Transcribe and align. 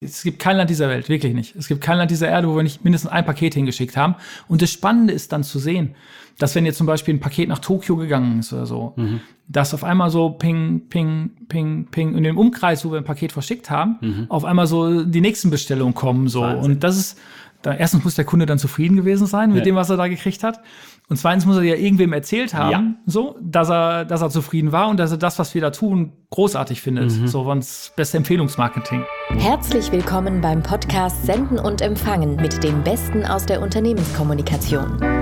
Es 0.00 0.22
gibt 0.22 0.38
kein 0.38 0.56
Land 0.56 0.70
dieser 0.70 0.88
Welt, 0.88 1.08
wirklich 1.08 1.34
nicht. 1.34 1.56
Es 1.56 1.66
gibt 1.66 1.80
kein 1.80 1.98
Land 1.98 2.10
dieser 2.10 2.28
Erde, 2.28 2.48
wo 2.48 2.54
wir 2.54 2.62
nicht 2.62 2.84
mindestens 2.84 3.10
ein 3.10 3.24
Paket 3.24 3.54
hingeschickt 3.54 3.96
haben. 3.96 4.14
Und 4.46 4.62
das 4.62 4.70
Spannende 4.70 5.12
ist 5.12 5.32
dann 5.32 5.42
zu 5.42 5.58
sehen, 5.58 5.96
dass 6.38 6.54
wenn 6.54 6.64
jetzt 6.64 6.78
zum 6.78 6.86
Beispiel 6.86 7.14
ein 7.14 7.20
Paket 7.20 7.48
nach 7.48 7.58
Tokio 7.58 7.96
gegangen 7.96 8.38
ist 8.38 8.52
oder 8.52 8.64
so, 8.64 8.92
mhm. 8.94 9.20
dass 9.48 9.74
auf 9.74 9.82
einmal 9.82 10.10
so 10.10 10.30
ping, 10.30 10.82
ping, 10.88 11.30
ping, 11.48 11.88
ping 11.90 12.16
in 12.16 12.22
dem 12.22 12.38
Umkreis, 12.38 12.84
wo 12.84 12.92
wir 12.92 12.98
ein 12.98 13.04
Paket 13.04 13.32
verschickt 13.32 13.70
haben, 13.70 13.96
mhm. 14.00 14.26
auf 14.28 14.44
einmal 14.44 14.68
so 14.68 15.02
die 15.02 15.20
nächsten 15.20 15.50
Bestellungen 15.50 15.94
kommen 15.94 16.28
so. 16.28 16.42
Wahnsinn. 16.42 16.72
Und 16.72 16.84
das 16.84 16.96
ist, 16.96 17.18
da, 17.62 17.74
erstens 17.74 18.04
muss 18.04 18.14
der 18.14 18.24
Kunde 18.24 18.46
dann 18.46 18.58
zufrieden 18.58 18.96
gewesen 18.96 19.26
sein 19.26 19.50
mit 19.50 19.58
ja. 19.58 19.64
dem, 19.64 19.74
was 19.74 19.90
er 19.90 19.96
da 19.96 20.06
gekriegt 20.06 20.44
hat. 20.44 20.60
Und 21.08 21.16
zweitens 21.16 21.46
muss 21.46 21.56
er 21.56 21.62
ja 21.62 21.74
irgendwem 21.74 22.12
erzählt 22.12 22.54
haben, 22.54 22.70
ja. 22.70 22.94
so, 23.06 23.36
dass 23.40 23.70
er, 23.70 24.04
dass 24.04 24.20
er 24.22 24.30
zufrieden 24.30 24.72
war 24.72 24.88
und 24.88 24.98
dass 24.98 25.10
er 25.10 25.16
das, 25.16 25.38
was 25.38 25.54
wir 25.54 25.62
da 25.62 25.70
tun, 25.70 26.12
großartig 26.30 26.80
findet. 26.82 27.10
Mhm. 27.10 27.26
So 27.26 27.52
das 27.52 27.92
beste 27.96 28.18
Empfehlungsmarketing. 28.18 29.04
Herzlich 29.30 29.90
willkommen 29.90 30.40
beim 30.40 30.62
Podcast 30.62 31.24
Senden 31.24 31.58
und 31.58 31.80
Empfangen 31.80 32.36
mit 32.36 32.62
dem 32.62 32.84
Besten 32.84 33.24
aus 33.24 33.46
der 33.46 33.62
Unternehmenskommunikation. 33.62 35.17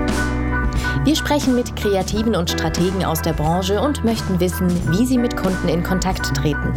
Wir 1.03 1.15
sprechen 1.15 1.55
mit 1.55 1.75
Kreativen 1.75 2.35
und 2.35 2.49
Strategen 2.49 3.03
aus 3.05 3.21
der 3.21 3.33
Branche 3.33 3.81
und 3.81 4.03
möchten 4.03 4.39
wissen, 4.39 4.67
wie 4.91 5.05
sie 5.05 5.17
mit 5.17 5.35
Kunden 5.37 5.67
in 5.67 5.83
Kontakt 5.83 6.35
treten. 6.35 6.73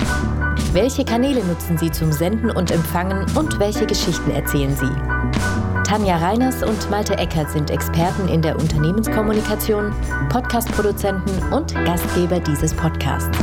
Welche 0.73 1.05
Kanäle 1.05 1.45
nutzen 1.45 1.79
sie 1.79 1.91
zum 1.91 2.13
Senden 2.13 2.51
und 2.51 2.71
Empfangen 2.71 3.27
und 3.37 3.59
welche 3.59 3.87
Geschichten 3.87 4.31
erzählen 4.31 4.77
sie? 4.77 4.91
Tanja 5.85 6.19
Reiners 6.19 6.63
und 6.63 6.91
Malte 6.91 7.19
Eckert 7.19 7.51
sind 7.51 7.71
Experten 7.71 8.29
in 8.29 8.43
der 8.43 8.57
Unternehmenskommunikation, 8.57 9.93
Podcastproduzenten 10.29 11.53
und 11.53 11.75
Gastgeber 11.75 12.39
dieses 12.39 12.73
Podcasts. 12.75 13.37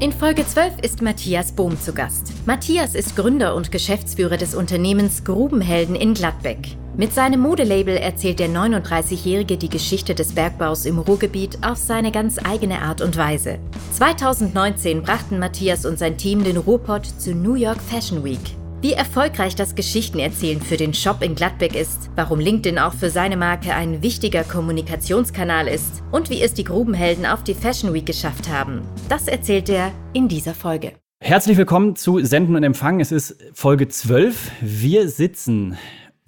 In 0.00 0.12
Folge 0.12 0.46
12 0.46 0.78
ist 0.80 1.02
Matthias 1.02 1.52
Bohm 1.52 1.78
zu 1.78 1.92
Gast. 1.92 2.32
Matthias 2.46 2.94
ist 2.94 3.16
Gründer 3.16 3.54
und 3.54 3.72
Geschäftsführer 3.72 4.36
des 4.36 4.54
Unternehmens 4.54 5.24
Grubenhelden 5.24 5.96
in 5.96 6.14
Gladbeck. 6.14 6.76
Mit 6.98 7.14
seinem 7.14 7.38
Modelabel 7.38 7.96
erzählt 7.96 8.40
der 8.40 8.48
39-Jährige 8.48 9.56
die 9.56 9.68
Geschichte 9.68 10.16
des 10.16 10.32
Bergbaus 10.32 10.84
im 10.84 10.98
Ruhrgebiet 10.98 11.56
auf 11.62 11.76
seine 11.76 12.10
ganz 12.10 12.40
eigene 12.44 12.82
Art 12.82 13.02
und 13.02 13.16
Weise. 13.16 13.60
2019 13.92 15.02
brachten 15.02 15.38
Matthias 15.38 15.86
und 15.86 15.96
sein 15.96 16.18
Team 16.18 16.42
den 16.42 16.56
Ruhrpott 16.56 17.06
zur 17.06 17.36
New 17.36 17.54
York 17.54 17.80
Fashion 17.80 18.24
Week. 18.24 18.40
Wie 18.80 18.94
erfolgreich 18.94 19.54
das 19.54 19.76
Geschichtenerzählen 19.76 20.60
für 20.60 20.76
den 20.76 20.92
Shop 20.92 21.22
in 21.22 21.36
Gladbeck 21.36 21.76
ist, 21.76 22.10
warum 22.16 22.40
LinkedIn 22.40 22.80
auch 22.80 22.94
für 22.94 23.10
seine 23.10 23.36
Marke 23.36 23.74
ein 23.74 24.02
wichtiger 24.02 24.42
Kommunikationskanal 24.42 25.68
ist 25.68 26.02
und 26.10 26.30
wie 26.30 26.42
es 26.42 26.52
die 26.52 26.64
Grubenhelden 26.64 27.26
auf 27.26 27.44
die 27.44 27.54
Fashion 27.54 27.94
Week 27.94 28.06
geschafft 28.06 28.48
haben, 28.48 28.82
das 29.08 29.28
erzählt 29.28 29.68
er 29.68 29.92
in 30.14 30.26
dieser 30.26 30.52
Folge. 30.52 30.94
Herzlich 31.20 31.58
willkommen 31.58 31.94
zu 31.94 32.18
Senden 32.24 32.56
und 32.56 32.64
Empfangen. 32.64 32.98
Es 32.98 33.12
ist 33.12 33.36
Folge 33.52 33.86
12. 33.86 34.50
Wir 34.60 35.08
sitzen 35.08 35.78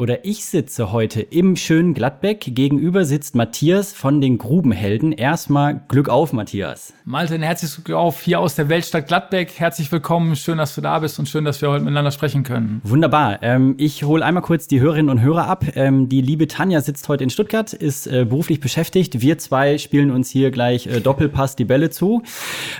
oder 0.01 0.25
ich 0.25 0.47
sitze 0.47 0.93
heute 0.93 1.21
im 1.21 1.57
schönen 1.57 1.93
Gladbeck. 1.93 2.41
Gegenüber 2.55 3.05
sitzt 3.05 3.35
Matthias 3.35 3.93
von 3.93 4.23
den 4.23 4.39
Grubenhelden. 4.39 5.13
Erstmal 5.13 5.83
Glück 5.89 6.09
auf, 6.09 6.33
Matthias. 6.33 6.95
Malte, 7.05 7.35
ein 7.35 7.43
herzliches 7.43 7.85
Glück 7.85 7.99
auf 7.99 8.23
hier 8.23 8.41
aus 8.41 8.55
der 8.55 8.71
Weltstadt 8.71 9.09
Gladbeck. 9.09 9.53
Herzlich 9.59 9.93
willkommen. 9.93 10.37
Schön, 10.37 10.57
dass 10.57 10.75
du 10.75 10.81
da 10.81 11.01
bist 11.01 11.19
und 11.19 11.29
schön, 11.29 11.45
dass 11.45 11.61
wir 11.61 11.69
heute 11.69 11.85
miteinander 11.85 12.13
sprechen 12.13 12.45
können. 12.45 12.81
Wunderbar. 12.83 13.43
Ähm, 13.43 13.75
ich 13.77 14.03
hole 14.03 14.25
einmal 14.25 14.43
kurz 14.43 14.67
die 14.67 14.81
Hörerinnen 14.81 15.11
und 15.11 15.21
Hörer 15.21 15.47
ab. 15.47 15.67
Ähm, 15.75 16.09
die 16.09 16.23
liebe 16.23 16.49
Tanja 16.49 16.81
sitzt 16.81 17.07
heute 17.11 17.23
in 17.25 17.29
Stuttgart, 17.29 17.75
ist 17.75 18.07
äh, 18.07 18.25
beruflich 18.25 18.61
beschäftigt. 18.61 19.21
Wir 19.21 19.37
zwei 19.37 19.77
spielen 19.77 20.11
uns 20.11 20.31
hier 20.31 20.51
gleich 20.51 20.87
äh, 20.87 21.01
Doppelpass 21.01 21.57
die 21.57 21.67
Bälle 21.67 21.91
zu. 21.91 22.23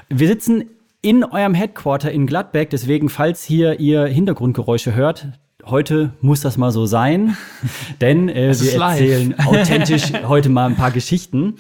Wir 0.09 0.27
sitzen 0.27 0.71
in 1.03 1.23
eurem 1.23 1.53
Headquarter 1.53 2.11
in 2.11 2.27
Gladbeck. 2.27 2.71
Deswegen, 2.71 3.11
falls 3.11 3.45
hier 3.45 3.79
ihr 3.79 4.07
Hintergrundgeräusche 4.07 4.95
hört, 4.95 5.29
heute 5.71 6.13
muss 6.21 6.41
das 6.41 6.57
mal 6.57 6.71
so 6.73 6.87
sein, 6.87 7.37
denn 8.01 8.29
äh, 8.29 8.55
wir 8.59 8.81
erzählen 8.81 9.39
authentisch 9.47 10.13
heute 10.27 10.49
mal 10.49 10.67
ein 10.67 10.77
paar 10.77 10.91
Geschichten. 10.91 11.57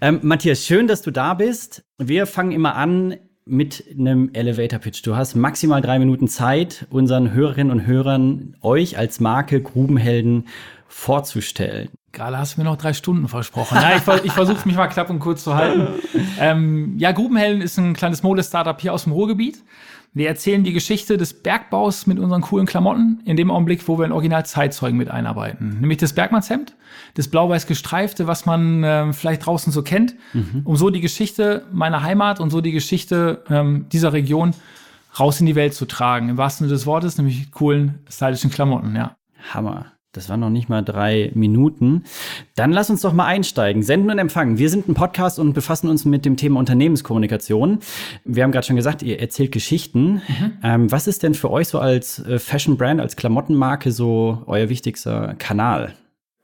Ähm, 0.00 0.20
Matthias, 0.22 0.64
schön, 0.64 0.86
dass 0.86 1.02
du 1.02 1.10
da 1.10 1.34
bist. 1.34 1.84
Wir 1.98 2.26
fangen 2.26 2.52
immer 2.52 2.76
an 2.76 3.16
mit 3.46 3.84
einem 3.98 4.30
Elevator 4.32 4.78
Pitch. 4.78 5.06
Du 5.06 5.16
hast 5.16 5.34
maximal 5.34 5.82
drei 5.82 5.98
Minuten 5.98 6.28
Zeit, 6.28 6.86
unseren 6.90 7.32
Hörerinnen 7.32 7.70
und 7.70 7.86
Hörern 7.86 8.56
euch 8.62 8.96
als 8.96 9.20
Marke 9.20 9.60
Grubenhelden 9.60 10.48
vorzustellen. 10.88 11.88
Gerade 12.12 12.38
hast 12.38 12.56
du 12.56 12.60
mir 12.60 12.64
noch 12.64 12.76
drei 12.76 12.92
Stunden 12.92 13.28
versprochen. 13.28 13.76
Ja, 13.82 13.96
ich, 13.96 14.24
ich 14.24 14.32
versuche 14.32 14.66
mich 14.66 14.76
mal 14.76 14.86
knapp 14.86 15.10
und 15.10 15.18
kurz 15.18 15.42
zu 15.42 15.56
halten. 15.56 15.88
ähm, 16.38 16.94
ja, 16.96 17.12
Grubenhelden 17.12 17.60
ist 17.60 17.76
ein 17.76 17.94
kleines 17.94 18.22
Mode-Startup 18.22 18.80
hier 18.80 18.92
aus 18.94 19.04
dem 19.04 19.12
Ruhrgebiet. 19.12 19.62
Wir 20.16 20.28
erzählen 20.28 20.62
die 20.62 20.72
Geschichte 20.72 21.16
des 21.16 21.34
Bergbaus 21.34 22.06
mit 22.06 22.20
unseren 22.20 22.40
coolen 22.40 22.66
Klamotten 22.66 23.20
in 23.24 23.36
dem 23.36 23.50
Augenblick, 23.50 23.86
wo 23.88 23.98
wir 23.98 24.04
ein 24.04 24.12
Original 24.12 24.46
Zeitzeugen 24.46 24.96
mit 24.96 25.10
einarbeiten. 25.10 25.80
Nämlich 25.80 25.98
das 25.98 26.12
Bergmannshemd, 26.12 26.76
das 27.14 27.26
blau-weiß 27.26 27.66
gestreifte, 27.66 28.28
was 28.28 28.46
man 28.46 28.84
äh, 28.84 29.12
vielleicht 29.12 29.44
draußen 29.44 29.72
so 29.72 29.82
kennt, 29.82 30.14
mhm. 30.32 30.62
um 30.64 30.76
so 30.76 30.90
die 30.90 31.00
Geschichte 31.00 31.66
meiner 31.72 32.04
Heimat 32.04 32.38
und 32.38 32.50
so 32.50 32.60
die 32.60 32.70
Geschichte 32.70 33.42
ähm, 33.50 33.86
dieser 33.92 34.12
Region 34.12 34.54
raus 35.18 35.40
in 35.40 35.46
die 35.46 35.56
Welt 35.56 35.74
zu 35.74 35.84
tragen. 35.84 36.28
Im 36.28 36.36
wahrsten 36.36 36.68
Sinne 36.68 36.76
des 36.76 36.86
Wortes, 36.86 37.18
nämlich 37.18 37.50
coolen, 37.50 37.98
stylischen 38.08 38.50
Klamotten, 38.50 38.94
ja. 38.94 39.16
Hammer. 39.52 39.93
Das 40.16 40.28
waren 40.28 40.40
noch 40.40 40.50
nicht 40.50 40.68
mal 40.68 40.82
drei 40.82 41.32
Minuten. 41.34 42.04
Dann 42.54 42.72
lass 42.72 42.88
uns 42.88 43.00
doch 43.00 43.12
mal 43.12 43.26
einsteigen. 43.26 43.82
Senden 43.82 44.10
und 44.10 44.18
empfangen. 44.18 44.58
Wir 44.58 44.70
sind 44.70 44.88
ein 44.88 44.94
Podcast 44.94 45.38
und 45.38 45.54
befassen 45.54 45.88
uns 45.88 46.04
mit 46.04 46.24
dem 46.24 46.36
Thema 46.36 46.60
Unternehmenskommunikation. 46.60 47.80
Wir 48.24 48.44
haben 48.44 48.52
gerade 48.52 48.66
schon 48.66 48.76
gesagt, 48.76 49.02
ihr 49.02 49.20
erzählt 49.20 49.50
Geschichten. 49.50 50.22
Mhm. 50.26 50.52
Ähm, 50.62 50.92
was 50.92 51.08
ist 51.08 51.24
denn 51.24 51.34
für 51.34 51.50
euch 51.50 51.68
so 51.68 51.80
als 51.80 52.20
äh, 52.20 52.38
Fashion 52.38 52.76
Brand, 52.76 53.00
als 53.00 53.16
Klamottenmarke 53.16 53.90
so 53.90 54.42
euer 54.46 54.68
wichtigster 54.68 55.34
Kanal? 55.38 55.94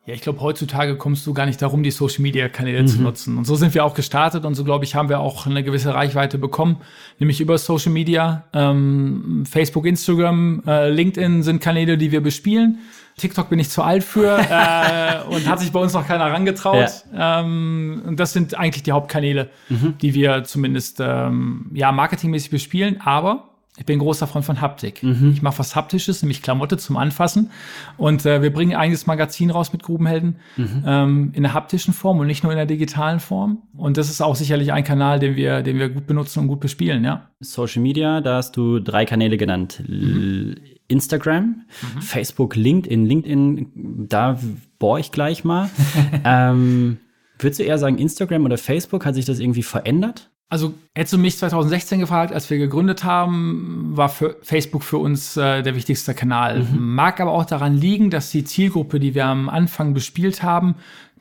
Ja, 0.06 0.14
ich 0.14 0.22
glaube, 0.22 0.40
heutzutage 0.40 0.96
kommst 0.96 1.24
du 1.26 1.34
gar 1.34 1.46
nicht 1.46 1.62
darum, 1.62 1.84
die 1.84 1.92
Social 1.92 2.22
Media 2.22 2.48
Kanäle 2.48 2.82
mhm. 2.82 2.86
zu 2.88 3.00
nutzen. 3.00 3.38
Und 3.38 3.44
so 3.44 3.54
sind 3.54 3.74
wir 3.74 3.84
auch 3.84 3.94
gestartet 3.94 4.44
und 4.44 4.54
so, 4.54 4.64
glaube 4.64 4.84
ich, 4.84 4.96
haben 4.96 5.08
wir 5.08 5.20
auch 5.20 5.46
eine 5.46 5.62
gewisse 5.62 5.94
Reichweite 5.94 6.38
bekommen, 6.38 6.78
nämlich 7.20 7.40
über 7.40 7.58
Social 7.58 7.92
Media. 7.92 8.44
Ähm, 8.52 9.44
Facebook, 9.48 9.86
Instagram, 9.86 10.64
äh, 10.66 10.90
LinkedIn 10.90 11.44
sind 11.44 11.60
Kanäle, 11.60 11.96
die 11.96 12.10
wir 12.10 12.22
bespielen. 12.22 12.78
TikTok 13.20 13.48
bin 13.48 13.58
ich 13.58 13.70
zu 13.70 13.82
alt 13.82 14.02
für 14.02 14.38
äh, 14.50 15.22
und 15.28 15.48
hat 15.48 15.60
sich 15.60 15.72
bei 15.72 15.80
uns 15.80 15.92
noch 15.92 16.06
keiner 16.06 16.24
herangetraut. 16.24 17.04
Ja. 17.14 17.40
Ähm, 17.40 18.02
und 18.06 18.18
das 18.18 18.32
sind 18.32 18.58
eigentlich 18.58 18.82
die 18.82 18.92
Hauptkanäle, 18.92 19.50
mhm. 19.68 19.94
die 20.00 20.14
wir 20.14 20.44
zumindest 20.44 20.98
ähm, 21.00 21.70
ja, 21.74 21.92
marketingmäßig 21.92 22.50
bespielen. 22.50 23.00
Aber 23.04 23.50
ich 23.80 23.86
bin 23.86 23.98
großer 23.98 24.26
Freund 24.26 24.44
von 24.44 24.60
Haptik. 24.60 25.02
Mhm. 25.02 25.30
Ich 25.32 25.42
mache 25.42 25.58
was 25.58 25.74
Haptisches, 25.74 26.22
nämlich 26.22 26.42
Klamotte 26.42 26.76
zum 26.76 26.96
Anfassen. 26.96 27.50
Und 27.96 28.26
äh, 28.26 28.42
wir 28.42 28.52
bringen 28.52 28.72
ein 28.72 28.78
eigenes 28.78 29.06
Magazin 29.06 29.50
raus 29.50 29.72
mit 29.72 29.82
Grubenhelden 29.82 30.36
mhm. 30.56 30.84
ähm, 30.86 31.32
in 31.34 31.44
der 31.44 31.54
haptischen 31.54 31.94
Form 31.94 32.18
und 32.18 32.26
nicht 32.26 32.42
nur 32.42 32.52
in 32.52 32.58
der 32.58 32.66
digitalen 32.66 33.20
Form. 33.20 33.62
Und 33.74 33.96
das 33.96 34.10
ist 34.10 34.20
auch 34.20 34.36
sicherlich 34.36 34.72
ein 34.72 34.84
Kanal, 34.84 35.18
den 35.18 35.34
wir, 35.36 35.62
den 35.62 35.78
wir 35.78 35.88
gut 35.88 36.06
benutzen 36.06 36.40
und 36.40 36.48
gut 36.48 36.60
bespielen, 36.60 37.04
ja. 37.04 37.30
Social 37.40 37.80
Media, 37.80 38.20
da 38.20 38.36
hast 38.36 38.56
du 38.56 38.80
drei 38.80 39.06
Kanäle 39.06 39.38
genannt. 39.38 39.82
Mhm. 39.86 40.56
Instagram, 40.90 41.62
mhm. 41.82 42.02
Facebook, 42.02 42.56
LinkedIn. 42.56 43.06
LinkedIn, 43.06 44.06
da 44.08 44.38
bohre 44.78 45.00
ich 45.00 45.12
gleich 45.12 45.44
mal. 45.44 45.70
ähm, 46.24 46.98
würdest 47.38 47.60
du 47.60 47.64
eher 47.64 47.78
sagen, 47.78 47.98
Instagram 47.98 48.44
oder 48.44 48.58
Facebook, 48.58 49.06
hat 49.06 49.14
sich 49.14 49.24
das 49.24 49.38
irgendwie 49.38 49.62
verändert? 49.62 50.30
Also 50.50 50.74
hättest 50.96 51.12
du 51.12 51.18
mich 51.18 51.38
2016 51.38 52.00
gefragt, 52.00 52.34
als 52.34 52.50
wir 52.50 52.58
gegründet 52.58 53.04
haben, 53.04 53.92
war 53.94 54.08
für 54.08 54.36
Facebook 54.42 54.82
für 54.82 54.98
uns 54.98 55.36
äh, 55.36 55.62
der 55.62 55.76
wichtigste 55.76 56.12
Kanal. 56.12 56.64
Mhm. 56.64 56.94
Mag 56.94 57.20
aber 57.20 57.30
auch 57.30 57.44
daran 57.44 57.76
liegen, 57.76 58.10
dass 58.10 58.32
die 58.32 58.42
Zielgruppe, 58.42 58.98
die 58.98 59.14
wir 59.14 59.26
am 59.26 59.48
Anfang 59.48 59.94
bespielt 59.94 60.42
haben, 60.42 60.74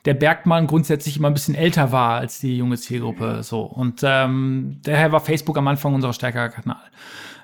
der 0.04 0.14
Bergmann 0.14 0.66
grundsätzlich 0.66 1.16
immer 1.16 1.28
ein 1.28 1.34
bisschen 1.34 1.54
älter 1.54 1.92
war 1.92 2.18
als 2.18 2.40
die 2.40 2.56
junge 2.56 2.76
Zielgruppe. 2.76 3.44
So 3.44 3.60
und 3.60 4.00
ähm, 4.02 4.80
daher 4.82 5.12
war 5.12 5.20
Facebook 5.20 5.56
am 5.56 5.68
Anfang 5.68 5.94
unser 5.94 6.12
stärkerer 6.12 6.48
Kanal. 6.48 6.82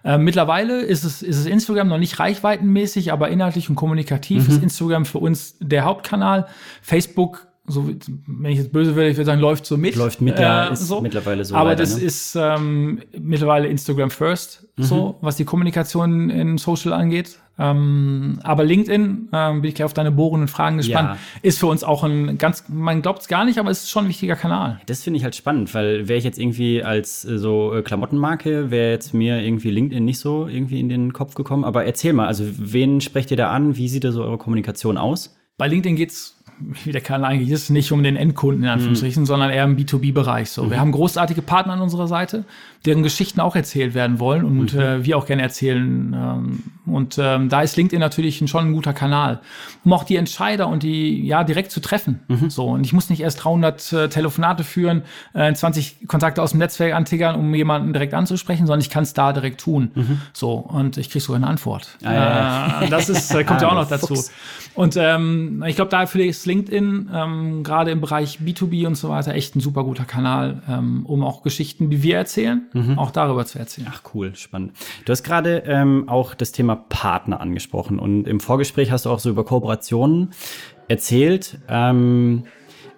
Äh, 0.03 0.19
mittlerweile 0.19 0.81
ist 0.81 1.05
es, 1.05 1.23
ist 1.23 1.37
es 1.37 1.47
Instagram 1.47 1.87
noch 1.87 1.99
nicht 1.99 2.19
reichweitenmäßig, 2.19 3.12
aber 3.12 3.29
inhaltlich 3.29 3.69
und 3.71 3.77
kommunikativ 3.77 4.49
mhm. 4.49 4.55
ist 4.55 4.62
Instagram 4.62 5.05
für 5.05 5.19
uns 5.19 5.56
der 5.61 5.85
Hauptkanal. 5.85 6.49
Facebook 6.82 7.47
so, 7.69 7.91
wenn 8.27 8.53
ich 8.53 8.59
jetzt 8.59 8.73
böse 8.73 8.95
werde, 8.97 9.11
ich 9.11 9.17
würde 9.17 9.27
sagen, 9.27 9.41
läuft 9.41 9.67
so 9.67 9.77
mit. 9.77 9.97
Läuft 9.97 10.21
mit, 10.21 10.39
ja, 10.39 10.69
äh, 10.69 10.73
ist 10.73 10.87
so. 10.87 11.01
mittlerweile 11.01 11.45
so. 11.45 11.55
Aber 11.55 11.71
leider, 11.71 11.83
das 11.83 11.97
ne? 11.97 12.03
ist 12.03 12.37
ähm, 12.37 13.01
mittlerweile 13.19 13.69
Instagram 13.69 14.11
first, 14.11 14.69
mhm. 14.77 14.83
so, 14.83 15.19
was 15.21 15.37
die 15.37 15.45
Kommunikation 15.45 16.31
in 16.31 16.59
Social 16.59 16.93
angeht. 16.93 17.39
Ähm, 17.59 18.39
aber 18.43 18.65
LinkedIn, 18.65 19.29
ähm, 19.33 19.63
bin 19.63 19.69
ich 19.69 19.75
gleich 19.75 19.87
auf 19.87 19.95
deine 19.95 20.13
bohrenden 20.13 20.49
Fragen 20.49 20.77
gespannt, 20.77 21.11
ja. 21.11 21.19
ist 21.41 21.59
für 21.59 21.67
uns 21.67 21.85
auch 21.85 22.05
ein 22.05 22.37
ganz, 22.37 22.65
man 22.69 23.01
glaubt 23.01 23.23
es 23.23 23.29
gar 23.29 23.47
nicht, 23.47 23.59
aber 23.59 23.71
es 23.71 23.85
ist 23.85 23.91
schon 23.91 24.05
ein 24.05 24.09
wichtiger 24.09 24.37
Kanal. 24.37 24.81
Das 24.87 25.03
finde 25.03 25.17
ich 25.17 25.25
halt 25.25 25.35
spannend, 25.35 25.73
weil 25.73 26.07
wäre 26.07 26.19
ich 26.19 26.25
jetzt 26.25 26.39
irgendwie 26.39 26.83
als 26.83 27.25
äh, 27.25 27.39
so 27.39 27.75
äh, 27.75 27.83
Klamottenmarke, 27.83 28.71
wäre 28.71 28.91
jetzt 28.91 29.15
mir 29.15 29.41
irgendwie 29.41 29.71
LinkedIn 29.71 30.05
nicht 30.05 30.19
so 30.19 30.47
irgendwie 30.47 30.81
in 30.81 30.91
den 30.91 31.15
Kopf 31.15 31.35
gekommen. 31.35 31.65
Aber 31.65 31.87
erzähl 31.87 32.13
mal, 32.13 32.27
also 32.27 32.45
wen 32.47 33.01
sprecht 33.01 33.31
ihr 33.31 33.39
da 33.39 33.51
an? 33.51 33.77
Wie 33.77 33.89
sieht 33.89 34.05
da 34.05 34.13
so 34.13 34.23
eure 34.23 34.39
Kommunikation 34.39 34.99
aus? 34.99 35.35
Bei 35.57 35.67
LinkedIn 35.67 35.97
geht's 35.97 36.36
wie 36.58 36.93
der 36.93 37.00
Kanal 37.00 37.32
eigentlich 37.32 37.50
ist, 37.50 37.70
nicht 37.70 37.93
um 37.93 38.03
den 38.03 38.17
Endkunden 38.17 38.64
in 38.64 38.69
Anführungsstrichen, 38.69 39.23
mhm. 39.23 39.26
sondern 39.26 39.50
eher 39.50 39.64
im 39.64 39.76
B2B-Bereich. 39.76 40.50
So, 40.50 40.64
mhm. 40.64 40.70
wir 40.70 40.81
haben 40.81 40.93
großartige 40.93 41.43
Partner 41.43 41.75
an 41.75 41.81
unserer 41.81 42.08
Seite, 42.08 42.44
deren 42.87 43.03
Geschichten 43.03 43.41
auch 43.41 43.56
erzählt 43.56 43.94
werden 43.94 44.21
wollen 44.21 44.44
und 44.44 44.75
mhm. 44.75 44.81
äh, 44.81 45.05
wir 45.05 45.19
auch 45.19 45.27
gerne 45.27 45.43
erzählen. 45.43 46.15
Ähm, 46.15 46.62
und 46.87 47.19
ähm, 47.19 47.49
da 47.49 47.62
ist 47.62 47.77
LinkedIn 47.77 47.99
natürlich 47.99 48.38
schon 48.49 48.69
ein 48.69 48.73
guter 48.73 48.93
Kanal, 48.93 49.41
um 49.85 49.93
auch 49.93 50.05
die 50.05 50.17
Entscheider 50.17 50.69
und 50.69 50.85
die 50.85 51.27
ja 51.27 51.43
direkt 51.43 51.73
zu 51.73 51.81
treffen. 51.81 52.21
Mhm. 52.29 52.49
So 52.49 52.67
und 52.67 52.87
ich 52.87 52.93
muss 52.93 53.11
nicht 53.11 53.21
erst 53.21 53.44
300 53.44 53.93
äh, 53.93 54.09
Telefonate 54.09 54.62
führen, 54.62 55.03
äh, 55.35 55.53
20 55.53 56.06
Kontakte 56.06 56.43
aus 56.43 56.53
dem 56.53 56.59
Netzwerk 56.59 56.94
antickern, 56.94 57.35
um 57.35 57.53
jemanden 57.55 57.93
direkt 57.93 58.15
anzusprechen, 58.15 58.67
sondern 58.67 58.81
ich 58.81 58.91
kann 58.91 59.03
es 59.03 59.15
da 59.15 59.32
direkt 59.32 59.61
tun. 59.61 59.91
Mhm. 59.94 60.21
So 60.32 60.53
und 60.53 60.97
ich 60.97 61.11
kriege 61.11 61.25
sogar 61.25 61.37
eine 61.37 61.49
Antwort. 61.49 61.99
Ah, 62.05 62.12
ja, 62.12 62.15
ja. 62.15 62.82
Äh, 62.82 62.91
das 62.91 63.09
ist 63.09 63.35
äh, 63.35 63.43
kommt 63.43 63.61
ja 63.62 63.69
auch 63.69 63.75
noch 63.75 63.89
dazu. 63.89 64.15
Und 64.75 64.97
ähm, 64.99 65.65
ich 65.67 65.75
glaube, 65.75 65.91
dafür 65.91 66.25
ist 66.25 66.47
LinkedIn 66.47 67.11
ähm, 67.12 67.62
gerade 67.62 67.91
im 67.91 68.00
Bereich 68.00 68.39
B2B 68.44 68.87
und 68.87 68.94
so 68.94 69.09
weiter 69.09 69.35
echt 69.35 69.56
ein 69.56 69.61
super 69.61 69.85
guter 69.85 70.05
Kanal, 70.05 70.62
ähm, 70.69 71.06
um 71.06 71.25
auch 71.25 71.43
Geschichten, 71.43 71.89
die 71.91 72.03
wir 72.03 72.17
erzählen, 72.17 72.67
mhm. 72.76 72.99
auch 72.99 73.11
darüber 73.11 73.44
zu 73.46 73.58
erzählen. 73.58 73.88
Ach 73.90 74.02
cool, 74.14 74.34
spannend. 74.34 74.73
Du 75.05 75.12
hast 75.12 75.23
gerade 75.23 75.62
ähm, 75.67 76.08
auch 76.08 76.34
das 76.34 76.52
Thema 76.52 76.76
Partner 76.76 77.40
angesprochen 77.40 77.99
und 77.99 78.26
im 78.28 78.40
Vorgespräch 78.40 78.90
hast 78.90 79.06
du 79.06 79.11
auch 79.11 79.19
so 79.19 79.31
über 79.31 79.44
Kooperationen 79.44 80.32
erzählt. 80.88 81.58
Ähm, 81.69 82.44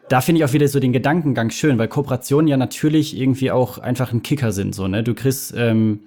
da 0.08 0.20
finde 0.22 0.40
ich 0.40 0.44
auch 0.44 0.52
wieder 0.52 0.68
so 0.68 0.80
den 0.80 0.92
Gedankengang 0.92 1.50
schön, 1.50 1.78
weil 1.78 1.88
Kooperationen 1.88 2.48
ja 2.48 2.56
natürlich 2.56 3.18
irgendwie 3.18 3.50
auch 3.50 3.78
einfach 3.78 4.12
ein 4.12 4.22
Kicker 4.22 4.52
sind. 4.52 4.74
So, 4.74 4.88
ne? 4.88 5.02
Du 5.02 5.14
kriegst 5.14 5.54
ähm, 5.56 6.00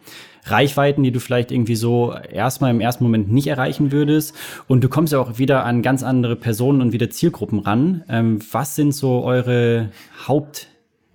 Reichweiten, 0.44 1.04
die 1.04 1.12
du 1.12 1.20
vielleicht 1.20 1.52
irgendwie 1.52 1.76
so 1.76 2.14
erstmal 2.14 2.72
im 2.72 2.82
ersten 2.82 3.04
Moment 3.04 3.32
nicht 3.32 3.48
erreichen 3.48 3.92
würdest. 3.92 4.36
Und 4.68 4.84
du 4.84 4.90
kommst 4.90 5.14
ja 5.14 5.20
auch 5.20 5.38
wieder 5.38 5.66
an 5.66 5.82
ganz 5.82 6.04
andere 6.04 6.36
Personen 6.36 6.82
und 6.82 6.94
wieder 6.94 7.10
Zielgruppen 7.10 7.60
ran. 7.60 8.04
Ähm, 8.10 8.40
was 8.52 8.76
sind 8.76 8.94
so 8.94 9.24
eure 9.24 9.90
Haupt 10.28 10.68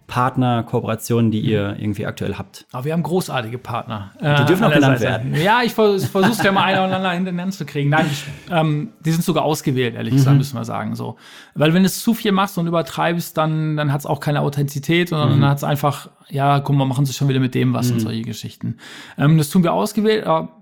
Partner, 0.07 0.63
Kooperationen, 0.63 1.31
die 1.31 1.41
ihr 1.41 1.77
irgendwie 1.79 2.07
aktuell 2.07 2.35
habt? 2.35 2.67
Aber 2.73 2.85
wir 2.85 2.93
haben 2.93 3.03
großartige 3.03 3.59
Partner. 3.59 4.13
Die 4.21 4.45
dürfen 4.45 4.65
auch 4.65 4.73
genannt 4.73 5.01
werden. 5.01 5.35
Ja, 5.35 5.63
ich 5.63 5.73
versuche 5.75 6.31
es 6.31 6.43
ja 6.43 6.53
mal 6.53 6.65
einer 6.65 7.11
hintereinander 7.11 7.57
zu 7.57 7.67
kriegen. 7.67 7.91
Nein, 7.91 8.07
ich, 8.11 8.25
ähm, 8.51 8.93
die 9.05 9.11
sind 9.11 9.25
sogar 9.25 9.45
ausgewählt, 9.45 9.95
ehrlich 9.95 10.15
gesagt, 10.15 10.33
mhm. 10.33 10.39
müssen 10.39 10.57
wir 10.57 10.65
sagen. 10.65 10.95
So. 10.95 11.17
Weil 11.55 11.75
wenn 11.75 11.83
du 11.83 11.87
es 11.87 12.03
zu 12.03 12.15
viel 12.15 12.33
machst 12.33 12.57
und 12.59 12.67
übertreibst, 12.67 13.37
dann, 13.37 13.77
dann 13.77 13.93
hat 13.93 14.01
es 14.01 14.07
auch 14.07 14.21
keine 14.21 14.41
Authentizität, 14.41 15.09
sondern 15.09 15.37
mhm. 15.37 15.41
dann 15.41 15.51
hat 15.51 15.59
es 15.59 15.65
einfach, 15.65 16.11
ja, 16.29 16.61
guck 16.61 16.77
mal, 16.77 16.85
machen 16.85 17.05
sie 17.07 17.13
schon 17.13 17.29
wieder 17.29 17.41
mit 17.41 17.55
dem 17.55 17.75
was 17.75 17.89
mhm. 17.89 17.95
und 17.95 18.01
solche 18.01 18.23
Geschichten. 18.23 18.79
Ähm, 19.19 19.39
das 19.39 19.51
tun 19.51 19.63
wir 19.63 19.73
ausgewählt, 19.73 20.27
aber 20.27 20.56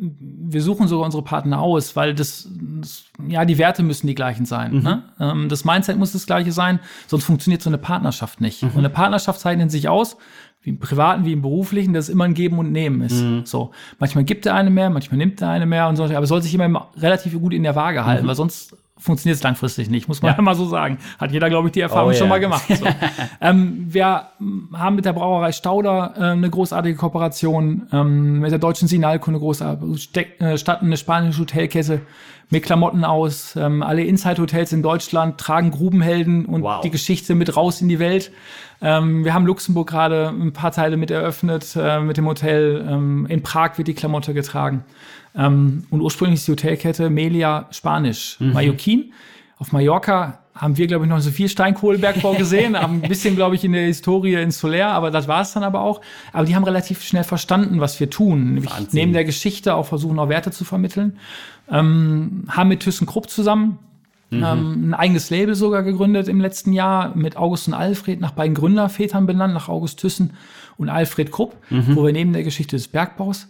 wir 0.00 0.62
suchen 0.62 0.88
sogar 0.88 1.04
unsere 1.04 1.22
Partner 1.22 1.60
aus, 1.60 1.94
weil 1.94 2.14
das, 2.14 2.48
das 2.80 3.04
ja, 3.28 3.44
die 3.44 3.58
Werte 3.58 3.82
müssen 3.82 4.06
die 4.06 4.14
gleichen 4.14 4.46
sein. 4.46 4.76
Mhm. 4.76 4.82
Ne? 4.82 5.02
Ähm, 5.20 5.48
das 5.48 5.64
Mindset 5.64 5.98
muss 5.98 6.12
das 6.12 6.26
gleiche 6.26 6.52
sein, 6.52 6.80
sonst 7.06 7.24
funktioniert 7.24 7.60
so 7.62 7.68
eine 7.68 7.78
Partnerschaft 7.78 8.40
nicht. 8.40 8.62
Mhm. 8.62 8.70
Und 8.70 8.78
eine 8.78 8.90
Partnerschaft 8.90 9.40
zeichnet 9.40 9.70
sich 9.70 9.88
aus, 9.88 10.16
wie 10.62 10.70
im 10.70 10.78
Privaten 10.78 11.24
wie 11.24 11.32
im 11.32 11.42
Beruflichen, 11.42 11.92
dass 11.92 12.06
es 12.06 12.08
immer 12.10 12.24
ein 12.24 12.34
Geben 12.34 12.58
und 12.58 12.72
Nehmen 12.72 13.02
ist. 13.02 13.22
Mhm. 13.22 13.44
So, 13.44 13.72
manchmal 13.98 14.24
gibt 14.24 14.46
der 14.46 14.54
eine 14.54 14.70
mehr, 14.70 14.90
manchmal 14.90 15.18
nimmt 15.18 15.40
der 15.40 15.50
eine 15.50 15.66
mehr 15.66 15.88
und 15.88 15.96
so, 15.96 16.04
aber 16.04 16.26
soll 16.26 16.42
sich 16.42 16.54
immer 16.54 16.90
relativ 16.96 17.38
gut 17.38 17.52
in 17.52 17.62
der 17.62 17.76
Waage 17.76 18.04
halten, 18.04 18.24
mhm. 18.24 18.28
weil 18.28 18.34
sonst 18.34 18.76
funktioniert 19.00 19.36
es 19.36 19.42
langfristig 19.42 19.90
nicht, 19.90 20.08
muss 20.08 20.22
man 20.22 20.34
ja. 20.36 20.42
mal 20.42 20.54
so 20.54 20.66
sagen. 20.66 20.98
Hat 21.18 21.32
jeder, 21.32 21.48
glaube 21.48 21.68
ich, 21.68 21.72
die 21.72 21.80
Erfahrung 21.80 22.10
oh, 22.10 22.12
schon 22.12 22.28
yeah. 22.28 22.28
mal 22.28 22.40
gemacht. 22.40 22.64
So. 22.68 22.86
ähm, 23.40 23.86
wir 23.88 24.28
haben 24.74 24.94
mit 24.94 25.04
der 25.04 25.12
Brauerei 25.12 25.52
Stauder 25.52 26.14
äh, 26.16 26.20
eine 26.32 26.50
großartige 26.50 26.96
Kooperation, 26.96 27.88
ähm, 27.92 28.40
mit 28.40 28.52
der 28.52 28.58
deutschen 28.58 28.88
Sinalco 28.88 29.30
eine 29.30 29.38
großartige 29.38 30.40
äh, 30.40 30.58
Stadt, 30.58 30.82
eine 30.82 30.96
spanische 30.96 31.40
Hotelkette 31.40 32.02
mit 32.50 32.64
Klamotten 32.64 33.04
aus. 33.04 33.56
Ähm, 33.56 33.82
alle 33.82 34.02
Inside-Hotels 34.04 34.72
in 34.72 34.82
Deutschland 34.82 35.38
tragen 35.38 35.70
Grubenhelden 35.70 36.44
und 36.44 36.62
wow. 36.62 36.80
die 36.80 36.90
Geschichte 36.90 37.34
mit 37.34 37.56
raus 37.56 37.80
in 37.80 37.88
die 37.88 37.98
Welt. 37.98 38.32
Ähm, 38.82 39.24
wir 39.24 39.34
haben 39.34 39.46
Luxemburg 39.46 39.88
gerade 39.88 40.28
ein 40.28 40.52
paar 40.52 40.72
Teile 40.72 40.96
mit 40.96 41.10
eröffnet, 41.10 41.76
äh, 41.76 42.00
mit 42.00 42.16
dem 42.16 42.26
Hotel. 42.26 42.84
Ähm, 42.88 43.26
in 43.26 43.42
Prag 43.42 43.78
wird 43.78 43.88
die 43.88 43.94
Klamotte 43.94 44.34
getragen. 44.34 44.84
Ähm, 45.34 45.84
und 45.90 46.00
ursprünglich 46.00 46.40
ist 46.40 46.48
die 46.48 46.52
Hotelkette 46.52 47.10
Melia 47.10 47.66
Spanisch. 47.70 48.36
Mhm. 48.40 48.52
Mallorquin. 48.52 49.12
Auf 49.58 49.72
Mallorca 49.72 50.38
haben 50.54 50.76
wir, 50.76 50.86
glaube 50.86 51.04
ich, 51.04 51.10
noch 51.10 51.20
so 51.20 51.30
viel 51.30 51.48
Steinkohlebergbau 51.48 52.34
gesehen, 52.34 52.78
haben 52.78 53.02
ein 53.02 53.08
bisschen, 53.08 53.34
glaube 53.36 53.54
ich, 53.54 53.64
in 53.64 53.72
der 53.72 53.86
Historie 53.86 54.34
in 54.34 54.50
Soler, 54.50 54.88
aber 54.88 55.10
das 55.10 55.28
war 55.28 55.42
es 55.42 55.52
dann 55.52 55.62
aber 55.62 55.80
auch. 55.80 56.00
Aber 56.32 56.44
die 56.44 56.54
haben 56.54 56.64
relativ 56.64 57.02
schnell 57.02 57.24
verstanden, 57.24 57.80
was 57.80 57.98
wir 58.00 58.10
tun. 58.10 58.54
Nämlich 58.54 58.72
neben 58.92 59.12
der 59.12 59.24
Geschichte 59.24 59.74
auch 59.74 59.86
versuchen, 59.86 60.18
auch 60.18 60.28
Werte 60.28 60.50
zu 60.50 60.64
vermitteln. 60.64 61.18
Ähm, 61.70 62.44
haben 62.48 62.68
mit 62.68 62.80
ThyssenKrupp 62.80 63.30
zusammen 63.30 63.78
mhm. 64.30 64.44
ähm, 64.44 64.90
ein 64.90 64.94
eigenes 64.94 65.30
Label 65.30 65.54
sogar 65.54 65.82
gegründet 65.82 66.28
im 66.28 66.40
letzten 66.40 66.72
Jahr 66.72 67.14
mit 67.16 67.36
August 67.36 67.68
und 67.68 67.74
Alfred, 67.74 68.20
nach 68.20 68.32
beiden 68.32 68.54
Gründervätern 68.54 69.26
benannt, 69.26 69.54
nach 69.54 69.68
August 69.68 70.00
Thyssen 70.00 70.32
und 70.76 70.88
Alfred 70.88 71.30
Krupp, 71.30 71.56
mhm. 71.70 71.96
wo 71.96 72.04
wir 72.04 72.12
neben 72.12 72.32
der 72.32 72.42
Geschichte 72.42 72.76
des 72.76 72.88
Bergbaus 72.88 73.48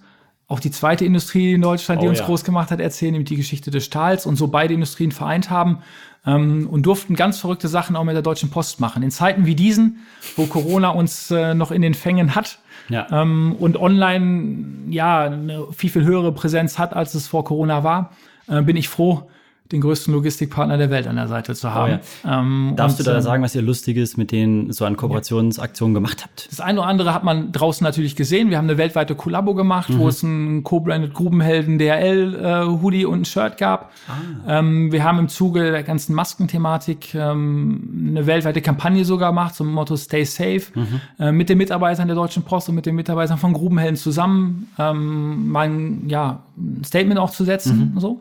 auch 0.51 0.59
die 0.59 0.73
zweite 0.73 1.05
Industrie 1.05 1.53
in 1.53 1.63
Deutschland, 1.63 2.03
die 2.03 2.07
oh, 2.07 2.11
uns 2.11 2.19
ja. 2.19 2.27
groß 2.27 2.43
gemacht 2.43 2.73
hat, 2.73 2.81
erzählen, 2.81 3.13
nämlich 3.13 3.29
die 3.29 3.37
Geschichte 3.37 3.71
des 3.71 3.85
Stahls 3.85 4.27
und 4.27 4.35
so 4.35 4.49
beide 4.49 4.75
Industrien 4.75 5.13
vereint 5.13 5.49
haben 5.49 5.79
ähm, 6.27 6.67
und 6.69 6.87
durften 6.87 7.15
ganz 7.15 7.39
verrückte 7.39 7.69
Sachen 7.69 7.95
auch 7.95 8.03
mit 8.03 8.17
der 8.17 8.23
Deutschen 8.23 8.51
Post 8.51 8.81
machen. 8.81 9.05
In 9.05 9.13
Zeiten 9.13 9.47
wie 9.47 9.55
diesen, 9.55 10.01
wo 10.37 10.47
Corona 10.47 10.89
uns 10.89 11.31
äh, 11.31 11.55
noch 11.55 11.71
in 11.71 11.83
den 11.83 11.95
Fängen 11.95 12.35
hat 12.35 12.59
ja. 12.89 13.07
ähm, 13.13 13.55
und 13.61 13.77
online 13.79 14.65
ja 14.89 15.23
eine 15.23 15.69
viel, 15.73 15.91
viel 15.91 16.05
höhere 16.05 16.33
Präsenz 16.33 16.81
hat, 16.81 16.95
als 16.95 17.15
es 17.15 17.29
vor 17.29 17.45
Corona 17.45 17.85
war, 17.85 18.11
äh, 18.49 18.61
bin 18.61 18.77
ich 18.77 18.89
froh, 18.89 19.31
den 19.73 19.81
größten 19.81 20.13
Logistikpartner 20.13 20.79
der 20.79 20.91
Welt 20.91 21.07
an 21.07 21.17
der 21.17 21.29
Seite 21.29 21.55
zu 21.55 21.73
haben. 21.73 22.01
Oh 22.25 22.27
ja. 22.27 22.41
ähm, 22.41 22.75
Darfst 22.77 22.99
und, 22.99 23.07
du 23.07 23.11
da 23.11 23.17
ähm, 23.19 23.23
sagen, 23.23 23.43
was 23.43 23.55
ihr 23.55 23.63
Lustiges 23.63 24.17
mit 24.17 24.33
denen 24.33 24.73
so 24.73 24.85
an 24.85 24.97
Kooperationsaktionen 24.97 25.95
gemacht 25.95 26.25
habt? 26.25 26.49
Das 26.51 26.61
eine 26.61 26.81
oder 26.81 26.89
andere 26.89 27.15
hat 27.15 27.23
man 27.23 27.53
draußen 27.53 27.85
natürlich 27.85 28.17
gesehen. 28.17 28.51
Wir 28.51 28.59
haben 28.59 28.69
eine 28.69 28.79
weltweite 28.79 29.15
Kollabo 29.15 29.55
gemacht, 29.55 29.91
mhm. 29.91 29.99
wo 29.99 30.09
es 30.09 30.25
einen 30.25 30.65
Co-branded 30.65 31.15
Grubenhelden 31.15 31.79
DRL 31.79 32.35
äh, 32.35 32.83
Hoodie 32.83 33.05
und 33.05 33.23
ein 33.23 33.25
Shirt 33.25 33.59
gab. 33.59 33.93
Ah. 34.09 34.59
Ähm, 34.59 34.91
wir 34.91 35.05
haben 35.05 35.19
im 35.19 35.29
Zuge 35.29 35.71
der 35.71 35.83
ganzen 35.83 36.15
Maskenthematik 36.15 37.15
ähm, 37.15 38.09
eine 38.11 38.27
weltweite 38.27 38.61
Kampagne 38.61 39.05
sogar 39.05 39.31
gemacht 39.31 39.55
zum 39.55 39.73
Motto 39.73 39.97
Stay 39.97 40.25
Safe 40.25 40.63
mhm. 40.75 41.01
äh, 41.19 41.33
mit 41.33 41.49
den 41.49 41.59
Mitarbeitern 41.59 42.09
der 42.09 42.17
Deutschen 42.17 42.43
Post 42.43 42.69
und 42.69 42.75
mit 42.75 42.87
den 42.87 42.97
Mitarbeitern 42.97 43.39
von 43.39 43.53
Grubenhelden 43.53 43.97
zusammen 43.97 44.69
ähm, 44.79 45.51
mein 45.51 46.09
ja, 46.09 46.43
Statement 46.85 47.21
auch 47.21 47.31
zu 47.31 47.45
setzen. 47.45 47.93
Mhm. 47.95 48.01
So 48.01 48.21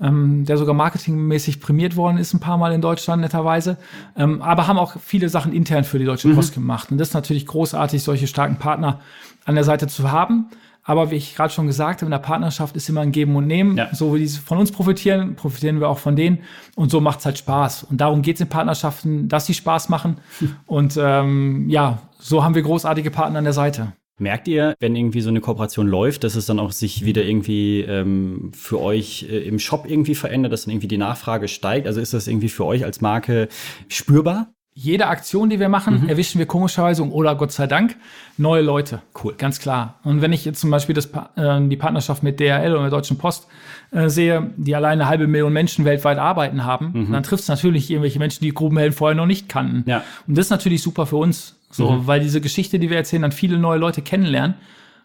ähm, 0.00 0.44
der 0.44 0.56
sogar 0.56 0.74
marketingmäßig 0.74 1.60
prämiert 1.60 1.96
worden 1.96 2.18
ist, 2.18 2.34
ein 2.34 2.40
paar 2.40 2.56
Mal 2.56 2.72
in 2.72 2.80
Deutschland, 2.80 3.22
netterweise. 3.22 3.76
Ähm, 4.16 4.42
aber 4.42 4.66
haben 4.66 4.78
auch 4.78 4.96
viele 5.00 5.28
Sachen 5.28 5.52
intern 5.52 5.84
für 5.84 5.98
die 5.98 6.04
Deutsche 6.04 6.28
mhm. 6.28 6.36
Post 6.36 6.56
mhm. 6.56 6.62
gemacht. 6.62 6.90
Und 6.90 6.98
das 6.98 7.08
ist 7.08 7.14
natürlich 7.14 7.46
großartig, 7.46 8.02
solche 8.02 8.26
starken 8.26 8.56
Partner 8.56 9.00
an 9.44 9.54
der 9.54 9.64
Seite 9.64 9.88
zu 9.88 10.10
haben. 10.10 10.46
Aber 10.84 11.10
wie 11.10 11.16
ich 11.16 11.36
gerade 11.36 11.52
schon 11.52 11.66
gesagt 11.66 12.00
habe, 12.00 12.06
in 12.06 12.12
der 12.12 12.18
Partnerschaft 12.18 12.74
ist 12.74 12.88
immer 12.88 13.02
ein 13.02 13.12
Geben 13.12 13.36
und 13.36 13.46
Nehmen. 13.46 13.76
Ja. 13.76 13.94
So 13.94 14.14
wie 14.14 14.20
die 14.20 14.28
von 14.28 14.56
uns 14.56 14.72
profitieren, 14.72 15.34
profitieren 15.34 15.80
wir 15.80 15.88
auch 15.90 15.98
von 15.98 16.16
denen. 16.16 16.38
Und 16.76 16.90
so 16.90 17.02
macht 17.02 17.18
es 17.18 17.26
halt 17.26 17.36
Spaß. 17.36 17.84
Und 17.84 18.00
darum 18.00 18.22
geht 18.22 18.36
es 18.36 18.40
in 18.40 18.48
Partnerschaften, 18.48 19.28
dass 19.28 19.44
sie 19.44 19.52
Spaß 19.52 19.90
machen. 19.90 20.16
Und 20.66 20.98
ähm, 20.98 21.68
ja, 21.68 21.98
so 22.18 22.42
haben 22.42 22.54
wir 22.54 22.62
großartige 22.62 23.10
Partner 23.10 23.38
an 23.38 23.44
der 23.44 23.52
Seite. 23.52 23.92
Merkt 24.18 24.48
ihr, 24.48 24.76
wenn 24.80 24.96
irgendwie 24.96 25.20
so 25.20 25.28
eine 25.28 25.40
Kooperation 25.40 25.86
läuft, 25.86 26.24
dass 26.24 26.34
es 26.34 26.46
dann 26.46 26.58
auch 26.58 26.72
sich 26.72 27.04
wieder 27.04 27.24
irgendwie 27.24 27.80
ähm, 27.82 28.50
für 28.54 28.80
euch 28.80 29.26
äh, 29.30 29.38
im 29.38 29.58
Shop 29.58 29.86
irgendwie 29.88 30.14
verändert, 30.14 30.52
dass 30.52 30.64
dann 30.64 30.72
irgendwie 30.72 30.88
die 30.88 30.98
Nachfrage 30.98 31.48
steigt? 31.48 31.86
Also 31.86 32.00
ist 32.00 32.14
das 32.14 32.26
irgendwie 32.26 32.48
für 32.48 32.64
euch 32.64 32.84
als 32.84 33.00
Marke 33.00 33.48
spürbar? 33.88 34.52
jede 34.80 35.08
Aktion, 35.08 35.50
die 35.50 35.58
wir 35.58 35.68
machen, 35.68 36.02
mhm. 36.02 36.08
erwischen 36.08 36.38
wir 36.38 36.46
komischerweise 36.46 37.02
oder 37.02 37.34
Gott 37.34 37.50
sei 37.50 37.66
Dank 37.66 37.96
neue 38.36 38.62
Leute. 38.62 39.02
Cool. 39.24 39.34
Ganz 39.36 39.58
klar. 39.58 39.98
Und 40.04 40.22
wenn 40.22 40.32
ich 40.32 40.44
jetzt 40.44 40.60
zum 40.60 40.70
Beispiel 40.70 40.94
das, 40.94 41.06
äh, 41.34 41.60
die 41.68 41.76
Partnerschaft 41.76 42.22
mit 42.22 42.38
DHL 42.38 42.70
oder 42.70 42.82
der 42.82 42.90
Deutschen 42.90 43.18
Post 43.18 43.48
äh, 43.90 44.08
sehe, 44.08 44.52
die 44.56 44.76
alleine 44.76 45.02
eine 45.02 45.08
halbe 45.08 45.26
Million 45.26 45.52
Menschen 45.52 45.84
weltweit 45.84 46.18
arbeiten 46.18 46.64
haben, 46.64 46.92
mhm. 46.94 47.12
dann 47.12 47.24
trifft 47.24 47.42
es 47.42 47.48
natürlich 47.48 47.90
irgendwelche 47.90 48.20
Menschen, 48.20 48.44
die 48.44 48.54
Grubenhelden 48.54 48.96
vorher 48.96 49.16
noch 49.16 49.26
nicht 49.26 49.48
kannten. 49.48 49.82
Ja. 49.90 50.04
Und 50.28 50.38
das 50.38 50.46
ist 50.46 50.50
natürlich 50.50 50.80
super 50.80 51.06
für 51.06 51.16
uns, 51.16 51.57
so, 51.70 51.90
mhm. 51.90 52.06
weil 52.06 52.20
diese 52.20 52.40
Geschichte, 52.40 52.78
die 52.78 52.90
wir 52.90 52.96
erzählen, 52.96 53.22
dann 53.22 53.32
viele 53.32 53.58
neue 53.58 53.78
Leute 53.78 54.02
kennenlernen 54.02 54.54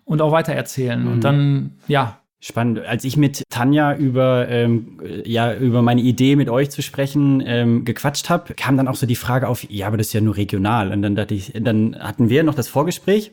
und 0.06 0.22
auch 0.22 0.32
weitererzählen. 0.32 1.08
Und 1.08 1.18
mhm. 1.18 1.22
dann, 1.22 1.72
ja, 1.88 2.20
Spannend. 2.46 2.86
Als 2.86 3.06
ich 3.06 3.16
mit 3.16 3.44
Tanja 3.50 3.96
über, 3.96 4.50
ähm, 4.50 5.00
ja, 5.24 5.54
über 5.54 5.82
meine 5.82 6.02
Idee 6.02 6.36
mit 6.36 6.50
euch 6.50 6.70
zu 6.72 6.82
sprechen 6.82 7.42
ähm, 7.46 7.86
gequatscht 7.86 8.30
habe, 8.30 8.54
kam 8.54 8.76
dann 8.76 8.90
auch 8.90 8.96
so 8.96 9.06
die 9.06 9.16
Frage 9.16 9.48
auf, 9.48 9.66
ja, 9.70 9.88
aber 9.88 9.96
das 9.96 10.08
ist 10.08 10.14
ja 10.14 10.20
nur 10.20 10.36
regional. 10.36 10.92
Und 10.92 11.04
dann 11.04 11.16
dachte 11.16 11.36
ich, 11.36 11.54
dann 11.58 11.96
hatten 11.98 12.28
wir 12.28 12.44
noch 12.44 12.54
das 12.54 12.68
Vorgespräch. 12.68 13.32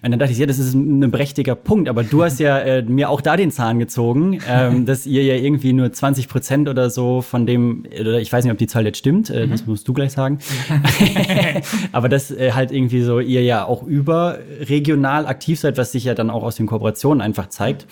Und 0.00 0.12
dann 0.12 0.20
dachte 0.20 0.30
ich, 0.30 0.38
ja, 0.38 0.46
das 0.46 0.60
ist 0.60 0.74
ein 0.74 1.10
berechtiger 1.10 1.56
Punkt. 1.56 1.88
Aber 1.88 2.04
du 2.04 2.22
hast 2.22 2.38
ja 2.38 2.56
äh, 2.56 2.82
mir 2.82 3.10
auch 3.10 3.20
da 3.20 3.36
den 3.36 3.50
Zahn 3.50 3.80
gezogen, 3.80 4.38
ähm, 4.48 4.86
dass 4.86 5.06
ihr 5.06 5.24
ja 5.24 5.34
irgendwie 5.34 5.72
nur 5.72 5.92
20 5.92 6.28
Prozent 6.28 6.68
oder 6.68 6.88
so 6.88 7.20
von 7.20 7.46
dem, 7.46 7.84
oder 8.00 8.20
ich 8.20 8.32
weiß 8.32 8.44
nicht, 8.44 8.52
ob 8.52 8.58
die 8.58 8.68
Zahl 8.68 8.86
jetzt 8.86 8.98
stimmt, 8.98 9.28
äh, 9.28 9.48
das 9.48 9.62
mhm. 9.66 9.72
musst 9.72 9.88
du 9.88 9.92
gleich 9.92 10.12
sagen. 10.12 10.38
aber 11.90 12.08
dass 12.08 12.30
äh, 12.30 12.52
halt 12.52 12.70
irgendwie 12.70 13.02
so 13.02 13.18
ihr 13.18 13.42
ja 13.42 13.64
auch 13.64 13.82
überregional 13.82 15.26
aktiv 15.26 15.58
seid, 15.58 15.78
was 15.78 15.90
sich 15.90 16.04
ja 16.04 16.14
dann 16.14 16.30
auch 16.30 16.44
aus 16.44 16.54
den 16.54 16.68
Kooperationen 16.68 17.20
einfach 17.20 17.48
zeigt. 17.48 17.88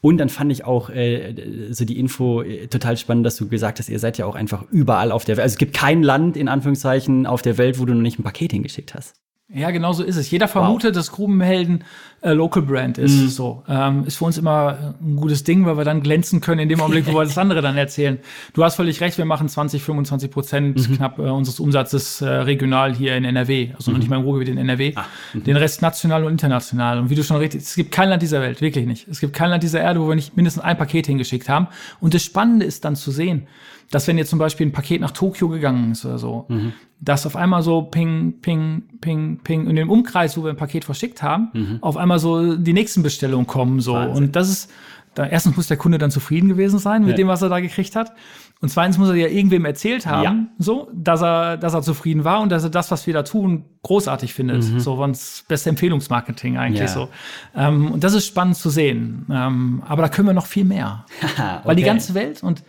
Und 0.00 0.18
dann 0.18 0.28
fand 0.28 0.52
ich 0.52 0.64
auch 0.64 0.90
äh, 0.90 1.34
so 1.70 1.84
die 1.84 1.98
Info 1.98 2.42
äh, 2.42 2.68
total 2.68 2.96
spannend, 2.96 3.26
dass 3.26 3.36
du 3.36 3.48
gesagt 3.48 3.78
hast, 3.80 3.88
ihr 3.88 3.98
seid 3.98 4.16
ja 4.16 4.26
auch 4.26 4.36
einfach 4.36 4.64
überall 4.70 5.10
auf 5.10 5.24
der 5.24 5.36
Welt. 5.36 5.42
Also 5.42 5.54
es 5.54 5.58
gibt 5.58 5.74
kein 5.74 6.02
Land 6.02 6.36
in 6.36 6.48
Anführungszeichen 6.48 7.26
auf 7.26 7.42
der 7.42 7.58
Welt, 7.58 7.80
wo 7.80 7.84
du 7.84 7.94
noch 7.94 8.02
nicht 8.02 8.18
ein 8.18 8.22
Paket 8.22 8.52
hingeschickt 8.52 8.94
hast. 8.94 9.16
Ja, 9.50 9.70
genau 9.70 9.94
so 9.94 10.04
ist 10.04 10.16
es. 10.16 10.30
Jeder 10.30 10.46
vermutet, 10.46 10.90
wow. 10.90 10.96
dass 10.96 11.10
Grubenhelden 11.10 11.84
äh, 12.20 12.32
Local 12.32 12.62
Brand 12.62 12.98
ist. 12.98 13.16
Mhm. 13.16 13.28
So 13.28 13.62
ähm, 13.68 14.04
ist 14.04 14.16
für 14.16 14.24
uns 14.24 14.38
immer 14.38 14.94
ein 15.00 15.16
gutes 15.16 15.44
Ding, 15.44 15.66
weil 15.66 15.76
wir 15.76 15.84
dann 15.84 16.02
glänzen 16.02 16.40
können 16.40 16.60
in 16.60 16.68
dem 16.68 16.80
Augenblick, 16.80 17.06
wo 17.06 17.14
wir 17.14 17.24
das 17.24 17.38
andere 17.38 17.62
dann 17.62 17.76
erzählen. 17.76 18.18
Du 18.54 18.64
hast 18.64 18.76
völlig 18.76 19.00
recht. 19.00 19.18
Wir 19.18 19.24
machen 19.24 19.48
20, 19.48 19.82
25 19.82 20.30
Prozent 20.30 20.88
mhm. 20.88 20.96
knapp 20.96 21.18
äh, 21.18 21.22
unseres 21.22 21.60
Umsatzes 21.60 22.20
äh, 22.20 22.28
regional 22.28 22.94
hier 22.94 23.16
in 23.16 23.24
NRW, 23.24 23.70
also 23.76 23.90
mhm. 23.90 23.94
noch 23.94 23.98
nicht 24.00 24.10
mal 24.10 24.16
im 24.16 24.22
Ruhrgebiet 24.22 24.48
in 24.48 24.58
NRW. 24.58 24.92
Ah. 24.96 25.04
Mhm. 25.34 25.44
Den 25.44 25.56
Rest 25.56 25.82
national 25.82 26.24
und 26.24 26.32
international. 26.32 26.98
Und 26.98 27.10
wie 27.10 27.14
du 27.14 27.22
schon 27.22 27.36
richtig, 27.36 27.62
es 27.62 27.74
gibt 27.74 27.92
kein 27.92 28.08
Land 28.08 28.22
dieser 28.22 28.40
Welt, 28.40 28.60
wirklich 28.60 28.86
nicht. 28.86 29.06
Es 29.08 29.20
gibt 29.20 29.32
kein 29.32 29.50
Land 29.50 29.62
dieser 29.62 29.80
Erde, 29.80 30.00
wo 30.00 30.08
wir 30.08 30.14
nicht 30.14 30.36
mindestens 30.36 30.62
ein 30.62 30.76
Paket 30.76 31.06
hingeschickt 31.06 31.48
haben. 31.48 31.68
Und 32.00 32.14
das 32.14 32.24
Spannende 32.24 32.66
ist 32.66 32.84
dann 32.84 32.96
zu 32.96 33.10
sehen, 33.10 33.46
dass 33.90 34.06
wenn 34.06 34.18
jetzt 34.18 34.30
zum 34.30 34.38
Beispiel 34.38 34.66
ein 34.66 34.72
Paket 34.72 35.00
nach 35.00 35.12
Tokio 35.12 35.48
gegangen 35.48 35.92
ist 35.92 36.04
oder 36.04 36.18
so, 36.18 36.44
mhm. 36.48 36.72
dass 37.00 37.26
auf 37.26 37.36
einmal 37.36 37.62
so 37.62 37.82
ping, 37.82 38.34
ping, 38.42 38.82
ping, 39.00 39.38
ping 39.42 39.66
in 39.66 39.76
dem 39.76 39.88
Umkreis, 39.88 40.36
wo 40.36 40.44
wir 40.44 40.50
ein 40.50 40.56
Paket 40.56 40.84
verschickt 40.84 41.22
haben, 41.22 41.48
mhm. 41.54 41.78
auf 41.80 41.96
einmal 41.96 42.07
so 42.16 42.56
die 42.56 42.72
nächsten 42.72 43.02
Bestellungen 43.02 43.46
kommen 43.46 43.80
so. 43.80 43.94
Wahnsinn. 43.94 44.24
Und 44.24 44.36
das 44.36 44.48
ist, 44.48 44.70
da, 45.14 45.26
erstens 45.26 45.56
muss 45.56 45.66
der 45.66 45.76
Kunde 45.76 45.98
dann 45.98 46.10
zufrieden 46.10 46.48
gewesen 46.48 46.78
sein 46.78 47.02
mit 47.02 47.10
ja. 47.10 47.16
dem, 47.16 47.28
was 47.28 47.42
er 47.42 47.48
da 47.48 47.60
gekriegt 47.60 47.96
hat. 47.96 48.12
Und 48.60 48.68
zweitens 48.68 48.98
muss 48.98 49.08
er 49.08 49.16
ja 49.16 49.28
irgendwem 49.28 49.64
erzählt 49.64 50.06
haben, 50.06 50.22
ja. 50.24 50.46
so, 50.58 50.90
dass 50.94 51.22
er, 51.22 51.56
dass 51.56 51.74
er 51.74 51.82
zufrieden 51.82 52.24
war 52.24 52.40
und 52.40 52.50
dass 52.50 52.64
er 52.64 52.70
das, 52.70 52.90
was 52.90 53.06
wir 53.06 53.14
da 53.14 53.22
tun, 53.22 53.64
großartig 53.82 54.32
findet. 54.32 54.64
Mhm. 54.64 54.80
So, 54.80 54.96
sonst 54.96 55.46
beste 55.48 55.70
Empfehlungsmarketing 55.70 56.56
eigentlich 56.56 56.80
ja. 56.80 56.88
so. 56.88 57.08
Ähm, 57.54 57.92
und 57.92 58.04
das 58.04 58.14
ist 58.14 58.26
spannend 58.26 58.56
zu 58.56 58.70
sehen. 58.70 59.26
Ähm, 59.30 59.82
aber 59.86 60.02
da 60.02 60.08
können 60.08 60.28
wir 60.28 60.34
noch 60.34 60.46
viel 60.46 60.64
mehr. 60.64 61.04
okay. 61.20 61.58
Weil 61.64 61.76
die 61.76 61.82
ganze 61.82 62.14
Welt 62.14 62.42
und 62.42 62.62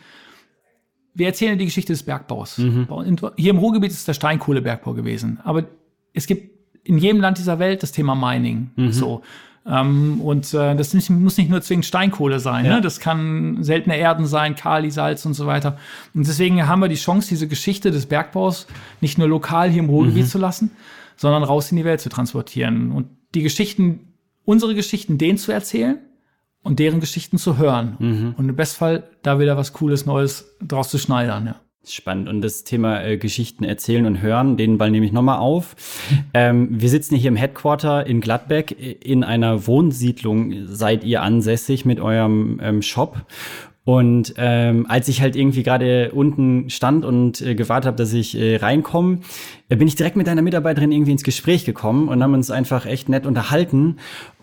wir 1.13 1.27
erzählen 1.27 1.57
die 1.57 1.65
Geschichte 1.65 1.93
des 1.93 2.03
Bergbaus. 2.03 2.57
Mhm. 2.57 2.87
Hier 3.35 3.51
im 3.51 3.57
Ruhrgebiet 3.57 3.91
ist 3.91 4.07
der 4.07 4.13
Steinkohlebergbau 4.13 4.93
gewesen. 4.93 5.39
Aber 5.43 5.65
es 6.13 6.27
gibt 6.27 6.58
in 6.89 6.97
jedem 6.97 7.21
Land 7.21 7.37
dieser 7.37 7.59
Welt 7.59 7.83
das 7.83 7.91
Thema 7.91 8.15
Mining. 8.15 8.71
Mhm. 8.75 8.91
So. 8.91 9.21
Ähm, 9.65 10.19
und 10.21 10.51
äh, 10.55 10.75
das 10.75 10.95
nicht, 10.95 11.09
muss 11.11 11.37
nicht 11.37 11.51
nur 11.51 11.61
zwingend 11.61 11.85
Steinkohle 11.85 12.39
sein. 12.39 12.65
Ja. 12.65 12.75
Ne? 12.75 12.81
Das 12.81 12.99
kann 12.99 13.63
seltene 13.63 13.95
Erden 13.95 14.25
sein, 14.25 14.55
Kali, 14.55 14.89
Salz 14.89 15.23
und 15.25 15.35
so 15.35 15.45
weiter. 15.45 15.77
Und 16.15 16.27
deswegen 16.27 16.67
haben 16.67 16.79
wir 16.79 16.87
die 16.87 16.95
Chance, 16.95 17.29
diese 17.29 17.47
Geschichte 17.47 17.91
des 17.91 18.07
Bergbaus 18.07 18.65
nicht 19.01 19.19
nur 19.19 19.27
lokal 19.27 19.69
hier 19.69 19.83
im 19.83 19.89
Ruhrgebiet 19.89 20.23
mhm. 20.23 20.29
zu 20.29 20.39
lassen, 20.39 20.71
sondern 21.15 21.43
raus 21.43 21.69
in 21.69 21.77
die 21.77 21.85
Welt 21.85 22.01
zu 22.01 22.09
transportieren. 22.09 22.91
Und 22.91 23.07
die 23.35 23.43
Geschichten, 23.43 24.13
unsere 24.45 24.73
Geschichten 24.73 25.19
denen 25.19 25.37
zu 25.37 25.51
erzählen 25.51 25.99
und 26.63 26.79
deren 26.79 27.01
Geschichten 27.01 27.37
zu 27.37 27.59
hören. 27.59 27.97
Mhm. 27.99 28.35
Und 28.35 28.49
im 28.49 28.55
Bestfall 28.55 29.03
da 29.21 29.39
wieder 29.39 29.57
was 29.57 29.73
Cooles, 29.73 30.07
Neues 30.07 30.57
draus 30.59 30.89
zu 30.89 30.97
schneidern, 30.97 31.45
ja. 31.45 31.55
Spannend. 31.93 32.29
Und 32.29 32.41
das 32.41 32.63
Thema 32.63 33.03
äh, 33.03 33.17
Geschichten 33.17 33.63
erzählen 33.63 34.05
und 34.05 34.21
hören, 34.21 34.57
den 34.57 34.77
Ball 34.77 34.91
nehme 34.91 35.05
ich 35.05 35.11
nochmal 35.11 35.39
auf. 35.39 35.75
ähm, 36.33 36.67
wir 36.71 36.89
sitzen 36.89 37.15
hier 37.15 37.29
im 37.29 37.35
Headquarter 37.35 38.05
in 38.05 38.21
Gladbeck. 38.21 38.75
In 39.03 39.23
einer 39.23 39.67
Wohnsiedlung 39.67 40.67
seid 40.67 41.03
ihr 41.03 41.21
ansässig 41.21 41.85
mit 41.85 41.99
eurem 41.99 42.59
ähm, 42.61 42.81
Shop. 42.81 43.25
Und 43.89 44.35
ähm, 44.37 44.85
als 44.87 45.07
ich 45.07 45.19
halt 45.19 45.35
irgendwie 45.35 45.63
gerade 45.63 46.11
unten 46.11 46.69
stand 46.69 47.05
und 47.05 47.41
äh, 47.41 47.55
gewartet 47.55 47.87
habe, 47.87 47.97
dass 47.97 48.13
ich 48.13 48.37
äh, 48.37 48.57
reinkomme, 48.57 49.21
äh, 49.67 49.75
bin 49.75 49.87
ich 49.87 49.95
direkt 49.95 50.15
mit 50.15 50.27
deiner 50.27 50.43
Mitarbeiterin 50.43 50.91
irgendwie 50.91 51.13
ins 51.13 51.23
Gespräch 51.23 51.65
gekommen 51.65 52.07
und 52.07 52.21
haben 52.21 52.35
uns 52.35 52.51
einfach 52.51 52.85
echt 52.85 53.09
nett 53.09 53.25
unterhalten. 53.25 53.95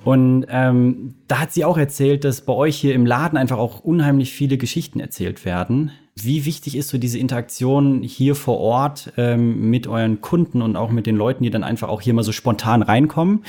Und 0.05 0.47
ähm, 0.49 1.15
da 1.29 1.39
hat 1.39 1.53
sie 1.53 1.65
auch 1.65 1.79
erzählt, 1.79 2.25
dass 2.25 2.41
bei 2.41 2.55
euch 2.55 2.77
hier 2.77 2.95
im 2.95 3.07
Laden 3.07 3.39
einfach 3.39 3.59
auch 3.59 3.79
unheimlich 3.81 4.33
viele 4.33 4.59
Geschichten 4.59 4.99
erzählt 4.99 5.45
werden. 5.45 5.93
Wie 6.19 6.47
wichtig 6.47 6.77
ist 6.77 6.89
so 6.89 6.97
diese 6.97 7.19
Interaktion 7.19 8.03
hier 8.03 8.35
vor 8.35 8.59
Ort 8.59 9.13
ähm, 9.19 9.69
mit 9.69 9.87
euren 9.87 10.23
Kunden 10.23 10.63
und 10.63 10.75
auch 10.75 10.91
mit 10.91 11.07
den 11.07 11.15
Leuten, 11.15 11.45
die 11.45 11.51
dann 11.51 11.63
einfach 11.63 11.91
auch 11.91 12.01
hier 12.01 12.15
mal 12.15 12.23
so 12.23 12.33
spontan 12.33 12.81
reinkommen? 12.81 13.43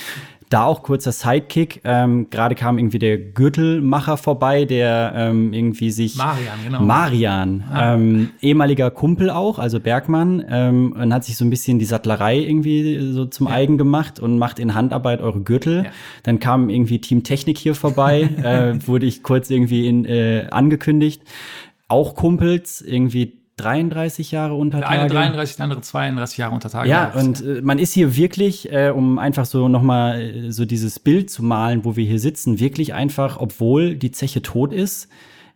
Da 0.50 0.64
auch 0.64 0.82
kurzer 0.82 1.14
Sidekick. 1.14 1.82
Ähm, 1.84 2.30
Gerade 2.30 2.56
kam 2.56 2.78
irgendwie 2.78 3.00
der 3.00 3.18
Gürtelmacher 3.18 4.16
vorbei, 4.16 4.66
der 4.66 5.14
ähm, 5.16 5.52
irgendwie 5.52 5.92
sich. 5.92 6.16
Marian, 6.16 6.60
genau. 6.64 6.82
Marian, 6.82 7.64
ah. 7.70 7.96
ähm, 7.96 8.30
ehemaliger 8.42 8.90
Kumpel 8.92 9.30
auch, 9.30 9.60
also 9.60 9.82
Bergmann, 9.82 10.44
ähm, 10.50 10.94
und 10.94 11.14
hat 11.14 11.26
sich 11.26 11.36
so 11.36 11.44
ein 11.44 11.50
bisschen 11.50 11.80
die 11.80 11.86
Sattlerei 11.86 12.38
irgendwie 12.38 13.12
so 13.12 13.26
zum 13.26 13.48
ja. 13.48 13.54
eigen 13.54 13.78
gemacht 13.78 14.22
und 14.22 14.38
macht 14.38 14.60
in 14.60 14.74
Handarbeit 14.74 15.20
eure 15.20 15.42
Gürtel. 15.42 15.84
Ja. 15.84 15.92
Dann 16.24 16.40
kam 16.40 16.70
irgendwie 16.70 17.00
Team 17.00 17.24
Technik 17.24 17.58
hier 17.58 17.76
vorbei, 17.76 18.22
äh, 18.44 18.88
wurde 18.88 19.06
ich 19.06 19.24
kurz 19.24 19.50
irgendwie 19.50 19.86
in, 19.88 20.06
äh, 20.06 20.48
angekündigt. 20.50 21.24
Auch 21.88 22.15
Kumpels, 22.15 22.82
irgendwie 22.82 23.38
33 23.58 24.32
Jahre 24.32 24.53
unter 24.53 24.82
Tage. 24.82 24.94
Der 24.94 25.01
eine 25.01 25.10
33, 25.10 25.56
der 25.56 25.63
andere 25.63 25.82
32 25.82 26.38
Jahre 26.38 26.53
unter 26.53 26.70
Tage. 26.70 26.89
Ja, 26.89 27.12
und 27.13 27.44
äh, 27.44 27.62
man 27.62 27.79
ist 27.79 27.94
hier 27.94 28.15
wirklich, 28.15 28.72
äh, 28.72 28.89
um 28.89 29.17
einfach 29.17 29.46
so 29.46 29.67
nochmal 29.67 30.22
äh, 30.22 30.51
so 30.51 30.65
dieses 30.65 31.00
Bild 31.00 31.29
zu 31.29 31.44
malen, 31.44 31.84
wo 31.84 31.96
wir 31.96 32.06
hier 32.06 32.20
sitzen, 32.20 32.60
wirklich 32.60 32.94
einfach, 32.94 33.39
obwohl 33.39 33.96
die 33.96 34.12
Zeche 34.12 34.44
tot 34.44 34.74
ist, 34.74 35.10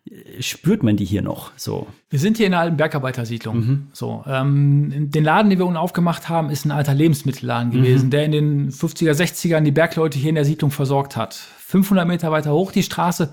äh, 0.09 0.41
spürt 0.41 0.81
man 0.81 0.97
die 0.97 1.05
hier 1.05 1.21
noch 1.21 1.51
so. 1.57 1.85
Wir 2.09 2.17
sind 2.17 2.38
hier 2.38 2.47
in 2.47 2.55
einer 2.55 2.63
alten 2.63 2.77
Bergarbeitersiedlung. 2.77 3.55
Mhm. 3.55 3.88
So, 3.93 4.23
ähm, 4.27 5.11
den 5.11 5.23
Laden, 5.23 5.51
den 5.51 5.59
wir 5.59 5.67
unten 5.67 5.77
aufgemacht 5.77 6.27
haben, 6.27 6.50
ist 6.50 6.65
ein 6.65 6.71
alter 6.71 6.95
Lebensmittelladen 6.95 7.69
mhm. 7.69 7.73
gewesen, 7.73 8.09
der 8.09 8.25
in 8.25 8.31
den 8.31 8.71
50er, 8.71 9.11
60ern 9.11 9.61
die 9.61 9.71
Bergleute 9.71 10.17
hier 10.17 10.29
in 10.29 10.35
der 10.35 10.45
Siedlung 10.45 10.71
versorgt 10.71 11.15
hat. 11.15 11.35
500 11.35 12.07
Meter 12.07 12.31
weiter 12.31 12.51
hoch 12.51 12.71
die 12.71 12.83
Straße 12.83 13.31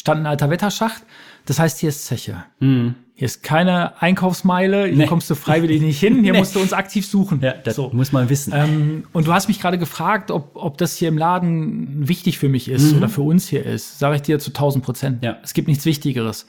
stand 0.00 0.22
ein 0.22 0.26
alter 0.26 0.48
Wetterschacht. 0.48 1.02
Das 1.44 1.58
heißt, 1.58 1.78
hier 1.78 1.90
ist 1.90 2.06
Zeche. 2.06 2.44
Mhm. 2.58 2.94
Hier 3.14 3.26
ist 3.26 3.42
keine 3.42 4.00
Einkaufsmeile, 4.00 4.86
hier 4.86 4.96
nee. 4.96 5.06
kommst 5.06 5.28
du 5.28 5.34
freiwillig 5.34 5.82
nicht 5.82 6.00
hin, 6.00 6.22
hier 6.22 6.32
nee. 6.32 6.38
musst 6.38 6.54
du 6.54 6.60
uns 6.60 6.72
aktiv 6.72 7.06
suchen. 7.06 7.40
Ja, 7.42 7.52
das 7.52 7.76
so. 7.76 7.90
muss 7.92 8.10
man 8.10 8.30
wissen. 8.30 8.54
Ähm, 8.56 9.04
und 9.12 9.26
du 9.26 9.32
hast 9.34 9.48
mich 9.48 9.60
gerade 9.60 9.76
gefragt, 9.76 10.30
ob, 10.30 10.52
ob 10.54 10.78
das 10.78 10.96
hier 10.96 11.08
im 11.08 11.18
Laden 11.18 12.08
wichtig 12.08 12.38
für 12.38 12.48
mich 12.48 12.70
ist 12.70 12.92
mhm. 12.92 12.98
oder 12.98 13.08
für 13.10 13.20
uns 13.20 13.46
hier 13.46 13.64
ist. 13.66 13.98
Sage 13.98 14.16
ich 14.16 14.22
dir 14.22 14.38
zu 14.38 14.50
1000 14.50 14.82
Prozent. 14.82 15.22
Ja. 15.22 15.36
Es 15.42 15.52
gibt 15.52 15.68
nichts 15.68 15.84
Wichtigeres. 15.84 16.46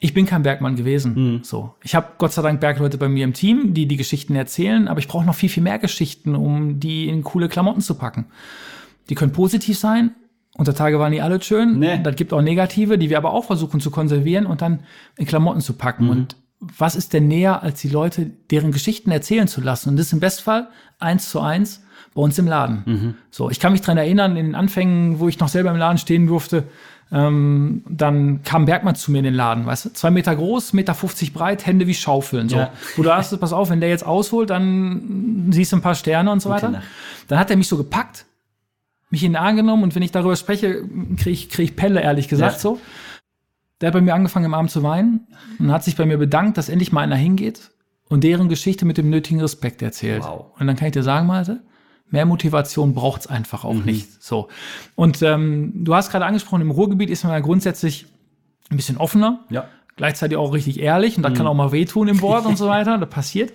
Ich 0.00 0.12
bin 0.12 0.26
kein 0.26 0.42
Bergmann 0.42 0.74
gewesen. 0.74 1.14
Mhm. 1.14 1.44
So, 1.44 1.74
ich 1.80 1.94
habe 1.94 2.08
Gott 2.18 2.32
sei 2.32 2.42
Dank 2.42 2.60
Bergleute 2.60 2.98
bei 2.98 3.08
mir 3.08 3.22
im 3.22 3.34
Team, 3.34 3.72
die 3.72 3.86
die 3.86 3.96
Geschichten 3.96 4.34
erzählen, 4.34 4.88
aber 4.88 4.98
ich 4.98 5.06
brauche 5.06 5.24
noch 5.24 5.36
viel 5.36 5.48
viel 5.48 5.62
mehr 5.62 5.78
Geschichten, 5.78 6.34
um 6.34 6.80
die 6.80 7.08
in 7.08 7.22
coole 7.22 7.48
Klamotten 7.48 7.82
zu 7.82 7.94
packen. 7.94 8.26
Die 9.10 9.14
können 9.14 9.32
positiv 9.32 9.78
sein, 9.78 10.10
unter 10.56 10.74
Tage 10.74 10.98
waren 10.98 11.12
die 11.12 11.20
alle 11.20 11.42
schön. 11.42 11.78
Nee. 11.78 12.00
Das 12.02 12.16
gibt 12.16 12.32
auch 12.32 12.42
negative, 12.42 12.96
die 12.96 13.10
wir 13.10 13.18
aber 13.18 13.32
auch 13.32 13.44
versuchen 13.44 13.80
zu 13.80 13.90
konservieren 13.90 14.46
und 14.46 14.62
dann 14.62 14.80
in 15.16 15.26
Klamotten 15.26 15.60
zu 15.60 15.72
packen. 15.72 16.04
Mhm. 16.04 16.10
Und 16.10 16.36
was 16.60 16.94
ist 16.94 17.12
denn 17.12 17.26
näher, 17.26 17.62
als 17.62 17.80
die 17.80 17.88
Leute 17.88 18.30
deren 18.50 18.70
Geschichten 18.70 19.10
erzählen 19.10 19.48
zu 19.48 19.60
lassen? 19.60 19.90
Und 19.90 19.96
das 19.96 20.06
ist 20.06 20.12
im 20.12 20.20
Bestfall 20.20 20.68
eins 20.98 21.28
zu 21.30 21.40
eins 21.40 21.82
bei 22.14 22.22
uns 22.22 22.38
im 22.38 22.46
Laden. 22.46 22.82
Mhm. 22.86 23.14
So, 23.30 23.50
ich 23.50 23.58
kann 23.58 23.72
mich 23.72 23.80
dran 23.80 23.98
erinnern, 23.98 24.36
in 24.36 24.46
den 24.46 24.54
Anfängen, 24.54 25.18
wo 25.18 25.28
ich 25.28 25.40
noch 25.40 25.48
selber 25.48 25.70
im 25.70 25.76
Laden 25.76 25.98
stehen 25.98 26.28
durfte, 26.28 26.68
ähm, 27.12 27.82
dann 27.88 28.42
kam 28.44 28.64
Bergmann 28.64 28.94
zu 28.94 29.10
mir 29.10 29.18
in 29.18 29.24
den 29.24 29.34
Laden, 29.34 29.66
weißt 29.66 29.84
du, 29.84 29.92
zwei 29.92 30.10
Meter 30.10 30.34
groß, 30.34 30.72
Meter 30.72 30.94
50 30.94 31.32
breit, 31.32 31.66
Hände 31.66 31.86
wie 31.86 31.94
Schaufeln, 31.94 32.48
so. 32.48 32.56
Ja. 32.56 32.70
Wo 32.96 33.02
du 33.02 33.14
hast, 33.14 33.38
pass 33.38 33.52
auf, 33.52 33.70
wenn 33.70 33.80
der 33.80 33.90
jetzt 33.90 34.06
ausholt, 34.06 34.50
dann 34.50 35.48
siehst 35.50 35.72
du 35.72 35.76
ein 35.76 35.82
paar 35.82 35.94
Sterne 35.96 36.30
und 36.30 36.40
so 36.40 36.48
weiter. 36.48 36.82
Dann 37.28 37.38
hat 37.38 37.50
er 37.50 37.56
mich 37.56 37.68
so 37.68 37.76
gepackt 37.76 38.24
mich 39.14 39.22
in 39.22 39.32
den 39.32 39.36
Arm 39.36 39.56
genommen 39.56 39.84
und 39.84 39.94
wenn 39.94 40.02
ich 40.02 40.10
darüber 40.10 40.34
spreche, 40.34 40.82
kriege 41.16 41.30
ich, 41.30 41.48
krieg 41.48 41.70
ich 41.70 41.76
Pelle, 41.76 42.02
ehrlich 42.02 42.28
gesagt, 42.28 42.54
ja. 42.54 42.58
so. 42.58 42.80
Der 43.80 43.88
hat 43.88 43.94
bei 43.94 44.00
mir 44.00 44.14
angefangen, 44.14 44.46
im 44.46 44.54
Arm 44.54 44.68
zu 44.68 44.82
weinen 44.82 45.26
und 45.58 45.70
hat 45.70 45.84
sich 45.84 45.96
bei 45.96 46.04
mir 46.04 46.18
bedankt, 46.18 46.58
dass 46.58 46.68
endlich 46.68 46.92
mal 46.92 47.02
einer 47.02 47.16
hingeht 47.16 47.70
und 48.08 48.24
deren 48.24 48.48
Geschichte 48.48 48.84
mit 48.84 48.98
dem 48.98 49.10
nötigen 49.10 49.40
Respekt 49.40 49.82
erzählt. 49.82 50.22
Wow. 50.22 50.46
Und 50.58 50.66
dann 50.66 50.76
kann 50.76 50.86
ich 50.86 50.92
dir 50.92 51.02
sagen, 51.02 51.26
Malte, 51.26 51.62
mehr 52.10 52.26
Motivation 52.26 52.94
braucht 52.94 53.22
es 53.22 53.26
einfach 53.28 53.64
auch 53.64 53.74
mhm. 53.74 53.84
nicht. 53.84 54.22
So. 54.22 54.48
Und 54.94 55.22
ähm, 55.22 55.84
du 55.84 55.94
hast 55.94 56.10
gerade 56.10 56.26
angesprochen, 56.26 56.62
im 56.62 56.70
Ruhrgebiet 56.70 57.10
ist 57.10 57.24
man 57.24 57.32
ja 57.32 57.40
grundsätzlich 57.40 58.06
ein 58.70 58.76
bisschen 58.76 58.96
offener. 58.96 59.44
Ja. 59.50 59.66
Gleichzeitig 59.96 60.36
auch 60.36 60.52
richtig 60.52 60.80
ehrlich 60.80 61.16
und 61.16 61.22
das 61.22 61.32
mhm. 61.32 61.36
kann 61.36 61.46
auch 61.46 61.54
mal 61.54 61.70
wehtun 61.72 62.08
im 62.08 62.20
Wort 62.20 62.46
und 62.46 62.58
so 62.58 62.66
weiter. 62.76 62.98
Das 62.98 63.08
passiert. 63.08 63.52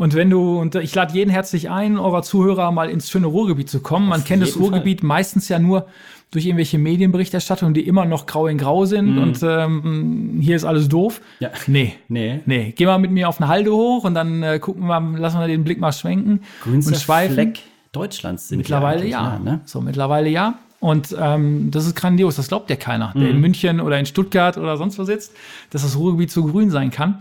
Und 0.00 0.14
wenn 0.14 0.30
du, 0.30 0.58
und 0.58 0.76
ich 0.76 0.94
lade 0.94 1.12
jeden 1.12 1.28
herzlich 1.28 1.68
ein, 1.68 1.98
eurer 1.98 2.22
Zuhörer 2.22 2.70
mal 2.70 2.88
ins 2.88 3.10
schöne 3.10 3.26
Ruhrgebiet 3.26 3.68
zu 3.68 3.80
kommen. 3.80 4.08
Man 4.08 4.20
Auf 4.20 4.26
kennt 4.26 4.42
das 4.42 4.58
Ruhrgebiet 4.58 5.00
Fall. 5.00 5.08
meistens 5.08 5.50
ja 5.50 5.58
nur 5.58 5.88
durch 6.30 6.46
irgendwelche 6.46 6.78
Medienberichterstattungen, 6.78 7.74
die 7.74 7.86
immer 7.86 8.06
noch 8.06 8.24
grau 8.24 8.46
in 8.46 8.56
grau 8.56 8.86
sind 8.86 9.16
mm. 9.16 9.18
und 9.18 9.40
ähm, 9.42 10.38
hier 10.40 10.56
ist 10.56 10.64
alles 10.64 10.88
doof. 10.88 11.20
Ja. 11.40 11.50
Nee. 11.66 11.96
Nee. 12.08 12.40
Nee. 12.46 12.72
Geh 12.74 12.86
mal 12.86 12.96
mit 12.96 13.10
mir 13.10 13.28
auf 13.28 13.42
eine 13.42 13.48
Halde 13.48 13.72
hoch 13.72 14.04
und 14.04 14.14
dann 14.14 14.42
äh, 14.42 14.58
gucken 14.58 14.86
wir 14.86 15.00
mal, 15.00 15.20
lassen 15.20 15.38
wir 15.38 15.46
den 15.48 15.64
Blick 15.64 15.78
mal 15.80 15.92
schwenken 15.92 16.40
Grünster 16.62 16.94
und 16.94 16.98
schweifen. 16.98 17.34
Fleck 17.34 17.58
Deutschlands 17.92 18.48
sind 18.48 18.56
Mittlerweile 18.56 19.06
ja. 19.06 19.20
Nah, 19.20 19.38
ne? 19.38 19.60
So, 19.66 19.82
mittlerweile 19.82 20.30
ja. 20.30 20.60
Und 20.78 21.14
ähm, 21.20 21.70
das 21.70 21.84
ist 21.84 21.94
grandios, 21.94 22.36
das 22.36 22.48
glaubt 22.48 22.70
ja 22.70 22.76
keiner, 22.76 23.12
der 23.14 23.28
in 23.28 23.36
mhm. 23.36 23.42
München 23.42 23.80
oder 23.82 23.98
in 23.98 24.06
Stuttgart 24.06 24.56
oder 24.56 24.78
sonst 24.78 24.98
wo 24.98 25.04
sitzt, 25.04 25.34
dass 25.68 25.82
das 25.82 25.98
Ruhrgebiet 25.98 26.30
so 26.30 26.42
grün 26.46 26.70
sein 26.70 26.90
kann. 26.90 27.18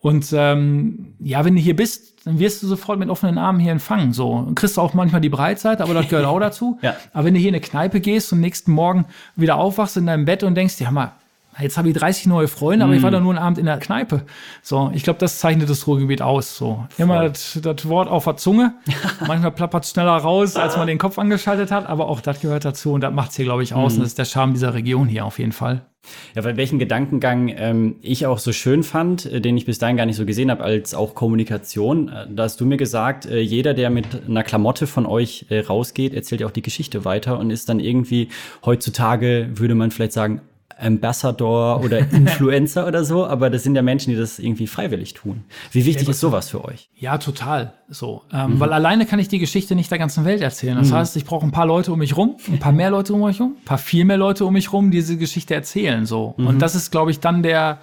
Und 0.00 0.32
ähm, 0.32 1.14
ja, 1.18 1.44
wenn 1.44 1.54
du 1.54 1.60
hier 1.60 1.76
bist, 1.76 2.26
dann 2.26 2.38
wirst 2.38 2.62
du 2.62 2.66
sofort 2.66 2.98
mit 2.98 3.10
offenen 3.10 3.36
Armen 3.38 3.60
hier 3.60 3.72
empfangen. 3.72 4.12
So 4.12 4.30
und 4.32 4.54
kriegst 4.54 4.76
du 4.76 4.80
auch 4.80 4.94
manchmal 4.94 5.20
die 5.20 5.28
Breitseite, 5.28 5.82
aber 5.82 5.94
das 5.94 6.08
gehört 6.08 6.26
auch 6.26 6.40
dazu. 6.40 6.78
Ja. 6.82 6.96
Aber 7.12 7.26
wenn 7.26 7.34
du 7.34 7.40
hier 7.40 7.50
in 7.50 7.54
eine 7.54 7.60
Kneipe 7.60 8.00
gehst 8.00 8.32
und 8.32 8.40
nächsten 8.40 8.72
Morgen 8.72 9.04
wieder 9.36 9.56
aufwachst 9.56 9.98
in 9.98 10.06
deinem 10.06 10.24
Bett 10.24 10.42
und 10.42 10.54
denkst, 10.54 10.80
ja 10.80 10.90
mal, 10.90 11.12
jetzt 11.58 11.76
habe 11.76 11.90
ich 11.90 11.94
30 11.94 12.26
neue 12.26 12.48
Freunde, 12.48 12.84
aber 12.84 12.94
ich 12.94 13.02
war 13.02 13.10
doch 13.10 13.20
nur 13.20 13.32
einen 13.32 13.42
Abend 13.42 13.58
in 13.58 13.66
der 13.66 13.78
Kneipe. 13.78 14.22
So, 14.62 14.90
ich 14.94 15.02
glaube, 15.02 15.18
das 15.18 15.40
zeichnet 15.40 15.68
das 15.68 15.86
Ruhrgebiet 15.86 16.22
aus. 16.22 16.56
So, 16.56 16.86
immer 16.96 17.28
das, 17.28 17.58
das 17.60 17.86
Wort 17.86 18.08
auf 18.08 18.24
der 18.24 18.36
Zunge. 18.36 18.74
Manchmal 19.26 19.50
plappert 19.50 19.84
es 19.84 19.90
schneller 19.90 20.16
raus, 20.16 20.56
als 20.56 20.76
man 20.78 20.86
den 20.86 20.98
Kopf 20.98 21.18
angeschaltet 21.18 21.70
hat, 21.70 21.86
aber 21.86 22.08
auch 22.08 22.22
das 22.22 22.40
gehört 22.40 22.64
dazu 22.64 22.92
und 22.92 23.02
das 23.02 23.12
macht 23.12 23.30
es 23.30 23.36
hier, 23.36 23.44
glaube 23.44 23.62
ich, 23.62 23.74
aus. 23.74 23.94
Und 23.94 24.00
das 24.00 24.08
ist 24.08 24.18
der 24.18 24.24
Charme 24.24 24.54
dieser 24.54 24.72
Region 24.72 25.06
hier 25.06 25.26
auf 25.26 25.38
jeden 25.38 25.52
Fall. 25.52 25.82
Ja, 26.34 26.44
weil 26.44 26.56
welchen 26.56 26.78
Gedankengang 26.78 27.52
ähm, 27.56 27.96
ich 28.02 28.26
auch 28.26 28.38
so 28.38 28.52
schön 28.52 28.82
fand, 28.82 29.26
äh, 29.26 29.40
den 29.40 29.56
ich 29.56 29.66
bis 29.66 29.78
dahin 29.78 29.96
gar 29.96 30.06
nicht 30.06 30.16
so 30.16 30.24
gesehen 30.24 30.50
habe, 30.50 30.62
als 30.62 30.94
auch 30.94 31.14
Kommunikation. 31.14 32.08
Äh, 32.08 32.26
da 32.30 32.44
hast 32.44 32.60
du 32.60 32.66
mir 32.66 32.76
gesagt, 32.76 33.26
äh, 33.26 33.40
jeder, 33.40 33.74
der 33.74 33.90
mit 33.90 34.06
einer 34.28 34.42
Klamotte 34.42 34.86
von 34.86 35.06
euch 35.06 35.46
äh, 35.50 35.60
rausgeht, 35.60 36.14
erzählt 36.14 36.40
ja 36.40 36.46
auch 36.46 36.52
die 36.52 36.62
Geschichte 36.62 37.04
weiter 37.04 37.38
und 37.38 37.50
ist 37.50 37.68
dann 37.68 37.80
irgendwie 37.80 38.28
heutzutage, 38.64 39.50
würde 39.54 39.74
man 39.74 39.90
vielleicht 39.90 40.12
sagen, 40.12 40.40
Ambassador 40.78 41.82
oder 41.84 41.98
Influencer 42.12 42.86
oder 42.86 43.04
so, 43.04 43.26
aber 43.26 43.50
das 43.50 43.62
sind 43.62 43.74
ja 43.74 43.82
Menschen, 43.82 44.10
die 44.10 44.16
das 44.16 44.38
irgendwie 44.38 44.66
freiwillig 44.66 45.14
tun. 45.14 45.44
Wie 45.72 45.84
wichtig 45.84 46.08
ist 46.08 46.20
sowas 46.20 46.50
für 46.50 46.64
euch? 46.64 46.88
Ja, 46.96 47.18
total. 47.18 47.74
So, 47.88 48.22
ähm, 48.32 48.60
weil 48.60 48.72
alleine 48.72 49.06
kann 49.06 49.18
ich 49.18 49.28
die 49.28 49.38
Geschichte 49.38 49.74
nicht 49.74 49.90
der 49.90 49.98
ganzen 49.98 50.24
Welt 50.24 50.42
erzählen. 50.42 50.78
Das 50.78 50.92
heißt, 50.92 51.16
ich 51.16 51.24
brauche 51.24 51.44
ein 51.44 51.52
paar 51.52 51.66
Leute 51.66 51.92
um 51.92 51.98
mich 51.98 52.16
rum, 52.16 52.36
ein 52.48 52.58
paar 52.58 52.72
mehr 52.72 52.90
Leute 52.90 53.14
um 53.14 53.26
mich 53.26 53.40
rum, 53.40 53.56
ein 53.60 53.64
paar 53.64 53.78
viel 53.78 54.04
mehr 54.04 54.16
Leute 54.16 54.44
um 54.44 54.52
mich 54.52 54.72
rum, 54.72 54.90
die 54.90 54.98
diese 54.98 55.16
Geschichte 55.16 55.54
erzählen. 55.54 56.06
So, 56.06 56.34
und 56.36 56.60
das 56.60 56.74
ist, 56.74 56.90
glaube 56.90 57.10
ich, 57.10 57.20
dann 57.20 57.42
der 57.42 57.78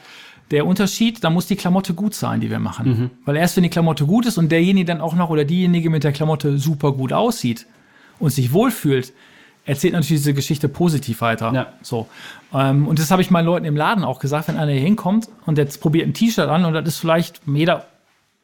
der 0.52 0.66
Unterschied. 0.66 1.24
Da 1.24 1.30
muss 1.30 1.48
die 1.48 1.56
Klamotte 1.58 1.94
gut 1.94 2.14
sein, 2.14 2.40
die 2.40 2.50
wir 2.50 2.60
machen, 2.60 3.12
weil 3.26 3.36
erst 3.36 3.58
wenn 3.58 3.64
die 3.64 3.70
Klamotte 3.70 4.06
gut 4.06 4.26
ist 4.26 4.38
und 4.38 4.50
derjenige 4.52 4.86
dann 4.86 5.02
auch 5.02 5.14
noch 5.14 5.30
oder 5.30 5.44
diejenige 5.46 5.90
mit 5.90 6.04
der 6.04 6.14
Klamotte 6.14 6.58
super 6.58 6.94
gut 6.94 7.12
aussieht 7.12 7.66
und 8.20 8.32
sich 8.32 8.54
wohlfühlt, 8.54 9.14
erzählt 9.68 9.94
natürlich 9.94 10.22
diese 10.22 10.34
Geschichte 10.34 10.70
positiv 10.70 11.22
weiter. 11.22 11.52
Ja. 11.54 11.68
So. 11.84 12.08
Ähm, 12.54 12.88
und 12.88 12.98
das 12.98 13.12
habe 13.12 13.22
ich 13.22 13.30
meinen 13.30 13.46
Leuten 13.46 13.66
im 13.66 13.76
Laden 13.76 14.04
auch 14.04 14.20
gesagt, 14.20 14.48
wenn 14.48 14.58
einer 14.58 14.72
hier 14.72 14.82
hinkommt 14.82 15.28
und 15.46 15.58
jetzt 15.58 15.82
probiert 15.82 16.08
ein 16.08 16.14
T-Shirt 16.14 16.50
an 16.50 16.66
und 16.66 16.74
das 16.74 16.88
ist 16.88 16.98
vielleicht, 16.98 17.42
jeder 17.46 17.86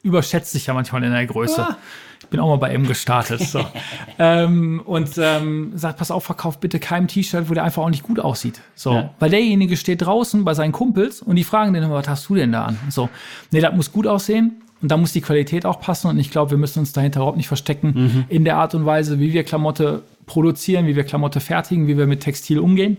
überschätzt 0.03 0.51
sich 0.51 0.68
ja 0.68 0.74
manchmal 0.74 1.03
in 1.03 1.13
der 1.13 1.25
Größe. 1.25 1.63
Ah. 1.63 1.77
Ich 2.20 2.27
bin 2.27 2.39
auch 2.39 2.50
mal 2.50 2.58
bei 2.58 2.74
M 2.74 2.88
gestartet. 2.88 3.42
So. 3.42 3.65
ähm, 4.20 4.82
und 4.86 5.12
ähm, 5.18 5.72
sagt, 5.75 5.98
pass 5.98 6.12
auf, 6.12 6.25
verkauf 6.25 6.60
bitte 6.60 6.80
kein 6.80 7.08
T-Shirt, 7.08 7.50
wo 7.50 7.53
der 7.53 7.63
einfach 7.63 7.84
auch 7.84 7.89
nicht 7.89 8.03
gut 8.03 8.20
aussieht. 8.20 8.60
So. 8.75 8.94
Ja. 8.94 9.13
Weil 9.20 9.30
derjenige 9.30 9.77
steht 9.77 10.01
draußen 10.01 10.44
bei 10.44 10.53
seinen 10.53 10.74
Kumpels 10.74 11.22
und 11.22 11.38
die 11.38 11.44
fragen 11.44 11.74
den 11.74 11.84
immer, 11.84 11.96
was 11.96 12.08
hast 12.10 12.27
du 12.27 12.36
denn 12.36 12.51
da 12.51 12.65
an? 12.65 12.77
So. 12.89 13.10
Nee, 13.51 13.62
das 13.62 13.74
muss 13.74 13.92
gut 13.92 14.08
aussehen. 14.08 14.60
Und 14.82 14.89
da 14.89 14.98
muss 14.98 15.13
die 15.13 15.22
Qualität 15.22 15.65
auch 15.65 15.80
passen. 15.80 16.10
Und 16.10 16.20
ich 16.20 16.30
glaube, 16.30 16.51
wir 16.51 16.58
müssen 16.58 16.80
uns 16.80 16.92
dahinter 16.92 17.22
überhaupt 17.22 17.38
nicht 17.38 17.48
verstecken 17.48 18.25
in 18.27 18.44
der 18.44 18.58
Art 18.58 18.75
und 18.75 18.86
Weise, 18.86 19.18
wie 19.18 19.32
wir 19.32 19.46
Klamotte 19.46 20.03
produzieren, 20.25 20.88
wie 20.88 20.96
wir 20.96 21.03
Klamotte 21.03 21.39
fertigen, 21.39 21.88
wie 21.88 21.98
wir 21.98 22.08
mit 22.08 22.22
Textil 22.22 22.60
umgehen. 22.60 22.98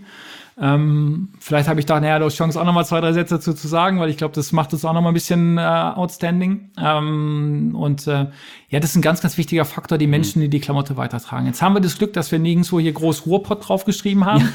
Ähm, 0.56 1.30
vielleicht 1.40 1.68
habe 1.68 1.80
ich 1.80 1.86
da 1.86 1.98
näher 1.98 2.20
die 2.20 2.28
Chance, 2.28 2.60
auch 2.60 2.64
nochmal 2.64 2.86
zwei, 2.86 3.00
drei 3.00 3.12
Sätze 3.12 3.36
dazu 3.36 3.54
zu 3.54 3.66
sagen, 3.66 3.98
weil 3.98 4.08
ich 4.08 4.16
glaube, 4.16 4.34
das 4.34 4.52
macht 4.52 4.72
uns 4.72 4.84
auch 4.84 4.92
nochmal 4.92 5.10
ein 5.10 5.14
bisschen 5.14 5.58
äh, 5.58 5.60
outstanding. 5.60 6.70
Ähm, 6.78 7.74
und 7.74 8.06
äh, 8.06 8.26
ja, 8.68 8.80
das 8.80 8.90
ist 8.90 8.96
ein 8.96 9.02
ganz, 9.02 9.20
ganz 9.20 9.36
wichtiger 9.36 9.64
Faktor, 9.64 9.98
die 9.98 10.06
Menschen, 10.06 10.40
die 10.40 10.48
die 10.48 10.60
Klamotte 10.60 10.96
weitertragen. 10.96 11.46
Jetzt 11.46 11.60
haben 11.60 11.74
wir 11.74 11.80
das 11.80 11.98
Glück, 11.98 12.12
dass 12.12 12.30
wir 12.30 12.38
nirgendwo 12.38 12.78
hier 12.78 12.92
groß 12.92 13.26
Ruhrpott 13.26 13.68
draufgeschrieben 13.68 14.24
haben, 14.24 14.48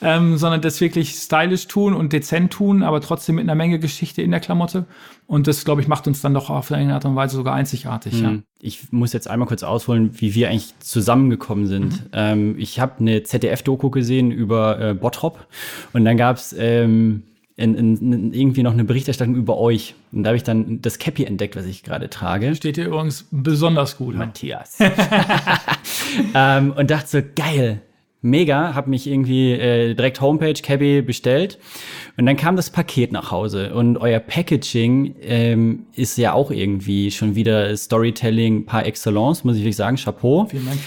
ähm, 0.00 0.38
sondern 0.38 0.62
das 0.62 0.80
wirklich 0.80 1.10
stylisch 1.10 1.68
tun 1.68 1.92
und 1.92 2.14
dezent 2.14 2.50
tun, 2.52 2.82
aber 2.82 3.02
trotzdem 3.02 3.34
mit 3.34 3.44
einer 3.44 3.54
Menge 3.54 3.78
Geschichte 3.78 4.22
in 4.22 4.30
der 4.30 4.40
Klamotte. 4.40 4.86
Und 5.26 5.48
das, 5.48 5.66
glaube 5.66 5.82
ich, 5.82 5.88
macht 5.88 6.06
uns 6.06 6.22
dann 6.22 6.32
doch 6.32 6.48
auf 6.48 6.72
eine 6.72 6.94
Art 6.94 7.04
und 7.04 7.14
Weise 7.14 7.36
sogar 7.36 7.54
einzigartig. 7.54 8.20
Ja. 8.20 8.36
Ich 8.64 8.92
muss 8.92 9.12
jetzt 9.12 9.28
einmal 9.28 9.48
kurz 9.48 9.64
ausholen, 9.64 10.10
wie 10.20 10.36
wir 10.36 10.48
eigentlich 10.48 10.78
zusammengekommen 10.78 11.66
sind. 11.66 12.04
Ähm, 12.12 12.54
ich 12.58 12.78
habe 12.78 13.00
eine 13.00 13.24
ZDF-Doku 13.24 13.90
gesehen 13.90 14.30
über 14.30 14.80
äh, 14.80 14.94
Bottrop 14.94 15.48
und 15.92 16.04
dann 16.04 16.16
gab 16.16 16.36
es 16.36 16.54
ähm, 16.56 17.24
irgendwie 17.56 18.62
noch 18.62 18.72
eine 18.72 18.84
Berichterstattung 18.84 19.34
über 19.34 19.58
euch. 19.58 19.96
Und 20.12 20.22
da 20.22 20.28
habe 20.28 20.36
ich 20.36 20.44
dann 20.44 20.80
das 20.80 21.00
Cappy 21.00 21.24
entdeckt, 21.24 21.56
was 21.56 21.66
ich 21.66 21.82
gerade 21.82 22.08
trage. 22.08 22.54
Steht 22.54 22.76
hier 22.76 22.86
übrigens 22.86 23.26
besonders 23.32 23.96
gut. 23.96 24.14
Matthias. 24.14 24.78
ähm, 26.34 26.72
und 26.72 26.88
dachte 26.88 27.08
so, 27.08 27.20
geil, 27.34 27.82
mega, 28.22 28.74
habe 28.74 28.88
mich 28.90 29.06
irgendwie 29.06 29.52
äh, 29.52 29.94
direkt 29.94 30.20
Homepage 30.20 30.54
Cabby 30.54 31.02
bestellt 31.02 31.58
und 32.16 32.24
dann 32.26 32.36
kam 32.36 32.56
das 32.56 32.70
Paket 32.70 33.12
nach 33.12 33.30
Hause 33.30 33.74
und 33.74 33.98
euer 33.98 34.20
Packaging 34.20 35.14
ähm, 35.22 35.86
ist 35.94 36.16
ja 36.18 36.32
auch 36.32 36.50
irgendwie 36.50 37.10
schon 37.10 37.34
wieder 37.34 37.76
Storytelling 37.76 38.64
par 38.64 38.86
excellence, 38.86 39.44
muss 39.44 39.56
ich 39.56 39.62
wirklich 39.62 39.76
sagen, 39.76 39.96
Chapeau. 39.96 40.46
Vielen 40.46 40.66
Dank. 40.66 40.78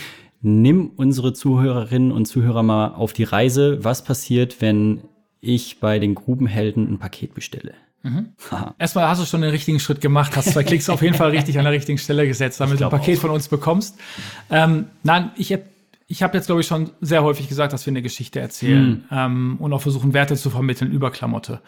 Nimm 0.41 0.91
unsere 0.95 1.33
Zuhörerinnen 1.33 2.11
und 2.11 2.25
Zuhörer 2.25 2.63
mal 2.63 2.89
auf 2.89 3.13
die 3.13 3.23
Reise. 3.23 3.83
Was 3.83 4.03
passiert, 4.03 4.61
wenn 4.61 5.01
ich 5.41 5.79
bei 5.79 5.99
den 5.99 6.15
Grubenhelden 6.15 6.87
ein 6.91 6.99
Paket 6.99 7.33
bestelle? 7.33 7.73
Erstmal 8.77 9.07
hast 9.09 9.19
du 9.19 9.25
schon 9.25 9.41
den 9.41 9.49
richtigen 9.49 9.79
Schritt 9.79 9.99
gemacht, 9.99 10.35
hast 10.35 10.51
zwei 10.53 10.63
Klicks 10.63 10.89
auf 10.91 11.01
jeden 11.01 11.15
Fall 11.15 11.31
richtig 11.31 11.57
an 11.57 11.63
der 11.65 11.73
richtigen 11.73 11.97
Stelle 11.97 12.27
gesetzt, 12.27 12.59
damit 12.61 12.79
du 12.79 12.83
ein 12.85 12.91
Paket 12.91 13.17
auch. 13.17 13.21
von 13.21 13.29
uns 13.31 13.47
bekommst. 13.47 13.97
Ähm, 14.51 14.85
nein, 15.01 15.31
ich 15.37 15.51
hab- 15.51 15.61
ich 16.07 16.21
habe 16.21 16.37
jetzt, 16.37 16.45
glaube 16.45 16.61
ich, 16.61 16.67
schon 16.67 16.91
sehr 17.01 17.23
häufig 17.23 17.49
gesagt, 17.49 17.73
dass 17.73 17.85
wir 17.85 17.91
eine 17.91 18.03
Geschichte 18.03 18.39
erzählen 18.39 19.05
ähm, 19.11 19.57
und 19.59 19.73
auch 19.73 19.81
versuchen, 19.81 20.13
Werte 20.13 20.35
zu 20.35 20.51
vermitteln 20.51 20.91
über 20.91 21.09
Klamotte. 21.09 21.61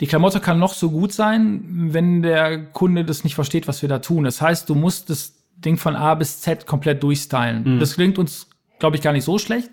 Die 0.00 0.06
Klamotte 0.06 0.40
kann 0.40 0.58
noch 0.58 0.72
so 0.72 0.90
gut 0.90 1.12
sein, 1.12 1.62
wenn 1.92 2.22
der 2.22 2.64
Kunde 2.72 3.04
das 3.04 3.22
nicht 3.22 3.34
versteht, 3.34 3.68
was 3.68 3.82
wir 3.82 3.90
da 3.90 3.98
tun. 3.98 4.24
Das 4.24 4.40
heißt, 4.40 4.68
du 4.70 4.74
musst 4.74 5.10
das 5.10 5.34
Ding 5.56 5.76
von 5.76 5.94
A 5.94 6.14
bis 6.14 6.40
Z 6.40 6.66
komplett 6.66 7.02
durchstylen. 7.02 7.78
Das 7.80 7.94
klingt 7.94 8.18
uns, 8.18 8.48
glaube 8.78 8.96
ich, 8.96 9.02
gar 9.02 9.12
nicht 9.12 9.24
so 9.24 9.38
schlecht. 9.38 9.70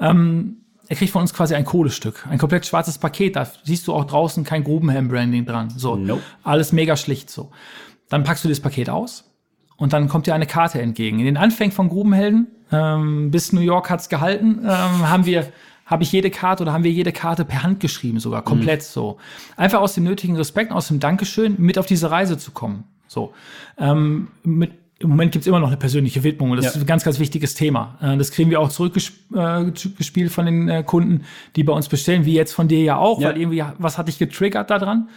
Ähm, 0.00 0.56
er 0.88 0.96
kriegt 0.96 1.12
von 1.12 1.22
uns 1.22 1.32
quasi 1.32 1.54
ein 1.54 1.64
Kohlestück, 1.64 2.26
ein 2.28 2.38
komplett 2.38 2.66
schwarzes 2.66 2.98
Paket. 2.98 3.36
Da 3.36 3.46
siehst 3.62 3.86
du 3.86 3.94
auch 3.94 4.04
draußen 4.04 4.42
kein 4.42 4.64
Grubenhelm-Branding 4.64 5.46
dran. 5.46 5.70
So, 5.70 5.94
Nope. 5.94 6.20
alles 6.42 6.72
mega 6.72 6.96
schlicht 6.96 7.30
so. 7.30 7.52
Dann 8.08 8.24
packst 8.24 8.44
du 8.44 8.48
das 8.48 8.58
Paket 8.60 8.90
aus 8.90 9.32
und 9.76 9.92
dann 9.92 10.08
kommt 10.08 10.26
dir 10.26 10.34
eine 10.34 10.46
Karte 10.46 10.82
entgegen. 10.82 11.20
In 11.20 11.24
den 11.26 11.36
Anfängen 11.36 11.72
von 11.72 11.88
Grubenhelden 11.88 12.48
ähm, 12.72 13.30
bis 13.30 13.52
New 13.52 13.60
York 13.60 13.90
hat's 13.90 14.08
gehalten, 14.08 14.60
ähm, 14.64 15.08
haben 15.08 15.26
wir 15.26 15.46
habe 15.84 16.04
ich 16.04 16.12
jede 16.12 16.30
Karte 16.30 16.62
oder 16.62 16.72
haben 16.72 16.84
wir 16.84 16.90
jede 16.90 17.12
Karte 17.12 17.44
per 17.44 17.62
Hand 17.62 17.80
geschrieben, 17.80 18.18
sogar 18.18 18.42
komplett 18.42 18.82
so. 18.82 19.18
Einfach 19.56 19.80
aus 19.80 19.94
dem 19.94 20.04
nötigen 20.04 20.36
Respekt, 20.36 20.72
aus 20.72 20.88
dem 20.88 21.00
Dankeschön, 21.00 21.56
mit 21.58 21.76
auf 21.76 21.84
diese 21.86 22.10
Reise 22.10 22.38
zu 22.38 22.52
kommen. 22.52 22.84
So. 23.08 23.34
Ähm, 23.78 24.28
mit, 24.42 24.72
Im 25.00 25.08
Moment 25.10 25.32
gibt's 25.32 25.46
immer 25.48 25.58
noch 25.58 25.66
eine 25.66 25.76
persönliche 25.76 26.22
Widmung 26.22 26.52
und 26.52 26.56
das 26.58 26.66
Ja. 26.66 26.70
ist 26.70 26.76
ein 26.78 26.86
ganz, 26.86 27.02
ganz 27.04 27.18
wichtiges 27.18 27.54
Thema. 27.54 27.98
Äh, 28.00 28.16
das 28.16 28.30
kriegen 28.30 28.48
wir 28.50 28.60
auch 28.60 28.70
zurückgespielt 28.70 30.30
von 30.30 30.46
den 30.46 30.68
äh, 30.68 30.82
Kunden, 30.82 31.24
die 31.56 31.64
bei 31.64 31.72
uns 31.72 31.88
bestellen, 31.88 32.24
wie 32.24 32.34
jetzt 32.34 32.52
von 32.52 32.68
dir 32.68 32.80
ja 32.82 32.96
auch, 32.96 33.20
Ja. 33.20 33.28
weil 33.30 33.38
irgendwie, 33.40 33.62
was 33.78 33.98
hat 33.98 34.08
dich 34.08 34.18
getriggert 34.18 34.70
da 34.70 34.78
dran? 34.78 35.08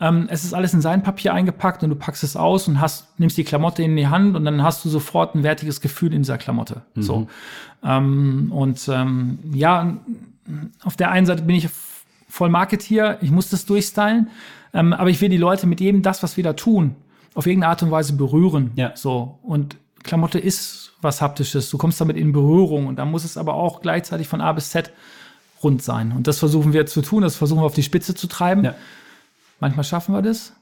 Ähm, 0.00 0.26
es 0.30 0.44
ist 0.44 0.54
alles 0.54 0.74
in 0.74 0.80
sein 0.80 1.02
Papier 1.02 1.32
eingepackt 1.32 1.82
und 1.82 1.90
du 1.90 1.96
packst 1.96 2.24
es 2.24 2.36
aus 2.36 2.68
und 2.68 2.80
hast, 2.80 3.18
nimmst 3.18 3.36
die 3.36 3.44
Klamotte 3.44 3.82
in 3.82 3.96
die 3.96 4.08
Hand 4.08 4.36
und 4.36 4.44
dann 4.44 4.62
hast 4.62 4.84
du 4.84 4.88
sofort 4.88 5.34
ein 5.34 5.42
wertiges 5.42 5.80
Gefühl 5.80 6.12
in 6.12 6.22
dieser 6.22 6.38
Klamotte. 6.38 6.82
So. 6.96 7.28
Ähm, 7.84 8.50
und 8.52 8.88
ähm, 8.88 9.38
ja, 9.52 9.96
auf 10.82 10.96
der 10.96 11.10
einen 11.10 11.26
Seite 11.26 11.42
bin 11.42 11.56
ich 11.56 11.68
voll 12.28 12.48
Marketeer, 12.48 13.18
ich 13.20 13.30
muss 13.30 13.50
das 13.50 13.66
durchstylen, 13.66 14.30
ähm, 14.74 14.92
aber 14.92 15.10
ich 15.10 15.20
will 15.20 15.28
die 15.28 15.36
Leute 15.36 15.66
mit 15.66 15.80
jedem 15.80 16.02
das, 16.02 16.22
was 16.22 16.36
wir 16.36 16.44
da 16.44 16.54
tun, 16.54 16.96
auf 17.34 17.46
irgendeine 17.46 17.70
Art 17.70 17.82
und 17.82 17.90
Weise 17.90 18.14
berühren. 18.14 18.72
Ja. 18.76 18.92
So. 18.96 19.38
Und 19.42 19.76
Klamotte 20.02 20.38
ist 20.38 20.94
was 21.00 21.20
Haptisches. 21.20 21.70
Du 21.70 21.78
kommst 21.78 22.00
damit 22.00 22.16
in 22.16 22.32
Berührung 22.32 22.86
und 22.86 22.96
da 22.96 23.04
muss 23.04 23.24
es 23.24 23.36
aber 23.36 23.54
auch 23.54 23.82
gleichzeitig 23.82 24.28
von 24.28 24.40
A 24.40 24.52
bis 24.52 24.70
Z 24.70 24.92
rund 25.62 25.82
sein. 25.82 26.12
Und 26.12 26.26
das 26.26 26.38
versuchen 26.38 26.72
wir 26.72 26.86
zu 26.86 27.02
tun, 27.02 27.22
das 27.22 27.36
versuchen 27.36 27.60
wir 27.60 27.66
auf 27.66 27.74
die 27.74 27.82
Spitze 27.82 28.14
zu 28.14 28.26
treiben. 28.26 28.64
Ja. 28.64 28.74
Manchmal 29.62 29.84
schaffen 29.84 30.12
wir 30.12 30.22
das. 30.22 30.52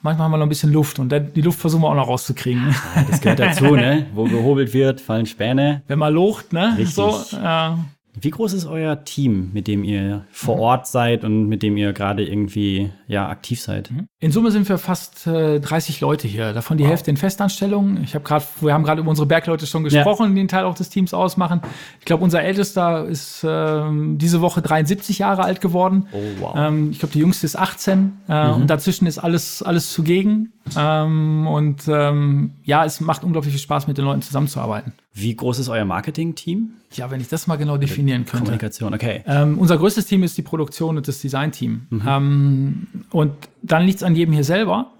Manchmal 0.00 0.24
haben 0.24 0.30
wir 0.32 0.38
noch 0.38 0.46
ein 0.46 0.48
bisschen 0.48 0.72
Luft 0.72 0.98
und 0.98 1.10
dann- 1.12 1.30
die 1.34 1.42
Luft 1.42 1.60
versuchen 1.60 1.82
wir 1.82 1.88
auch 1.90 1.94
noch 1.94 2.08
rauszukriegen. 2.08 2.74
Das 3.10 3.20
gehört 3.20 3.38
dazu, 3.38 3.76
ne? 3.76 4.06
Wo 4.14 4.24
gehobelt 4.24 4.72
wird, 4.72 5.02
fallen 5.02 5.26
Späne. 5.26 5.82
Wenn 5.88 5.98
man 5.98 6.14
locht, 6.14 6.54
ne? 6.54 6.72
Richtig. 6.78 6.94
So, 6.94 7.10
äh, 7.36 7.70
Wie 8.18 8.30
groß 8.30 8.52
ist 8.54 8.66
euer 8.66 9.04
Team, 9.04 9.50
mit 9.52 9.66
dem 9.66 9.84
ihr 9.84 10.24
vor 10.30 10.58
Ort 10.58 10.86
seid 10.86 11.24
und 11.24 11.48
mit 11.48 11.62
dem 11.62 11.76
ihr 11.76 11.92
gerade 11.92 12.26
irgendwie 12.26 12.90
ja 13.06 13.28
aktiv 13.28 13.60
seid? 13.60 13.90
In 14.18 14.32
Summe 14.32 14.50
sind 14.50 14.68
wir 14.68 14.78
fast 14.78 15.26
äh, 15.26 15.60
30 15.60 16.00
Leute 16.00 16.26
hier, 16.26 16.52
davon 16.52 16.76
die 16.76 16.86
Hälfte 16.86 17.10
in 17.10 17.16
Festanstellungen. 17.16 18.02
Ich 18.02 18.14
habe 18.14 18.24
gerade, 18.24 18.44
wir 18.60 18.74
haben 18.74 18.82
gerade 18.82 19.00
über 19.00 19.10
unsere 19.10 19.26
Bergleute 19.26 19.66
schon 19.66 19.84
gesprochen, 19.84 20.34
die 20.34 20.40
einen 20.40 20.48
Teil 20.48 20.64
auch 20.64 20.74
des 20.74 20.90
Teams 20.90 21.14
ausmachen. 21.14 21.60
Ich 22.00 22.04
glaube, 22.04 22.24
unser 22.24 22.42
Ältester 22.42 23.06
ist 23.06 23.44
ähm, 23.46 24.18
diese 24.18 24.40
Woche 24.40 24.60
73 24.60 25.18
Jahre 25.18 25.44
alt 25.44 25.60
geworden. 25.60 26.08
Oh, 26.12 26.18
wow. 26.40 26.54
Ähm, 26.56 26.90
ich 26.90 26.98
glaube, 26.98 27.12
die 27.12 27.20
Jüngste 27.20 27.46
ist 27.46 27.56
18 27.56 28.12
äh, 28.28 28.50
und 28.50 28.68
dazwischen 28.68 29.06
ist 29.06 29.18
alles 29.18 29.62
alles 29.62 29.92
zugegen. 29.92 30.52
Ähm, 30.76 31.46
und 31.46 31.88
ähm, 31.88 32.54
ja, 32.64 32.84
es 32.84 33.00
macht 33.00 33.24
unglaublich 33.24 33.52
viel 33.52 33.60
Spaß, 33.60 33.86
mit 33.86 33.98
den 33.98 34.04
Leuten 34.04 34.22
zusammenzuarbeiten. 34.22 34.92
Wie 35.12 35.34
groß 35.34 35.58
ist 35.58 35.68
euer 35.68 35.84
Marketing-Team? 35.84 36.70
Ja, 36.92 37.10
wenn 37.10 37.20
ich 37.20 37.28
das 37.28 37.46
mal 37.46 37.56
genau 37.56 37.76
definieren 37.76 38.24
könnte. 38.24 38.38
Kommunikation, 38.44 38.94
okay. 38.94 39.22
Ähm, 39.26 39.58
unser 39.58 39.76
größtes 39.76 40.06
Team 40.06 40.22
ist 40.22 40.38
die 40.38 40.42
Produktion 40.42 40.96
und 40.96 41.08
das 41.08 41.20
Designteam. 41.20 41.86
Ähm, 42.06 42.86
und 43.10 43.32
dann 43.62 43.84
liegt 43.84 43.98
es 43.98 44.02
an 44.04 44.14
jedem 44.14 44.32
hier 44.34 44.44
selber, 44.44 44.92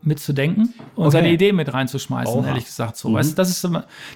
mitzudenken 0.00 0.72
und 0.94 1.06
Okay. 1.06 1.12
seine 1.16 1.32
Ideen 1.32 1.56
mit 1.56 1.72
reinzuschmeißen, 1.72 2.32
Oha. 2.34 2.46
ehrlich 2.48 2.64
gesagt. 2.64 2.96
So, 2.96 3.12
weißt, 3.12 3.32
du, 3.32 3.36
das 3.36 3.50
ist 3.50 3.68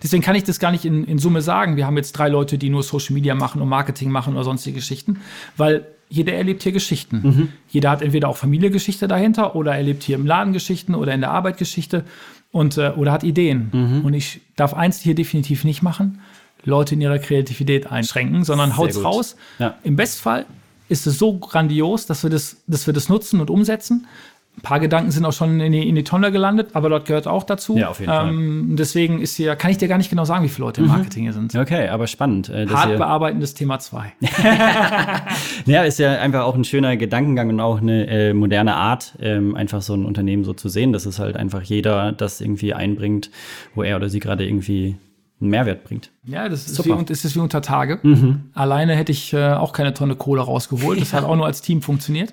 deswegen 0.02 0.22
kann 0.22 0.36
ich 0.36 0.44
das 0.44 0.58
gar 0.58 0.70
nicht 0.70 0.84
in, 0.84 1.04
in 1.04 1.18
Summe 1.18 1.42
sagen. 1.42 1.76
Wir 1.76 1.86
haben 1.86 1.96
jetzt 1.96 2.12
drei 2.12 2.28
Leute, 2.28 2.56
die 2.56 2.70
nur 2.70 2.82
Social 2.82 3.14
Media 3.14 3.34
machen 3.34 3.60
und 3.60 3.68
Marketing 3.68 4.10
machen 4.10 4.34
oder 4.34 4.44
sonstige 4.44 4.76
Geschichten, 4.76 5.20
weil 5.56 5.86
jeder 6.12 6.34
erlebt 6.34 6.62
hier 6.62 6.72
Geschichten. 6.72 7.48
Jeder 7.68 7.90
hat 7.90 8.02
entweder 8.02 8.28
auch 8.28 8.36
Familiengeschichte 8.36 9.08
dahinter 9.08 9.56
oder 9.56 9.74
erlebt 9.74 10.02
hier 10.02 10.16
im 10.16 10.26
Laden 10.26 10.52
Geschichten 10.52 10.94
oder 10.94 11.14
in 11.14 11.22
der 11.22 11.30
Arbeit 11.30 11.56
Geschichte 11.56 12.04
und 12.50 12.76
äh, 12.76 12.90
oder 12.96 13.12
hat 13.12 13.24
Ideen. 13.24 14.02
Und 14.04 14.12
ich 14.12 14.42
darf 14.54 14.74
eins 14.74 15.00
hier 15.00 15.14
definitiv 15.14 15.64
nicht 15.64 15.82
machen: 15.82 16.20
Leute 16.64 16.94
in 16.96 17.00
ihrer 17.00 17.18
Kreativität 17.18 17.90
einschränken, 17.90 18.44
sondern 18.44 18.70
Sehr 18.70 18.76
haut's 18.76 18.96
gut. 18.96 19.04
raus. 19.04 19.36
Ja. 19.58 19.78
Im 19.84 19.96
Bestfall 19.96 20.44
ist 20.90 21.06
es 21.06 21.18
so 21.18 21.38
grandios, 21.38 22.04
dass 22.04 22.22
wir 22.22 22.30
das, 22.30 22.58
dass 22.66 22.86
wir 22.86 22.92
das 22.92 23.08
nutzen 23.08 23.40
und 23.40 23.48
umsetzen. 23.48 24.06
Ein 24.54 24.60
paar 24.60 24.80
Gedanken 24.80 25.10
sind 25.10 25.24
auch 25.24 25.32
schon 25.32 25.60
in 25.60 25.72
die, 25.72 25.88
in 25.88 25.94
die 25.94 26.04
Tonne 26.04 26.30
gelandet, 26.30 26.68
aber 26.74 26.90
dort 26.90 27.06
gehört 27.06 27.26
auch 27.26 27.42
dazu. 27.44 27.76
Ja, 27.78 27.88
auf 27.88 28.00
jeden 28.00 28.12
Fall. 28.12 28.28
ähm, 28.28 28.76
Deswegen 28.78 29.20
ist 29.20 29.36
hier, 29.36 29.56
kann 29.56 29.70
ich 29.70 29.78
dir 29.78 29.88
gar 29.88 29.96
nicht 29.96 30.10
genau 30.10 30.24
sagen, 30.26 30.44
wie 30.44 30.50
viele 30.50 30.66
Leute 30.66 30.82
im 30.82 30.88
Marketing 30.88 31.22
hier 31.22 31.32
sind. 31.32 31.54
Okay, 31.56 31.88
aber 31.88 32.06
spannend. 32.06 32.50
äh, 32.50 32.66
Hart 32.66 32.98
bearbeitendes 32.98 33.54
Thema 33.54 33.78
2. 33.78 34.12
Ja, 35.66 35.82
ist 35.84 35.98
ja 35.98 36.18
einfach 36.20 36.42
auch 36.42 36.54
ein 36.54 36.64
schöner 36.64 36.96
Gedankengang 36.96 37.48
und 37.48 37.60
auch 37.60 37.80
eine 37.80 38.06
äh, 38.08 38.34
moderne 38.34 38.74
Art, 38.74 39.14
ähm, 39.20 39.54
einfach 39.54 39.80
so 39.82 39.94
ein 39.94 40.04
Unternehmen 40.04 40.44
so 40.44 40.52
zu 40.52 40.68
sehen, 40.68 40.92
dass 40.92 41.06
es 41.06 41.18
halt 41.18 41.36
einfach 41.36 41.62
jeder 41.62 42.12
das 42.12 42.40
irgendwie 42.40 42.74
einbringt, 42.74 43.30
wo 43.74 43.82
er 43.82 43.96
oder 43.96 44.08
sie 44.08 44.20
gerade 44.20 44.46
irgendwie 44.46 44.96
einen 45.42 45.50
Mehrwert 45.50 45.84
bringt. 45.84 46.10
Ja, 46.24 46.48
das 46.48 46.66
ist, 46.66 46.76
Super. 46.76 46.96
Mhm. 46.96 47.08
wie, 47.08 47.12
ist 47.12 47.34
wie 47.34 47.40
unter 47.40 47.60
Tage. 47.60 48.00
Alleine 48.54 48.94
hätte 48.96 49.12
ich 49.12 49.32
äh, 49.34 49.52
auch 49.52 49.72
keine 49.72 49.92
Tonne 49.92 50.16
Kohle 50.16 50.40
rausgeholt. 50.40 51.00
Das 51.00 51.12
hat 51.12 51.24
auch 51.24 51.36
nur 51.36 51.46
als 51.46 51.60
Team 51.60 51.82
funktioniert. 51.82 52.32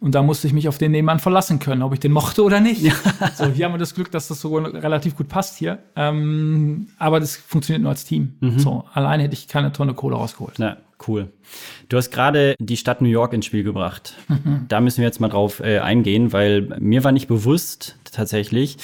Und 0.00 0.14
da 0.14 0.22
musste 0.22 0.46
ich 0.46 0.52
mich 0.52 0.68
auf 0.68 0.76
den 0.76 0.92
Nebenmann 0.92 1.18
verlassen 1.18 1.58
können, 1.58 1.82
ob 1.82 1.92
ich 1.94 2.00
den 2.00 2.12
mochte 2.12 2.42
oder 2.42 2.60
nicht. 2.60 2.82
So, 3.36 3.46
hier 3.46 3.64
haben 3.64 3.72
wir 3.72 3.78
das 3.78 3.94
Glück, 3.94 4.10
dass 4.10 4.28
das 4.28 4.40
so 4.40 4.56
relativ 4.56 5.16
gut 5.16 5.28
passt 5.28 5.56
hier. 5.56 5.78
Ähm, 5.96 6.88
aber 6.98 7.20
das 7.20 7.36
funktioniert 7.36 7.82
nur 7.82 7.90
als 7.90 8.04
Team. 8.04 8.34
Mhm. 8.40 8.58
So, 8.58 8.84
alleine 8.92 9.22
hätte 9.22 9.34
ich 9.34 9.48
keine 9.48 9.72
Tonne 9.72 9.94
Kohle 9.94 10.16
rausgeholt. 10.16 10.58
Ja, 10.58 10.76
cool. 11.06 11.28
Du 11.88 11.96
hast 11.96 12.10
gerade 12.10 12.54
die 12.58 12.76
Stadt 12.76 13.00
New 13.02 13.08
York 13.08 13.32
ins 13.32 13.46
Spiel 13.46 13.62
gebracht. 13.64 14.14
Da 14.68 14.80
müssen 14.80 14.98
wir 14.98 15.04
jetzt 15.06 15.20
mal 15.20 15.28
drauf 15.28 15.60
äh, 15.60 15.78
eingehen, 15.78 16.32
weil 16.32 16.62
mir 16.78 17.04
war 17.04 17.12
nicht 17.12 17.28
bewusst 17.28 17.96
tatsächlich, 18.12 18.76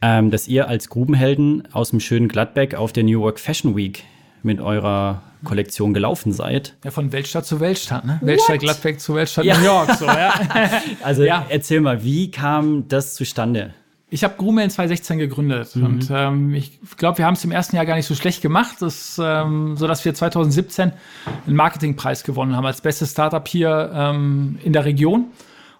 ähm, 0.00 0.30
dass 0.30 0.48
ihr 0.48 0.68
als 0.68 0.88
Grubenhelden 0.88 1.68
aus 1.72 1.90
dem 1.90 2.00
schönen 2.00 2.28
Gladbeck 2.28 2.74
auf 2.74 2.92
der 2.92 3.04
New 3.04 3.20
York 3.20 3.38
Fashion 3.40 3.76
Week 3.76 4.04
mit 4.42 4.60
eurer 4.60 5.22
Kollektion 5.44 5.92
gelaufen 5.94 6.32
seid. 6.32 6.74
Ja, 6.84 6.90
von 6.90 7.12
Weltstadt 7.12 7.46
zu 7.46 7.58
Weltstadt, 7.60 8.04
ne? 8.04 8.18
Weltstadt 8.22 8.60
Gladbeck 8.60 9.00
zu 9.00 9.14
Weltstadt 9.14 9.44
Ja. 9.44 9.56
New 9.58 9.64
York. 9.64 9.92
So, 9.94 10.06
ja. 10.06 10.32
Also 11.02 11.24
Ja. 11.24 11.46
erzähl 11.48 11.80
mal, 11.80 12.04
wie 12.04 12.30
kam 12.30 12.86
das 12.88 13.14
zustande? 13.14 13.72
Ich 14.12 14.24
habe 14.24 14.34
Grumel 14.36 14.64
in 14.64 14.68
2016 14.70 15.18
gegründet 15.18 15.74
Mhm. 15.74 15.84
und 15.84 16.08
ähm, 16.10 16.54
ich 16.54 16.78
glaube, 16.98 17.16
wir 17.16 17.24
haben 17.24 17.32
es 17.32 17.44
im 17.44 17.50
ersten 17.50 17.76
Jahr 17.76 17.86
gar 17.86 17.96
nicht 17.96 18.04
so 18.06 18.14
schlecht 18.14 18.42
gemacht, 18.42 18.76
das, 18.80 19.18
ähm, 19.22 19.74
so 19.78 19.86
dass 19.86 20.04
wir 20.04 20.12
2017 20.12 20.92
einen 21.46 21.56
Marketingpreis 21.56 22.22
gewonnen 22.22 22.54
haben 22.54 22.66
als 22.66 22.82
bestes 22.82 23.12
Startup 23.12 23.46
hier 23.48 23.90
ähm, 23.94 24.58
in 24.62 24.74
der 24.74 24.84
Region. 24.84 25.26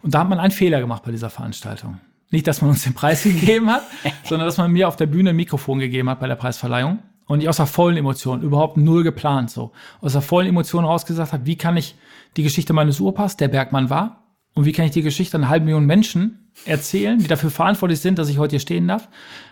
Und 0.03 0.15
da 0.15 0.21
hat 0.21 0.31
man 0.31 0.41
einen 0.41 0.51
Fehler 0.51 0.81
gemacht 0.81 1.03
bei 1.05 1.11
dieser 1.11 1.29
Veranstaltung. 1.29 1.99
Nicht, 2.31 2.47
dass 2.47 2.63
man 2.63 2.71
uns 2.71 2.85
den 2.85 2.95
Preis 2.95 3.23
gegeben 3.25 3.71
hat, 3.71 3.83
sondern 4.25 4.47
dass 4.47 4.57
man 4.57 4.73
mir 4.73 4.89
auf 4.89 4.97
der 4.97 5.07
Bühne 5.07 5.31
ein 5.31 5.37
Mikrofon 5.37 5.79
gegeben 5.79 6.09
hat 6.09 6.19
bei 6.19 6.27
der 6.27 6.37
Preisverleihung 6.37 7.01
und 7.27 7.43
ich 7.43 7.51
aus 7.51 7.59
der 7.59 7.67
vollen 7.67 7.99
Emotion, 7.99 8.41
überhaupt 8.41 8.79
null 8.79 9.03
geplant, 9.03 9.51
so 9.51 9.73
aus 10.01 10.13
der 10.15 10.23
vollen 10.23 10.49
Emotion 10.49 10.87
rausgesagt 10.87 11.35
habe, 11.35 11.45
wie 11.45 11.57
kann 11.57 11.77
ich 11.77 11.97
die 12.39 12.43
Geschichte 12.43 12.73
meines 12.73 12.99
Urpas, 12.99 13.37
der 13.37 13.49
Bergmann 13.49 13.91
war, 13.91 14.23
und 14.55 14.65
wie 14.65 14.73
kann 14.73 14.87
ich 14.87 14.91
die 14.93 15.03
Geschichte 15.03 15.37
einer 15.37 15.51
halben 15.51 15.67
Million 15.67 15.85
Menschen 15.85 16.42
erzählen, 16.65 17.19
die 17.19 17.27
dafür 17.27 17.51
verantwortlich 17.51 18.01
sind, 18.01 18.19
dass 18.19 18.29
ich 18.29 18.39
heute 18.39 18.53
hier 18.53 18.61
stehen 18.61 18.89
darf, 18.89 19.09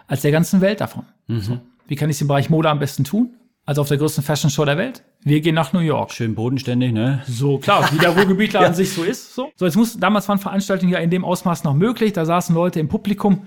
als 0.06 0.22
der 0.22 0.30
ganzen 0.32 0.60
Welt 0.60 0.80
davon? 0.80 1.04
So. 1.28 1.58
Wie 1.86 1.96
kann 1.96 2.08
ich 2.10 2.16
es 2.16 2.20
im 2.22 2.28
Bereich 2.28 2.50
Mode 2.50 2.68
am 2.70 2.78
besten 2.78 3.04
tun? 3.04 3.34
Also 3.66 3.82
auf 3.82 3.88
der 3.88 3.98
größten 3.98 4.24
Fashion 4.24 4.50
Show 4.50 4.64
der 4.64 4.78
Welt. 4.78 5.02
Wir 5.22 5.40
gehen 5.40 5.54
nach 5.54 5.72
New 5.72 5.80
York. 5.80 6.12
Schön 6.12 6.34
bodenständig, 6.34 6.92
ne? 6.92 7.22
So, 7.28 7.58
klar, 7.58 7.88
wie 7.92 7.98
der 7.98 8.10
Ruhrgebietler 8.16 8.60
an 8.60 8.74
sich 8.74 8.92
so 8.92 9.04
ist. 9.04 9.34
So. 9.34 9.50
so, 9.54 9.64
jetzt 9.66 9.76
muss, 9.76 9.98
damals 9.98 10.28
waren 10.28 10.38
Veranstaltungen 10.38 10.92
ja 10.92 10.98
in 10.98 11.10
dem 11.10 11.24
Ausmaß 11.24 11.62
noch 11.64 11.74
möglich. 11.74 12.12
Da 12.12 12.24
saßen 12.24 12.54
Leute 12.54 12.80
im 12.80 12.88
Publikum, 12.88 13.42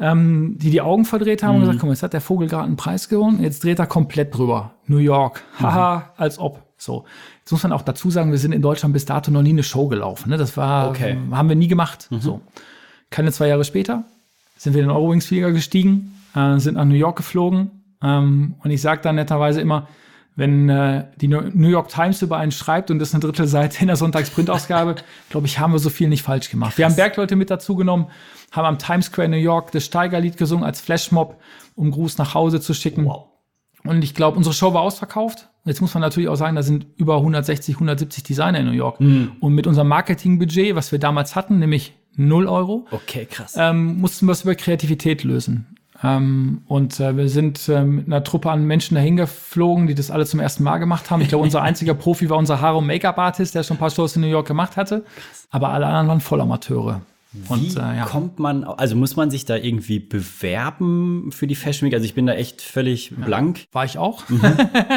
ähm, 0.00 0.56
die 0.58 0.70
die 0.70 0.80
Augen 0.80 1.04
verdreht 1.04 1.42
haben 1.42 1.56
und 1.56 1.60
gesagt, 1.62 1.82
mal, 1.82 1.90
jetzt 1.90 2.02
hat 2.02 2.12
der 2.12 2.20
Vogel 2.20 2.48
gerade 2.48 2.64
einen 2.64 2.76
Preis 2.76 3.08
gewonnen, 3.08 3.42
jetzt 3.42 3.62
dreht 3.62 3.78
er 3.78 3.86
komplett 3.86 4.36
drüber. 4.36 4.72
New 4.86 4.98
York, 4.98 5.42
haha, 5.60 6.12
als 6.16 6.38
ob. 6.38 6.62
So, 6.76 7.04
jetzt 7.40 7.50
muss 7.52 7.62
man 7.62 7.72
auch 7.72 7.82
dazu 7.82 8.10
sagen, 8.10 8.30
wir 8.30 8.38
sind 8.38 8.52
in 8.52 8.62
Deutschland 8.62 8.92
bis 8.94 9.04
dato 9.04 9.30
noch 9.30 9.42
nie 9.42 9.50
eine 9.50 9.64
Show 9.64 9.88
gelaufen. 9.88 10.30
Ne? 10.30 10.38
Das 10.38 10.56
war, 10.56 10.88
Okay. 10.90 11.10
ähm, 11.10 11.36
haben 11.36 11.48
wir 11.48 11.56
nie 11.56 11.68
gemacht. 11.68 12.08
So, 12.20 12.40
keine 13.10 13.32
zwei 13.32 13.48
Jahre 13.48 13.64
später 13.64 14.04
sind 14.58 14.74
wir 14.74 14.82
in 14.82 14.88
den 14.88 14.96
Eurowings-Flieger 14.96 15.52
gestiegen, 15.52 16.20
äh, 16.34 16.58
sind 16.58 16.74
nach 16.74 16.84
New 16.84 16.94
York 16.94 17.16
geflogen. 17.16 17.70
Ähm, 18.02 18.56
und 18.62 18.70
ich 18.70 18.82
sage 18.82 19.00
dann 19.02 19.14
netterweise 19.14 19.60
immer, 19.60 19.88
wenn 20.34 20.68
äh, 20.68 21.06
die 21.20 21.26
New 21.26 21.68
York 21.68 21.88
Times 21.88 22.22
über 22.22 22.36
einen 22.36 22.52
schreibt 22.52 22.90
und 22.90 23.00
das 23.00 23.12
eine 23.12 23.20
Drittelseite 23.20 23.80
in 23.80 23.88
der 23.88 23.96
Sonntagsprintausgabe, 23.96 24.96
glaube 25.30 25.46
ich, 25.46 25.58
haben 25.58 25.72
wir 25.72 25.78
so 25.78 25.90
viel 25.90 26.08
nicht 26.08 26.22
falsch 26.22 26.50
gemacht. 26.50 26.78
Wir 26.78 26.84
haben 26.84 26.94
Bergleute 26.94 27.34
mit 27.34 27.50
dazu 27.50 27.74
genommen, 27.74 28.06
haben 28.52 28.66
am 28.66 28.78
Times 28.78 29.06
Square 29.06 29.28
New 29.28 29.36
York 29.36 29.72
das 29.72 29.84
Steigerlied 29.84 30.36
gesungen 30.36 30.64
als 30.64 30.80
Flashmob, 30.80 31.40
um 31.74 31.90
Gruß 31.90 32.18
nach 32.18 32.34
Hause 32.34 32.60
zu 32.60 32.74
schicken. 32.74 33.10
Und 33.84 34.04
ich 34.04 34.14
glaube, 34.14 34.36
unsere 34.36 34.54
Show 34.54 34.74
war 34.74 34.82
ausverkauft. 34.82 35.48
Jetzt 35.64 35.80
muss 35.80 35.92
man 35.94 36.02
natürlich 36.02 36.28
auch 36.28 36.36
sagen, 36.36 36.56
da 36.56 36.62
sind 36.62 36.86
über 36.96 37.16
160, 37.16 37.74
170 37.76 38.22
Designer 38.22 38.60
in 38.60 38.66
New 38.66 38.72
York. 38.72 39.00
Und 39.40 39.54
mit 39.54 39.66
unserem 39.66 39.88
Marketingbudget, 39.88 40.76
was 40.76 40.92
wir 40.92 40.98
damals 40.98 41.34
hatten, 41.36 41.58
nämlich 41.58 41.94
0 42.18 42.46
Euro, 42.46 42.86
Okay, 42.90 43.24
krass. 43.26 43.54
ähm, 43.58 44.00
mussten 44.00 44.26
wir 44.26 44.32
es 44.32 44.42
über 44.42 44.54
Kreativität 44.54 45.24
lösen. 45.24 45.66
Ähm, 46.02 46.62
und 46.68 47.00
äh, 47.00 47.16
wir 47.16 47.28
sind 47.28 47.68
ähm, 47.68 47.96
mit 47.96 48.06
einer 48.06 48.22
Truppe 48.22 48.50
an 48.50 48.64
Menschen 48.66 48.94
dahin 48.94 49.16
geflogen, 49.16 49.86
die 49.88 49.94
das 49.94 50.10
alle 50.10 50.26
zum 50.26 50.38
ersten 50.38 50.62
Mal 50.62 50.78
gemacht 50.78 51.10
haben. 51.10 51.22
Ich 51.22 51.28
glaube, 51.28 51.42
unser 51.44 51.62
einziger 51.68 51.94
Profi 51.94 52.28
war 52.30 52.36
unser 52.38 52.60
Haar- 52.60 52.76
und 52.76 52.86
Make-up-Artist, 52.86 53.54
der 53.54 53.62
schon 53.64 53.76
ein 53.76 53.80
paar 53.80 53.90
Shows 53.90 54.14
in 54.14 54.22
New 54.22 54.28
York 54.28 54.46
gemacht 54.46 54.76
hatte. 54.76 55.04
Aber 55.50 55.70
alle 55.70 55.86
anderen 55.86 56.08
waren 56.08 56.20
Vollamateure. 56.20 57.00
Wie 57.32 57.52
Und 57.52 57.76
äh, 57.76 57.80
ja. 57.80 58.04
kommt 58.06 58.38
man, 58.38 58.64
also 58.64 58.96
muss 58.96 59.14
man 59.14 59.30
sich 59.30 59.44
da 59.44 59.56
irgendwie 59.56 59.98
bewerben 59.98 61.30
für 61.30 61.46
die 61.46 61.56
Fashion 61.56 61.86
Week? 61.86 61.94
Also 61.94 62.06
ich 62.06 62.14
bin 62.14 62.26
da 62.26 62.32
echt 62.32 62.62
völlig 62.62 63.12
blank. 63.14 63.66
War 63.70 63.84
ich 63.84 63.98
auch. 63.98 64.22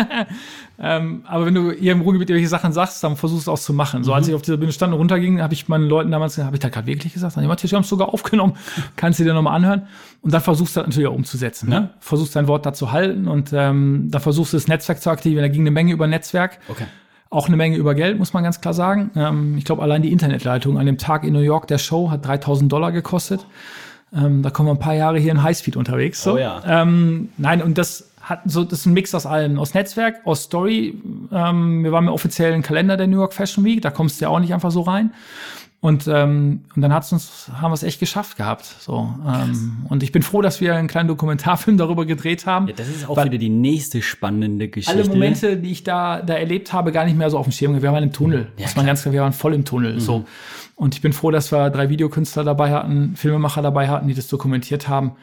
ähm, 0.79 1.23
aber 1.25 1.45
wenn 1.45 1.53
du 1.53 1.71
hier 1.71 1.91
im 1.91 1.99
Ruhrgebiet 1.99 2.29
irgendwelche 2.29 2.47
Sachen 2.47 2.71
sagst, 2.71 3.03
dann 3.03 3.17
versuchst 3.17 3.47
du 3.47 3.51
es 3.51 3.59
auch 3.59 3.61
zu 3.61 3.73
machen. 3.73 4.05
So 4.05 4.13
als 4.13 4.29
ich 4.29 4.33
auf 4.33 4.41
dieser 4.41 4.55
Bühne 4.55 4.71
stand 4.71 4.93
und 4.93 4.99
runterging, 4.99 5.41
habe 5.41 5.53
ich 5.53 5.67
meinen 5.67 5.89
Leuten 5.89 6.09
damals 6.09 6.35
gesagt, 6.35 6.45
habe 6.45 6.55
ich 6.55 6.61
da 6.61 6.69
gerade 6.69 6.87
wirklich 6.87 7.11
gesagt? 7.11 7.35
Dann 7.35 7.45
Matthias, 7.47 7.71
wir 7.71 7.75
haben 7.75 7.83
es 7.83 7.89
sogar 7.89 8.13
aufgenommen, 8.13 8.53
kannst 8.95 9.19
du 9.19 9.25
dir 9.25 9.33
nochmal 9.33 9.57
anhören. 9.57 9.87
Und 10.21 10.33
dann 10.33 10.41
versuchst 10.41 10.77
du 10.77 10.79
das 10.79 10.87
natürlich 10.87 11.09
auch 11.09 11.15
umzusetzen. 11.15 11.67
Ne? 11.67 11.89
Versuchst 11.99 12.33
dein 12.37 12.47
Wort 12.47 12.65
da 12.65 12.71
zu 12.71 12.93
halten 12.93 13.27
und 13.27 13.51
ähm, 13.51 14.07
dann 14.09 14.21
versuchst 14.21 14.53
du 14.53 14.57
das 14.57 14.69
Netzwerk 14.69 15.01
zu 15.01 15.09
aktivieren. 15.09 15.43
Da 15.43 15.49
ging 15.49 15.63
eine 15.63 15.71
Menge 15.71 15.91
über 15.91 16.07
Netzwerk. 16.07 16.59
Okay. 16.69 16.85
Auch 17.31 17.47
eine 17.47 17.55
Menge 17.55 17.77
über 17.77 17.95
Geld, 17.95 18.19
muss 18.19 18.33
man 18.33 18.43
ganz 18.43 18.59
klar 18.59 18.73
sagen. 18.73 19.09
Ähm, 19.15 19.57
ich 19.57 19.63
glaube, 19.63 19.81
allein 19.81 20.01
die 20.01 20.11
Internetleitung 20.11 20.77
an 20.77 20.85
dem 20.85 20.97
Tag 20.97 21.23
in 21.23 21.31
New 21.31 21.39
York 21.39 21.65
der 21.65 21.77
Show 21.77 22.11
hat 22.11 22.25
3000 22.25 22.69
Dollar 22.69 22.91
gekostet. 22.91 23.47
Ähm, 24.13 24.43
da 24.43 24.49
kommen 24.49 24.67
wir 24.67 24.73
ein 24.73 24.79
paar 24.79 24.95
Jahre 24.95 25.17
hier 25.17 25.31
in 25.31 25.41
Highspeed 25.41 25.77
unterwegs. 25.77 26.21
So. 26.21 26.33
Oh 26.33 26.37
ja. 26.37 26.61
Ähm, 26.67 27.29
nein, 27.37 27.61
und 27.61 27.77
das 27.77 28.11
hat 28.21 28.41
so, 28.45 28.65
das 28.65 28.79
ist 28.79 28.85
ein 28.85 28.93
Mix 28.93 29.15
aus 29.15 29.25
allem. 29.25 29.57
Aus 29.59 29.73
Netzwerk, 29.73 30.17
aus 30.25 30.43
Story. 30.43 31.01
Ähm, 31.31 31.83
wir 31.85 31.91
waren 31.93 32.07
im 32.07 32.13
offiziellen 32.13 32.63
Kalender 32.63 32.97
der 32.97 33.07
New 33.07 33.17
York 33.17 33.33
Fashion 33.33 33.63
Week, 33.63 33.81
da 33.81 33.91
kommst 33.91 34.19
du 34.19 34.25
ja 34.25 34.29
auch 34.29 34.39
nicht 34.39 34.53
einfach 34.53 34.71
so 34.71 34.81
rein. 34.81 35.13
Und, 35.81 36.07
ähm, 36.07 36.61
und 36.75 36.83
dann 36.83 36.93
hat's 36.93 37.11
uns, 37.11 37.49
haben 37.59 37.71
wir 37.71 37.73
es 37.73 37.81
echt 37.81 37.99
geschafft 37.99 38.37
gehabt. 38.37 38.65
So, 38.65 39.15
ähm, 39.27 39.87
und 39.89 40.03
ich 40.03 40.11
bin 40.11 40.21
froh, 40.21 40.43
dass 40.43 40.61
wir 40.61 40.75
einen 40.75 40.87
kleinen 40.87 41.07
Dokumentarfilm 41.07 41.75
darüber 41.79 42.05
gedreht 42.05 42.45
haben. 42.45 42.67
Ja, 42.67 42.75
das 42.77 42.87
ist 42.87 43.09
auch 43.09 43.17
wieder 43.25 43.39
die 43.39 43.49
nächste 43.49 44.03
spannende 44.03 44.67
Geschichte. 44.67 45.01
alle 45.01 45.09
Momente, 45.09 45.57
die 45.57 45.71
ich 45.71 45.83
da, 45.83 46.21
da 46.21 46.35
erlebt 46.35 46.71
habe, 46.71 46.91
gar 46.91 47.03
nicht 47.05 47.17
mehr 47.17 47.31
so 47.31 47.39
auf 47.39 47.47
dem 47.47 47.51
Schirm. 47.51 47.81
Wir 47.81 47.91
waren 47.91 48.03
im 48.03 48.13
Tunnel. 48.13 48.51
muss 48.59 48.75
man 48.75 48.85
ganz 48.85 49.01
klar, 49.01 49.11
wir 49.11 49.21
waren 49.21 49.33
voll 49.33 49.55
im 49.55 49.65
Tunnel. 49.65 49.99
So. 49.99 50.23
Und 50.75 50.93
ich 50.93 51.01
bin 51.01 51.13
froh, 51.13 51.31
dass 51.31 51.51
wir 51.51 51.71
drei 51.71 51.89
Videokünstler 51.89 52.43
dabei 52.43 52.71
hatten, 52.71 53.15
Filmemacher 53.15 53.63
dabei 53.63 53.89
hatten, 53.89 54.07
die 54.07 54.13
das 54.13 54.27
dokumentiert 54.27 54.87
haben. 54.87 55.13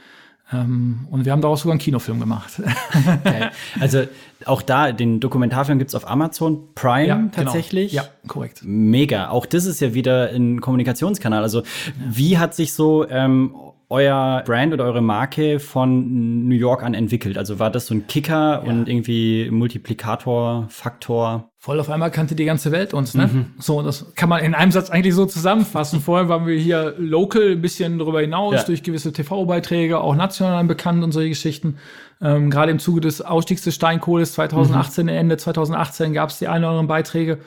Ähm, 0.53 1.07
und 1.11 1.25
wir 1.25 1.33
haben 1.33 1.43
daraus 1.43 1.61
sogar 1.61 1.73
einen 1.73 1.81
Kinofilm 1.81 2.21
gemacht. 2.21 2.63
Geil. 3.25 3.51
Also 3.81 4.05
auch 4.47 4.63
da, 4.63 4.93
den 4.93 5.21
Dokumentarfilm 5.21 5.79
gibt's 5.79 5.95
auf 5.95 6.09
Amazon 6.09 6.75
Prime 6.75 7.31
tatsächlich. 7.33 7.93
Genau. 7.93 8.05
Ja, 8.05 8.09
korrekt. 8.27 8.63
Mega. 8.65 9.29
Auch 9.29 9.47
das 9.47 9.67
ist 9.67 9.81
ja 9.81 9.95
wieder 9.95 10.31
ein 10.31 10.61
Kommunikationskanal. 10.61 11.43
Also 11.43 11.63
wie 12.09 12.39
hat 12.39 12.55
sich 12.55 12.73
so 12.73 13.09
ähm, 13.09 13.55
euer 13.91 14.43
Brand 14.45 14.73
oder 14.73 14.85
eure 14.85 15.03
Marke 15.03 15.61
von 15.61 16.49
New 16.49 16.55
York 16.55 16.83
an 16.83 16.95
entwickelt? 16.95 17.39
Also 17.39 17.59
war 17.59 17.71
das 17.71 17.87
so 17.87 17.95
ein 17.95 18.07
Kicker 18.07 18.63
und 18.63 18.89
irgendwie 18.89 19.51
Multiplikator, 19.51 20.67
Faktor? 20.69 21.48
Voll 21.61 21.81
auf 21.81 21.91
einmal 21.91 22.13
kannte 22.13 22.37
die 22.37 22.45
ganze 22.45 22.71
Welt 22.71 22.95
uns, 22.95 23.15
ne? 23.15 23.47
So, 23.59 23.83
das 23.83 24.15
kann 24.15 24.29
man 24.29 24.45
in 24.45 24.55
einem 24.55 24.71
Satz 24.71 24.91
eigentlich 24.91 25.15
so 25.15 25.27
zusammenfassen. 25.27 26.01
Vorher 26.05 26.29
waren 26.29 26.47
wir 26.47 26.57
hier 26.57 26.95
local, 26.99 27.51
ein 27.51 27.61
bisschen 27.61 27.99
darüber 27.99 28.21
hinaus, 28.21 28.55
Ja. 28.55 28.63
durch 28.63 28.85
gewisse 28.85 29.13
TV-Beiträge, 29.13 29.99
auch 30.01 30.15
national 30.15 30.65
bekannt 30.67 31.03
und 31.03 31.11
solche 31.11 31.31
Geschichten. 31.31 31.79
Ähm, 32.21 32.49
Gerade 32.51 32.71
im 32.71 32.79
Zuge 32.79 33.01
des 33.01 33.23
Ausstiegs 33.23 33.63
des 33.63 33.75
Steinkohles 33.75 34.35
2018, 34.35 35.09
Ende 35.09 35.37
2018 35.37 36.13
gab 36.13 36.31
es 36.31 36.39
die 36.39 36.47
ein 36.47 36.63
oder 36.63 36.69
anderen 36.71 36.87
Beiträge. 36.87 37.39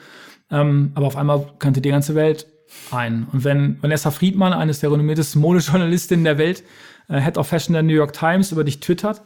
Ähm, 0.50 0.92
aber 0.94 1.06
auf 1.06 1.16
einmal 1.16 1.46
kannte 1.58 1.80
die 1.80 1.88
ganze 1.88 2.14
Welt 2.14 2.46
ein. 2.90 3.26
Und 3.32 3.44
wenn 3.44 3.82
Vanessa 3.82 4.10
Friedmann, 4.10 4.52
eines 4.52 4.80
der 4.80 4.92
renommiertesten 4.92 5.40
Modejournalistinnen 5.40 6.24
der 6.24 6.36
Welt, 6.36 6.64
äh, 7.08 7.18
Head 7.18 7.38
of 7.38 7.46
Fashion 7.46 7.72
der 7.72 7.82
New 7.82 7.94
York 7.94 8.12
Times, 8.12 8.52
über 8.52 8.62
dich 8.62 8.80
twittert 8.80 9.22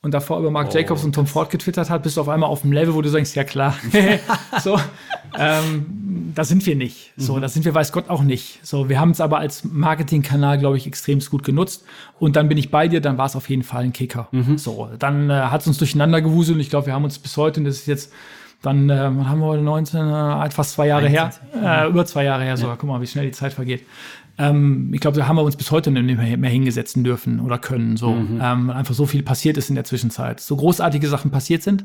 und 0.00 0.14
davor 0.14 0.38
über 0.38 0.50
Marc 0.50 0.68
oh, 0.70 0.74
Jacobs 0.76 1.04
und 1.04 1.14
Tom 1.14 1.26
Ford 1.26 1.50
getwittert 1.50 1.90
hat, 1.90 2.02
bist 2.02 2.16
du 2.16 2.20
auf 2.20 2.28
einmal 2.28 2.48
auf 2.48 2.62
dem 2.62 2.72
Level, 2.72 2.94
wo 2.94 3.02
du 3.02 3.08
sagst, 3.08 3.34
ja 3.34 3.44
klar, 3.44 3.74
so, 4.62 4.78
ähm, 5.36 6.32
da 6.34 6.44
sind 6.44 6.64
wir 6.66 6.76
nicht. 6.76 7.12
So, 7.16 7.36
mhm. 7.36 7.40
da 7.40 7.48
sind 7.48 7.64
wir, 7.64 7.74
weiß 7.74 7.90
Gott, 7.92 8.08
auch 8.08 8.22
nicht. 8.22 8.64
So, 8.64 8.88
wir 8.88 9.00
haben 9.00 9.10
es 9.10 9.20
aber 9.20 9.38
als 9.38 9.64
Marketingkanal, 9.64 10.58
glaube 10.58 10.76
ich, 10.76 10.86
extrem 10.86 11.18
gut 11.18 11.42
genutzt. 11.42 11.84
Und 12.18 12.36
dann 12.36 12.48
bin 12.48 12.58
ich 12.58 12.70
bei 12.70 12.86
dir, 12.86 13.00
dann 13.00 13.18
war 13.18 13.26
es 13.26 13.34
auf 13.34 13.48
jeden 13.48 13.64
Fall 13.64 13.84
ein 13.84 13.92
Kicker. 13.92 14.28
Mhm. 14.30 14.56
So, 14.56 14.88
dann 14.98 15.30
äh, 15.30 15.34
hat 15.34 15.62
es 15.62 15.66
uns 15.66 15.78
durcheinander 15.78 16.22
gewuselt 16.22 16.54
und 16.56 16.60
ich 16.60 16.70
glaube, 16.70 16.86
wir 16.86 16.94
haben 16.94 17.04
uns 17.04 17.18
bis 17.18 17.36
heute, 17.36 17.60
und 17.60 17.64
das 17.64 17.76
ist 17.76 17.86
jetzt 17.86 18.12
dann 18.62 18.90
äh, 18.90 18.94
haben 18.96 19.38
wir 19.38 19.46
heute 19.46 19.62
19, 19.62 20.00
äh, 20.00 20.50
fast 20.50 20.72
zwei 20.72 20.88
Jahre 20.88 21.06
21. 21.06 21.42
her, 21.62 21.84
äh, 21.84 21.88
über 21.88 22.04
zwei 22.06 22.24
Jahre 22.24 22.42
her 22.42 22.56
sogar. 22.56 22.74
Ja. 22.74 22.76
Guck 22.80 22.88
mal, 22.88 23.00
wie 23.00 23.06
schnell 23.06 23.26
die 23.26 23.30
Zeit 23.30 23.52
vergeht. 23.52 23.84
Ähm, 24.38 24.90
ich 24.94 25.00
glaube, 25.00 25.18
da 25.18 25.26
haben 25.26 25.36
wir 25.36 25.42
uns 25.42 25.56
bis 25.56 25.70
heute 25.70 25.90
nicht 25.90 26.16
mehr, 26.16 26.36
mehr 26.36 26.50
hingesetzen 26.50 27.04
dürfen 27.04 27.40
oder 27.40 27.58
können. 27.58 27.96
So 27.96 28.12
mhm. 28.12 28.40
ähm, 28.42 28.70
einfach 28.70 28.94
so 28.94 29.06
viel 29.06 29.22
passiert 29.22 29.56
ist 29.56 29.68
in 29.68 29.74
der 29.74 29.84
Zwischenzeit. 29.84 30.40
So 30.40 30.56
großartige 30.56 31.08
Sachen 31.08 31.30
passiert 31.30 31.62
sind, 31.62 31.84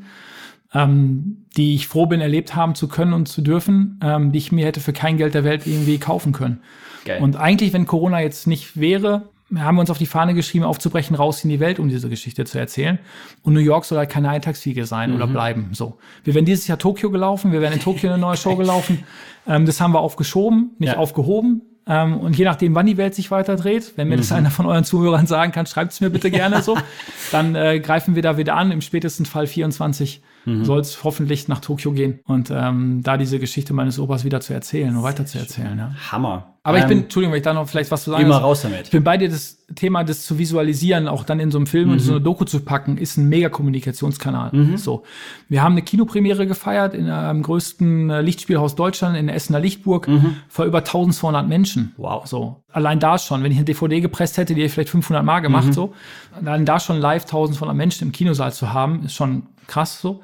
ähm, 0.73 1.45
die 1.57 1.75
ich 1.75 1.87
froh 1.87 2.05
bin, 2.05 2.21
erlebt 2.21 2.55
haben 2.55 2.75
zu 2.75 2.87
können 2.87 3.13
und 3.13 3.27
zu 3.27 3.41
dürfen, 3.41 3.99
ähm, 4.03 4.31
die 4.31 4.37
ich 4.37 4.51
mir 4.51 4.65
hätte 4.65 4.79
für 4.79 4.93
kein 4.93 5.17
Geld 5.17 5.33
der 5.33 5.43
Welt 5.43 5.65
irgendwie 5.65 5.97
kaufen 5.97 6.31
können. 6.31 6.61
Geil. 7.05 7.21
Und 7.21 7.35
eigentlich, 7.35 7.73
wenn 7.73 7.85
Corona 7.85 8.21
jetzt 8.21 8.47
nicht 8.47 8.79
wäre, 8.79 9.29
haben 9.55 9.75
wir 9.75 9.81
uns 9.81 9.89
auf 9.89 9.97
die 9.97 10.05
Fahne 10.05 10.33
geschrieben, 10.33 10.63
aufzubrechen, 10.63 11.15
raus 11.15 11.43
in 11.43 11.49
die 11.49 11.59
Welt, 11.59 11.79
um 11.79 11.89
diese 11.89 12.09
Geschichte 12.09 12.45
zu 12.45 12.57
erzählen. 12.57 12.99
Und 13.41 13.53
New 13.53 13.59
York 13.59 13.85
soll 13.85 13.97
halt 13.97 14.09
keine 14.09 14.29
Eintagsfliege 14.29 14.85
sein 14.85 15.11
mhm. 15.11 15.17
oder 15.17 15.27
bleiben. 15.27 15.69
So. 15.73 15.97
Wir 16.23 16.33
wären 16.33 16.45
dieses 16.45 16.67
Jahr 16.67 16.79
Tokio 16.79 17.11
gelaufen, 17.11 17.51
wir 17.51 17.61
wären 17.61 17.73
in 17.73 17.79
Tokio 17.79 18.09
eine 18.09 18.19
neue 18.19 18.37
Show 18.37 18.55
gelaufen. 18.57 19.03
Ähm, 19.47 19.65
das 19.65 19.81
haben 19.81 19.93
wir 19.93 19.99
aufgeschoben, 19.99 20.71
nicht 20.79 20.93
ja. 20.93 20.97
aufgehoben. 20.97 21.61
Ähm, 21.85 22.17
und 22.17 22.37
je 22.37 22.45
nachdem, 22.45 22.75
wann 22.75 22.85
die 22.85 22.97
Welt 22.97 23.13
sich 23.13 23.29
weiter 23.29 23.55
dreht, 23.55 23.93
wenn 23.97 24.07
mir 24.07 24.15
mhm. 24.15 24.21
das 24.21 24.31
einer 24.31 24.51
von 24.51 24.65
euren 24.65 24.85
Zuhörern 24.85 25.27
sagen 25.27 25.51
kann, 25.51 25.65
schreibt 25.65 25.91
es 25.91 26.01
mir 26.01 26.09
bitte 26.09 26.31
gerne 26.31 26.61
so, 26.61 26.77
dann 27.31 27.55
äh, 27.55 27.79
greifen 27.79 28.15
wir 28.15 28.21
da 28.21 28.37
wieder 28.37 28.55
an. 28.55 28.71
Im 28.71 28.81
spätesten 28.81 29.25
Fall 29.25 29.47
24 29.47 30.21
mhm. 30.45 30.63
soll 30.63 30.79
es 30.79 31.03
hoffentlich 31.03 31.47
nach 31.47 31.59
Tokio 31.59 31.91
gehen 31.91 32.19
und 32.25 32.51
ähm, 32.51 33.01
da 33.03 33.17
diese 33.17 33.39
Geschichte 33.39 33.73
meines 33.73 33.99
Opas 33.99 34.23
wieder 34.23 34.39
zu 34.39 34.53
erzählen 34.53 34.95
und 34.95 35.03
weiter 35.03 35.25
zu 35.25 35.37
erzählen. 35.37 35.77
Ja. 35.77 35.95
Hammer. 36.11 36.55
Aber 36.65 36.77
ähm, 36.77 36.83
ich 36.83 36.87
bin, 36.87 36.99
Entschuldigung, 37.03 37.33
wenn 37.33 37.39
ich 37.39 37.43
da 37.43 37.53
noch 37.53 37.67
vielleicht 37.67 37.91
was 37.91 38.05
zu 38.05 38.11
sagen 38.11 38.23
Immer 38.23 38.37
raus 38.37 38.61
damit. 38.61 38.85
Ich 38.85 38.91
bin 38.91 39.03
bei 39.03 39.17
dir, 39.17 39.29
das 39.29 39.57
Thema, 39.75 40.05
das 40.05 40.25
zu 40.25 40.39
visualisieren, 40.39 41.09
auch 41.09 41.25
dann 41.25 41.41
in 41.41 41.51
so 41.51 41.57
einem 41.57 41.67
Film 41.67 41.87
mhm. 41.87 41.93
und 41.93 41.99
so 41.99 42.13
eine 42.13 42.21
Doku 42.21 42.45
zu 42.45 42.61
packen, 42.61 42.97
ist 42.97 43.17
ein 43.17 43.27
mega 43.27 43.49
Kommunikationskanal. 43.49 44.51
Mhm. 44.53 44.77
So. 44.77 45.03
Wir 45.49 45.61
haben 45.61 45.73
eine 45.73 45.81
Kinopremiere 45.81 46.47
gefeiert 46.47 46.93
in 46.93 47.09
einem 47.09 47.43
größten 47.43 48.09
äh, 48.09 48.21
Lichtspielhaus 48.21 48.75
Deutschland 48.75 49.17
in 49.17 49.27
Essener 49.27 49.59
Lichtburg 49.59 50.07
mhm. 50.07 50.37
vor 50.47 50.63
über 50.63 50.79
1200 50.79 51.47
Menschen. 51.47 51.93
Wow. 51.97 52.25
So. 52.25 52.63
Allein 52.71 52.99
da 52.99 53.17
schon, 53.17 53.43
wenn 53.43 53.51
ich 53.51 53.57
eine 53.57 53.65
DVD 53.65 53.99
gepresst 53.99 54.37
hätte, 54.37 54.53
die 54.53 54.61
hätte 54.61 54.67
ich 54.67 54.73
vielleicht 54.73 54.89
500 54.89 55.23
Mal 55.23 55.41
gemacht, 55.41 55.67
mhm. 55.67 55.73
so. 55.73 55.93
Allein 56.31 56.65
da 56.65 56.79
schon 56.79 56.97
live 56.97 57.23
1200 57.23 57.75
Menschen 57.75 58.07
im 58.07 58.11
Kinosaal 58.13 58.53
zu 58.53 58.71
haben, 58.71 59.03
ist 59.03 59.13
schon 59.13 59.47
krass, 59.67 59.99
so. 59.99 60.21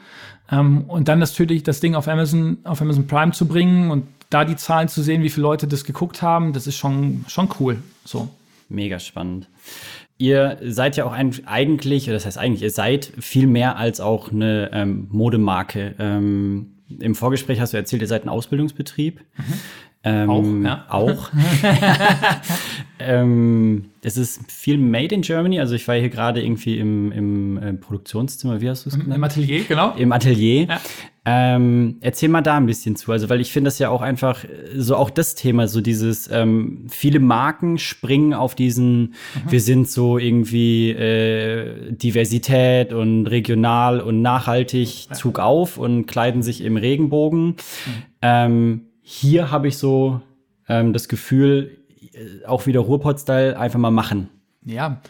Ähm, 0.51 0.85
und 0.87 1.07
dann 1.07 1.19
natürlich 1.19 1.63
das 1.63 1.79
Ding 1.79 1.95
auf 1.95 2.07
Amazon, 2.07 2.57
auf 2.63 2.81
Amazon 2.81 3.07
Prime 3.07 3.31
zu 3.31 3.47
bringen 3.47 3.91
und 3.91 4.05
da 4.29 4.45
die 4.45 4.55
Zahlen 4.55 4.87
zu 4.87 5.01
sehen, 5.01 5.23
wie 5.23 5.29
viele 5.29 5.43
Leute 5.43 5.67
das 5.67 5.83
geguckt 5.83 6.21
haben, 6.21 6.53
das 6.53 6.67
ist 6.67 6.77
schon, 6.77 7.25
schon 7.27 7.49
cool. 7.59 7.77
So. 8.05 8.29
Mega 8.69 8.99
spannend. 8.99 9.49
Ihr 10.17 10.57
seid 10.63 10.97
ja 10.97 11.05
auch 11.05 11.13
eigentlich, 11.13 12.05
das 12.05 12.25
heißt 12.25 12.37
eigentlich, 12.37 12.61
ihr 12.61 12.71
seid 12.71 13.11
viel 13.19 13.47
mehr 13.47 13.77
als 13.77 13.99
auch 14.01 14.31
eine 14.31 14.69
ähm, 14.73 15.07
Modemarke. 15.11 15.95
Ähm, 15.97 16.73
Im 16.99 17.15
Vorgespräch 17.15 17.59
hast 17.59 17.73
du 17.73 17.77
erzählt, 17.77 18.01
ihr 18.01 18.07
seid 18.07 18.25
ein 18.25 18.29
Ausbildungsbetrieb. 18.29 19.21
Mhm. 19.37 19.53
Ähm, 20.03 20.29
auch, 20.29 20.45
ja. 20.63 20.85
Auch. 20.89 21.29
ähm, 22.99 23.89
es 24.01 24.15
ist 24.15 24.49
viel 24.49 24.77
made 24.77 25.13
in 25.13 25.21
Germany. 25.21 25.59
Also 25.59 25.75
ich 25.75 25.85
war 25.89 25.95
hier 25.95 26.09
gerade 26.09 26.41
irgendwie 26.41 26.77
im, 26.77 27.11
im 27.11 27.57
äh, 27.57 27.73
Produktionszimmer, 27.73 28.61
wie 28.61 28.69
hast 28.69 28.85
du 28.85 28.89
es 28.89 28.95
genannt? 28.95 29.15
Im 29.15 29.23
Atelier, 29.23 29.63
genau. 29.67 29.93
Im 29.95 30.13
Atelier. 30.13 30.67
Ja. 30.67 30.79
Ähm, 31.25 31.97
erzähl 31.99 32.29
mal 32.29 32.41
da 32.41 32.55
ein 32.55 32.65
bisschen 32.65 32.95
zu. 32.95 33.11
Also, 33.11 33.29
weil 33.29 33.41
ich 33.41 33.51
finde 33.51 33.67
das 33.67 33.77
ja 33.77 33.89
auch 33.89 34.01
einfach 34.01 34.45
so 34.75 34.95
auch 34.95 35.09
das 35.09 35.35
Thema, 35.35 35.67
so 35.67 35.81
dieses, 35.81 36.29
ähm, 36.31 36.87
viele 36.89 37.19
Marken 37.19 37.77
springen 37.77 38.33
auf 38.33 38.55
diesen, 38.55 39.01
mhm. 39.01 39.15
wir 39.49 39.61
sind 39.61 39.89
so 39.89 40.17
irgendwie 40.17 40.91
äh, 40.91 41.91
Diversität 41.91 42.93
und 42.93 43.27
regional 43.27 43.99
und 43.99 44.21
nachhaltig 44.21 45.09
ja. 45.09 45.13
Zug 45.13 45.39
auf 45.39 45.77
und 45.77 46.05
kleiden 46.05 46.41
sich 46.41 46.61
im 46.61 46.77
Regenbogen. 46.77 47.57
Mhm. 48.21 48.88
Hier 49.11 49.49
habe 49.49 49.67
ich 49.67 49.79
so 49.79 50.21
ähm, 50.67 50.93
das 50.93 51.07
Gefühl, 51.07 51.79
äh, 52.13 52.45
auch 52.45 52.67
wieder 52.67 52.81
Ruhrpott-Style 52.81 53.57
einfach 53.57 53.79
mal 53.79 53.89
machen. 53.89 54.29
Ja, 54.63 55.01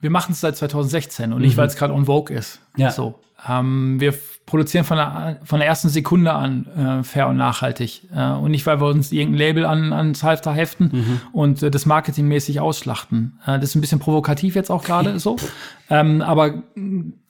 wir 0.00 0.08
machen 0.08 0.32
es 0.32 0.40
seit 0.40 0.56
2016 0.56 1.34
und 1.34 1.38
mhm. 1.38 1.44
nicht, 1.44 1.58
weil 1.58 1.66
es 1.66 1.76
gerade 1.76 1.92
on 1.92 2.06
Vogue 2.06 2.34
ist. 2.34 2.62
Ja. 2.78 2.90
So. 2.90 3.20
Ähm, 3.46 4.00
wir 4.00 4.14
produzieren 4.46 4.86
von 4.86 4.96
der, 4.96 5.40
von 5.44 5.58
der 5.58 5.68
ersten 5.68 5.90
Sekunde 5.90 6.32
an 6.32 7.00
äh, 7.00 7.04
fair 7.04 7.28
und 7.28 7.36
nachhaltig. 7.36 8.08
Äh, 8.16 8.30
und 8.30 8.50
nicht, 8.50 8.64
weil 8.64 8.80
wir 8.80 8.86
uns 8.86 9.12
irgendein 9.12 9.38
Label 9.38 9.66
an, 9.66 9.92
ans 9.92 10.22
Halfter 10.22 10.54
heften 10.54 10.90
mhm. 10.90 11.20
und 11.32 11.62
äh, 11.62 11.70
das 11.70 11.84
marketingmäßig 11.84 12.60
ausschlachten. 12.60 13.38
Äh, 13.44 13.58
das 13.58 13.64
ist 13.64 13.74
ein 13.74 13.82
bisschen 13.82 13.98
provokativ 13.98 14.54
jetzt 14.54 14.70
auch 14.70 14.84
gerade 14.84 15.18
so. 15.20 15.36
Ähm, 15.90 16.20
aber 16.20 16.64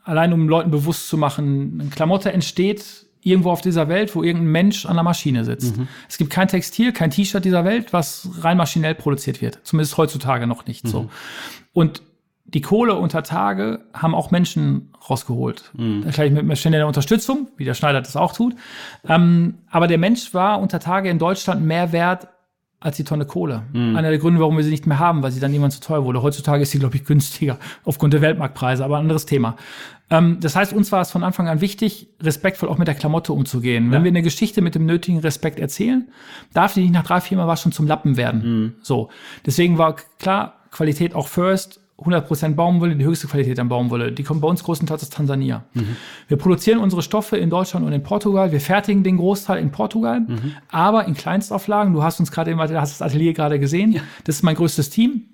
allein 0.03 0.33
um 0.33 0.49
Leuten 0.49 0.73
bewusst 0.73 1.09
zu 1.09 1.17
machen, 1.17 1.79
eine 1.81 1.91
Klamotte 1.91 2.33
entsteht 2.33 3.07
irgendwo 3.29 3.51
auf 3.51 3.61
dieser 3.61 3.89
Welt, 3.89 4.15
wo 4.15 4.23
irgendein 4.23 4.51
Mensch 4.53 4.87
an 4.87 4.97
der 4.97 5.03
Maschine 5.03 5.45
sitzt. 5.45 5.77
Mhm. 5.77 5.89
Es 6.09 6.19
gibt 6.19 6.31
kein 6.31 6.49
Textil, 6.49 6.93
kein 6.93 7.11
T-Shirt 7.11 7.45
dieser 7.45 7.65
Welt, 7.65 7.93
was 7.93 8.29
rein 8.41 8.57
maschinell 8.57 8.95
produziert 8.95 9.41
wird. 9.41 9.61
Zumindest 9.63 9.97
heutzutage 9.97 10.47
noch 10.47 10.67
nicht 10.67 10.85
mhm. 10.85 10.89
so. 10.89 11.11
Und 11.73 12.03
die 12.45 12.63
Kohle 12.63 12.95
unter 12.95 13.23
Tage 13.23 13.85
haben 13.93 14.15
auch 14.15 14.31
Menschen 14.31 14.95
rausgeholt. 15.09 15.71
Mhm. 15.77 16.07
Vielleicht 16.11 16.43
mit 16.43 16.59
ständiger 16.59 16.87
Unterstützung, 16.87 17.49
wie 17.59 17.65
der 17.65 17.75
Schneider 17.75 18.01
das 18.01 18.17
auch 18.17 18.33
tut. 18.33 18.57
Ähm, 19.07 19.59
aber 19.71 19.87
der 19.87 19.99
Mensch 19.99 20.33
war 20.33 20.61
unter 20.61 20.81
Tage 20.81 21.11
in 21.11 21.19
Deutschland 21.19 21.65
mehr 21.65 21.93
wert 21.93 22.29
als 22.81 22.97
die 22.97 23.05
Tonne 23.05 23.27
Kohle. 23.27 23.65
Mhm. 23.73 23.97
Einer 23.97 24.11
der 24.11 24.19
Gründe, 24.19 24.41
warum 24.41 24.57
wir 24.57 24.63
sie 24.63 24.71
nicht 24.71 24.87
mehr 24.87 24.99
haben, 24.99 25.23
weil 25.23 25.33
sie 25.33 25.41
dann 25.41 25.53
irgendwann 25.53 25.73
zu 25.73 25.81
teuer 25.81 26.05
wurde. 26.05 26.23
Heutzutage 26.23 26.63
ist 26.63 26.71
sie, 26.71 26.79
glaube 26.79 26.97
ich, 26.97 27.05
günstiger 27.05 27.59
aufgrund 27.85 28.15
der 28.15 28.21
Weltmarktpreise, 28.21 28.85
aber 28.85 28.97
ein 28.97 29.03
anderes 29.03 29.27
Thema. 29.27 29.57
Ähm, 30.11 30.39
das 30.41 30.55
heißt, 30.55 30.73
uns 30.73 30.93
war 30.93 31.01
es 31.01 31.11
von 31.11 31.25
Anfang 31.25 31.49
an 31.49 31.61
wichtig, 31.61 32.09
respektvoll 32.23 32.69
auch 32.69 32.79
mit 32.79 32.87
der 32.87 32.95
Klamotte 32.95 33.33
umzugehen. 33.33 33.87
Ja. 33.87 33.93
Wenn 33.93 34.05
wir 34.05 34.11
eine 34.11 34.23
Geschichte 34.23 34.63
mit 34.63 34.75
dem 34.77 34.87
nötigen 34.87 35.19
Respekt 35.19 35.59
erzählen, 35.59 36.09
darf 36.53 36.75
die 36.75 36.83
nicht 36.83 36.93
nach 36.93 37.05
drei, 37.05 37.21
vier 37.21 37.37
Mal 37.37 37.49
was 37.49 37.61
schon 37.61 37.73
zum 37.73 37.87
Lappen 37.87 38.17
werden. 38.17 38.43
Mhm. 38.43 38.75
So. 38.81 39.11
Deswegen 39.45 39.77
war 39.79 39.97
klar, 40.19 40.55
Qualität 40.71 41.15
auch 41.15 41.27
first, 41.27 41.81
100% 41.99 42.55
Baumwolle, 42.55 42.95
die 42.95 43.05
höchste 43.05 43.27
Qualität 43.27 43.59
an 43.59 43.69
Baumwolle. 43.69 44.13
Die 44.13 44.23
kommt 44.23 44.41
bei 44.41 44.49
uns 44.49 44.63
größtenteils 44.63 45.03
aus 45.03 45.11
Tansania. 45.11 45.65
Mhm. 45.75 45.97
Wir 46.29 46.37
produzieren 46.37 46.79
unsere 46.79 47.03
Stoffe 47.03 47.37
in 47.37 47.51
Deutschland 47.51 47.85
und 47.85 47.93
in 47.93 48.05
Portugal. 48.05 48.53
Wir 48.53 48.61
fertigen 48.61 49.03
den 49.03 49.17
Großteil 49.17 49.61
in 49.61 49.73
Portugal, 49.73 50.21
mhm. 50.21 50.55
aber 50.71 51.07
in 51.07 51.15
Kleinstauflagen. 51.15 51.93
Du 51.93 52.03
hast 52.03 52.21
uns 52.21 52.31
gerade 52.31 52.57
hast 52.57 52.73
das 52.73 53.03
Atelier 53.03 53.33
gerade 53.33 53.59
gesehen. 53.59 53.93
Ja. 53.93 54.03
Das 54.25 54.37
ist 54.37 54.43
mein 54.43 54.55
größtes 54.55 54.91
Team. 54.91 55.25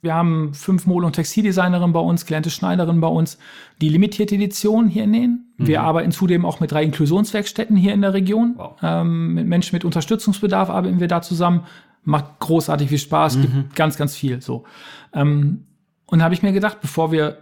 Wir 0.00 0.14
haben 0.14 0.52
fünf 0.54 0.86
Mode- 0.86 1.06
und 1.06 1.12
Textildesignerinnen 1.12 1.92
bei 1.92 2.00
uns, 2.00 2.26
gelernte 2.26 2.50
Schneiderinnen 2.50 3.00
bei 3.00 3.08
uns, 3.08 3.38
die 3.80 3.88
limitierte 3.88 4.34
Edition 4.34 4.88
hier 4.88 5.06
nähen. 5.06 5.52
Mhm. 5.56 5.66
Wir 5.66 5.82
arbeiten 5.82 6.12
zudem 6.12 6.44
auch 6.44 6.60
mit 6.60 6.70
drei 6.70 6.84
Inklusionswerkstätten 6.84 7.76
hier 7.76 7.94
in 7.94 8.00
der 8.00 8.12
Region. 8.14 8.54
Wow. 8.56 8.76
Ähm, 8.82 9.34
mit 9.34 9.46
Menschen 9.46 9.74
mit 9.74 9.84
Unterstützungsbedarf 9.84 10.70
arbeiten 10.70 11.00
wir 11.00 11.08
da 11.08 11.22
zusammen. 11.22 11.62
Macht 12.04 12.40
großartig 12.40 12.88
viel 12.88 12.98
Spaß, 12.98 13.36
mhm. 13.36 13.42
gibt 13.42 13.76
ganz, 13.76 13.96
ganz 13.96 14.16
viel. 14.16 14.40
So. 14.40 14.64
Ähm, 15.12 15.66
und 16.12 16.18
da 16.18 16.26
habe 16.26 16.34
ich 16.34 16.42
mir 16.42 16.52
gedacht, 16.52 16.82
bevor 16.82 17.10
wir 17.10 17.38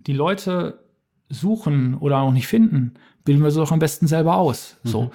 die 0.00 0.12
Leute 0.12 0.84
suchen 1.30 1.94
oder 1.94 2.18
auch 2.18 2.30
nicht 2.30 2.48
finden, 2.48 2.92
bilden 3.24 3.42
wir 3.42 3.50
sie 3.50 3.58
doch 3.58 3.72
am 3.72 3.78
besten 3.78 4.06
selber 4.06 4.36
aus. 4.36 4.76
Mhm. 4.82 4.88
So. 4.90 5.10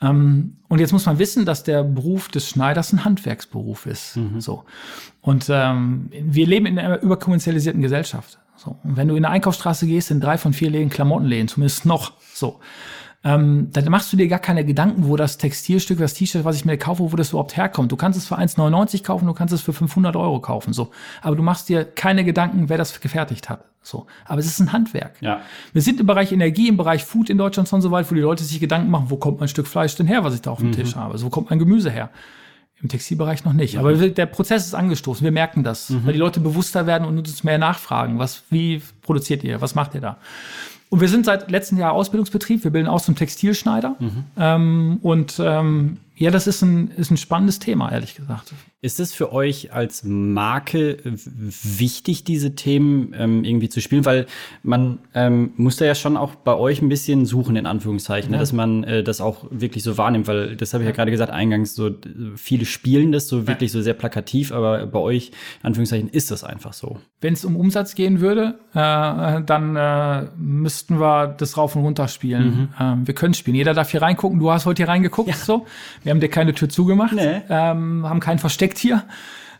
Ähm, 0.00 0.56
und 0.68 0.78
jetzt 0.78 0.92
muss 0.92 1.04
man 1.04 1.18
wissen, 1.18 1.44
dass 1.44 1.64
der 1.64 1.84
Beruf 1.84 2.28
des 2.28 2.48
Schneiders 2.48 2.94
ein 2.94 3.04
Handwerksberuf 3.04 3.84
ist. 3.84 4.16
Mhm. 4.16 4.40
So. 4.40 4.64
Und 5.20 5.48
ähm, 5.50 6.08
wir 6.10 6.46
leben 6.46 6.64
in 6.64 6.78
einer 6.78 7.02
überkommerzialisierten 7.02 7.82
Gesellschaft. 7.82 8.38
So. 8.56 8.78
Und 8.82 8.96
wenn 8.96 9.08
du 9.08 9.14
in 9.14 9.26
eine 9.26 9.34
Einkaufsstraße 9.34 9.86
gehst, 9.86 10.08
sind 10.08 10.24
drei 10.24 10.38
von 10.38 10.54
vier 10.54 10.70
Läden 10.70 10.88
Klamottenläden, 10.88 11.48
zumindest 11.48 11.84
noch. 11.84 12.14
So 12.32 12.58
ähm, 13.24 13.68
dann 13.72 13.84
machst 13.88 14.12
du 14.12 14.16
dir 14.16 14.26
gar 14.26 14.40
keine 14.40 14.64
Gedanken, 14.64 15.06
wo 15.06 15.16
das 15.16 15.38
Textilstück, 15.38 15.98
das 15.98 16.14
T-Shirt, 16.14 16.44
was 16.44 16.56
ich 16.56 16.64
mir 16.64 16.76
kaufe, 16.76 17.12
wo 17.12 17.16
das 17.16 17.30
überhaupt 17.30 17.56
herkommt. 17.56 17.92
Du 17.92 17.96
kannst 17.96 18.18
es 18.18 18.26
für 18.26 18.36
1,99 18.36 19.04
kaufen, 19.04 19.26
du 19.26 19.32
kannst 19.32 19.54
es 19.54 19.60
für 19.60 19.72
500 19.72 20.16
Euro 20.16 20.40
kaufen, 20.40 20.72
so. 20.72 20.90
Aber 21.20 21.36
du 21.36 21.42
machst 21.42 21.68
dir 21.68 21.84
keine 21.84 22.24
Gedanken, 22.24 22.68
wer 22.68 22.78
das 22.78 23.00
gefertigt 23.00 23.48
hat, 23.48 23.64
so. 23.80 24.06
Aber 24.24 24.40
es 24.40 24.46
ist 24.46 24.58
ein 24.58 24.72
Handwerk. 24.72 25.14
Ja. 25.20 25.40
Wir 25.72 25.82
sind 25.82 26.00
im 26.00 26.06
Bereich 26.06 26.32
Energie, 26.32 26.66
im 26.66 26.76
Bereich 26.76 27.04
Food 27.04 27.30
in 27.30 27.38
Deutschland 27.38 27.68
schon 27.68 27.80
so 27.80 27.92
weit, 27.92 28.10
wo 28.10 28.14
die 28.16 28.20
Leute 28.20 28.42
sich 28.42 28.58
Gedanken 28.58 28.90
machen, 28.90 29.06
wo 29.08 29.16
kommt 29.16 29.38
mein 29.38 29.48
Stück 29.48 29.68
Fleisch 29.68 29.94
denn 29.94 30.08
her, 30.08 30.24
was 30.24 30.34
ich 30.34 30.42
da 30.42 30.50
auf 30.50 30.58
dem 30.58 30.68
mhm. 30.68 30.72
Tisch 30.72 30.96
habe? 30.96 31.16
So, 31.16 31.26
wo 31.26 31.30
kommt 31.30 31.50
mein 31.50 31.60
Gemüse 31.60 31.90
her? 31.90 32.10
Im 32.82 32.88
Textilbereich 32.88 33.44
noch 33.44 33.52
nicht. 33.52 33.78
Aber 33.78 33.94
der 33.94 34.26
Prozess 34.26 34.66
ist 34.66 34.74
angestoßen. 34.74 35.22
Wir 35.22 35.30
merken 35.30 35.62
das, 35.62 35.90
mhm. 35.90 36.04
weil 36.04 36.14
die 36.14 36.18
Leute 36.18 36.40
bewusster 36.40 36.88
werden 36.88 37.06
und 37.06 37.16
uns 37.16 37.44
mehr 37.44 37.58
nachfragen. 37.58 38.18
Was, 38.18 38.42
wie 38.50 38.82
produziert 39.02 39.44
ihr? 39.44 39.60
Was 39.60 39.76
macht 39.76 39.94
ihr 39.94 40.00
da? 40.00 40.18
Und 40.92 41.00
wir 41.00 41.08
sind 41.08 41.24
seit 41.24 41.50
letztem 41.50 41.78
Jahr 41.78 41.94
Ausbildungsbetrieb. 41.94 42.64
Wir 42.64 42.70
bilden 42.70 42.86
aus 42.86 43.06
zum 43.06 43.16
Textilschneider. 43.16 43.96
Mhm. 43.98 44.24
Ähm, 44.36 44.98
und 45.00 45.40
ähm, 45.42 45.96
ja, 46.22 46.30
das 46.30 46.46
ist 46.46 46.62
ein, 46.62 46.92
ist 46.96 47.10
ein 47.10 47.16
spannendes 47.16 47.58
Thema, 47.58 47.90
ehrlich 47.90 48.14
gesagt. 48.14 48.54
Ist 48.80 49.00
es 49.00 49.12
für 49.12 49.32
euch 49.32 49.72
als 49.72 50.04
Marke 50.04 50.98
wichtig, 51.04 52.22
diese 52.22 52.54
Themen 52.54 53.12
ähm, 53.16 53.42
irgendwie 53.42 53.68
zu 53.68 53.80
spielen? 53.80 54.04
Weil 54.04 54.26
man 54.62 54.98
ähm, 55.14 55.52
muss 55.56 55.78
da 55.78 55.84
ja 55.84 55.96
schon 55.96 56.16
auch 56.16 56.36
bei 56.36 56.54
euch 56.54 56.80
ein 56.80 56.88
bisschen 56.88 57.26
suchen, 57.26 57.56
in 57.56 57.66
Anführungszeichen, 57.66 58.30
ne? 58.30 58.36
ja. 58.36 58.38
ne? 58.38 58.42
dass 58.42 58.52
man 58.52 58.84
äh, 58.84 59.02
das 59.02 59.20
auch 59.20 59.46
wirklich 59.50 59.82
so 59.82 59.98
wahrnimmt. 59.98 60.28
Weil 60.28 60.54
das 60.54 60.74
habe 60.74 60.84
ich 60.84 60.86
ja, 60.86 60.92
ja 60.92 60.96
gerade 60.96 61.10
gesagt, 61.10 61.32
eingangs, 61.32 61.74
so 61.74 61.90
viele 62.36 62.66
spielen 62.66 63.10
das 63.10 63.26
so 63.26 63.48
wirklich 63.48 63.72
ja. 63.72 63.78
so 63.78 63.82
sehr 63.82 63.94
plakativ, 63.94 64.52
aber 64.52 64.86
bei 64.86 65.00
euch, 65.00 65.32
in 65.60 65.66
Anführungszeichen, 65.66 66.08
ist 66.08 66.30
das 66.30 66.44
einfach 66.44 66.72
so. 66.72 66.98
Wenn 67.20 67.34
es 67.34 67.44
um 67.44 67.56
Umsatz 67.56 67.96
gehen 67.96 68.20
würde, 68.20 68.60
äh, 68.74 69.42
dann 69.42 69.74
äh, 69.74 70.26
müssten 70.36 71.00
wir 71.00 71.28
das 71.28 71.56
rauf 71.56 71.74
und 71.74 71.82
runter 71.82 72.06
spielen. 72.06 72.44
Mhm. 72.44 72.68
Ähm, 72.78 73.06
wir 73.08 73.14
können 73.14 73.34
spielen. 73.34 73.56
Jeder 73.56 73.74
darf 73.74 73.90
hier 73.90 74.02
reingucken. 74.02 74.38
Du 74.38 74.52
hast 74.52 74.66
heute 74.66 74.84
hier 74.84 74.88
reingeguckt, 74.88 75.34
so. 75.34 75.66
Wir 76.04 76.11
haben 76.12 76.20
dir 76.20 76.28
keine 76.28 76.54
Tür 76.54 76.68
zugemacht, 76.68 77.14
nee. 77.14 77.42
ähm, 77.48 78.08
haben 78.08 78.20
kein 78.20 78.38
Versteck 78.38 78.78
hier. 78.78 79.04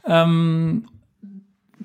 Ähm, 0.07 0.85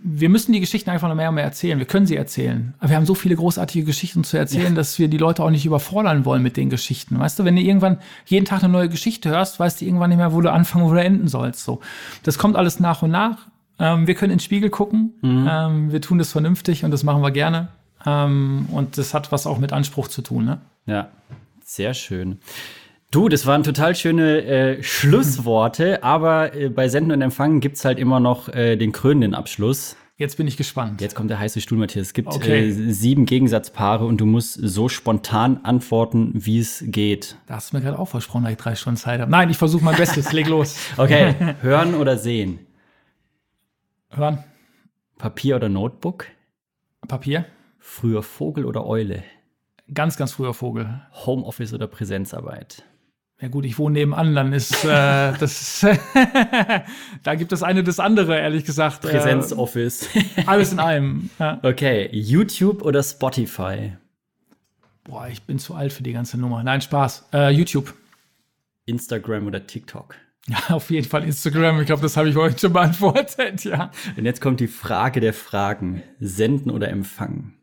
wir 0.09 0.29
müssen 0.29 0.53
die 0.53 0.59
Geschichten 0.59 0.89
einfach 0.89 1.09
noch 1.09 1.15
mehr 1.15 1.29
und 1.29 1.35
mehr 1.35 1.43
erzählen. 1.43 1.79
Wir 1.79 1.85
können 1.85 2.05
sie 2.05 2.15
erzählen. 2.15 2.73
Aber 2.79 2.89
wir 2.89 2.95
haben 2.95 3.05
so 3.05 3.15
viele 3.15 3.35
großartige 3.35 3.85
Geschichten 3.85 4.23
zu 4.23 4.37
erzählen, 4.37 4.69
ja. 4.69 4.75
dass 4.75 4.99
wir 4.99 5.07
die 5.07 5.17
Leute 5.17 5.43
auch 5.43 5.49
nicht 5.49 5.65
überfordern 5.65 6.23
wollen 6.23 6.43
mit 6.43 6.55
den 6.55 6.69
Geschichten. 6.69 7.19
Weißt 7.19 7.39
du, 7.39 7.45
wenn 7.45 7.55
du 7.55 7.61
irgendwann 7.61 7.97
jeden 8.25 8.45
Tag 8.45 8.63
eine 8.63 8.71
neue 8.71 8.89
Geschichte 8.89 9.29
hörst, 9.29 9.59
weißt 9.59 9.81
du 9.81 9.85
irgendwann 9.85 10.09
nicht 10.09 10.17
mehr, 10.17 10.33
wo 10.33 10.41
du 10.41 10.51
anfangen 10.51 10.85
oder 10.85 11.03
enden 11.03 11.27
sollst. 11.27 11.63
So, 11.63 11.81
das 12.23 12.37
kommt 12.37 12.55
alles 12.55 12.79
nach 12.79 13.01
und 13.01 13.11
nach. 13.11 13.47
Ähm, 13.79 14.07
wir 14.07 14.15
können 14.15 14.31
in 14.31 14.37
den 14.37 14.43
Spiegel 14.43 14.69
gucken. 14.69 15.13
Mhm. 15.21 15.47
Ähm, 15.49 15.91
wir 15.91 16.01
tun 16.01 16.17
das 16.17 16.31
vernünftig 16.31 16.85
und 16.85 16.91
das 16.91 17.03
machen 17.03 17.21
wir 17.21 17.31
gerne. 17.31 17.69
Ähm, 18.05 18.67
und 18.71 18.97
das 18.97 19.13
hat 19.13 19.31
was 19.31 19.45
auch 19.45 19.57
mit 19.57 19.73
Anspruch 19.73 20.07
zu 20.07 20.21
tun. 20.21 20.45
Ne? 20.45 20.59
Ja, 20.85 21.09
sehr 21.63 21.93
schön. 21.93 22.39
Du, 23.09 23.29
das 23.29 23.45
waren 23.45 23.63
total 23.63 23.95
schöne 23.95 24.43
äh, 24.43 24.83
Schlussworte, 24.83 26.03
aber 26.03 26.53
äh, 26.53 26.69
bei 26.69 26.89
Senden 26.89 27.13
und 27.13 27.21
Empfangen 27.21 27.61
gibt 27.61 27.77
es 27.77 27.85
halt 27.85 27.99
immer 27.99 28.19
noch 28.19 28.49
äh, 28.49 28.75
den 28.75 28.91
krönenden 28.91 29.33
Abschluss. 29.33 29.95
Jetzt 30.17 30.35
bin 30.35 30.47
ich 30.47 30.57
gespannt. 30.57 30.99
Jetzt 30.99 31.15
kommt 31.15 31.29
der 31.29 31.39
heiße 31.39 31.61
Stuhl, 31.61 31.77
Matthias. 31.77 32.07
Es 32.07 32.13
gibt 32.13 32.27
okay. 32.27 32.67
Äh, 32.69 32.91
sieben 32.91 33.25
Gegensatzpaare 33.25 34.03
und 34.03 34.19
du 34.19 34.25
musst 34.25 34.55
so 34.55 34.89
spontan 34.89 35.63
antworten, 35.63 36.31
wie 36.33 36.59
es 36.59 36.83
geht. 36.87 37.37
Da 37.45 37.55
hast 37.55 37.71
du 37.71 37.77
mir 37.77 37.83
gerade 37.83 37.97
auch 37.97 38.07
versprochen, 38.09 38.43
dass 38.43 38.51
ich 38.51 38.57
drei 38.57 38.75
Stunden 38.75 38.97
Zeit 38.97 39.21
habe. 39.21 39.31
Nein, 39.31 39.49
ich 39.51 39.57
versuche 39.57 39.85
mein 39.85 39.95
Bestes. 39.95 40.33
Leg 40.33 40.47
los. 40.47 40.75
Okay, 40.97 41.35
hören 41.61 41.93
oder 41.93 42.17
sehen? 42.17 42.59
Hören. 44.09 44.43
Papier 45.17 45.55
oder 45.55 45.69
Notebook? 45.69 46.25
Papier. 47.07 47.45
Früher 47.77 48.23
Vogel 48.23 48.65
oder 48.65 48.85
Eule? 48.85 49.23
Ganz, 49.93 50.17
ganz 50.17 50.33
früher 50.33 50.53
Vogel. 50.53 51.01
Homeoffice 51.25 51.73
oder 51.73 51.87
Präsenzarbeit? 51.87 52.83
Ja 53.39 53.49
gut, 53.49 53.65
ich 53.65 53.77
wohne 53.77 53.93
nebenan, 53.93 54.33
dann 54.33 54.51
ist 54.51 54.83
äh, 54.83 54.87
das 55.39 55.85
da 57.23 57.35
gibt 57.35 57.51
es 57.51 57.61
eine 57.61 57.83
das 57.83 57.99
andere, 57.99 58.39
ehrlich 58.39 58.65
gesagt. 58.65 59.05
Äh, 59.05 59.09
Präsenzoffice. 59.09 60.09
alles 60.47 60.71
in 60.71 60.79
einem. 60.79 61.29
Ja. 61.37 61.59
Okay, 61.61 62.09
YouTube 62.11 62.81
oder 62.81 63.03
Spotify? 63.03 63.93
Boah, 65.03 65.27
ich 65.27 65.43
bin 65.43 65.59
zu 65.59 65.75
alt 65.75 65.93
für 65.93 66.03
die 66.03 66.13
ganze 66.13 66.39
Nummer. 66.39 66.63
Nein, 66.63 66.81
Spaß. 66.81 67.29
Äh, 67.31 67.51
YouTube. 67.51 67.93
Instagram 68.85 69.45
oder 69.47 69.65
TikTok? 69.65 70.15
Ja, 70.47 70.75
auf 70.75 70.89
jeden 70.89 71.07
Fall 71.07 71.23
Instagram. 71.23 71.79
Ich 71.81 71.87
glaube, 71.87 72.01
das 72.01 72.17
habe 72.17 72.29
ich 72.29 72.37
euch 72.37 72.57
schon 72.59 72.73
beantwortet, 72.73 73.63
ja. 73.65 73.91
Und 74.15 74.25
jetzt 74.25 74.41
kommt 74.41 74.59
die 74.61 74.67
Frage 74.67 75.19
der 75.19 75.33
Fragen. 75.33 76.03
Senden 76.19 76.71
oder 76.71 76.89
empfangen? 76.89 77.53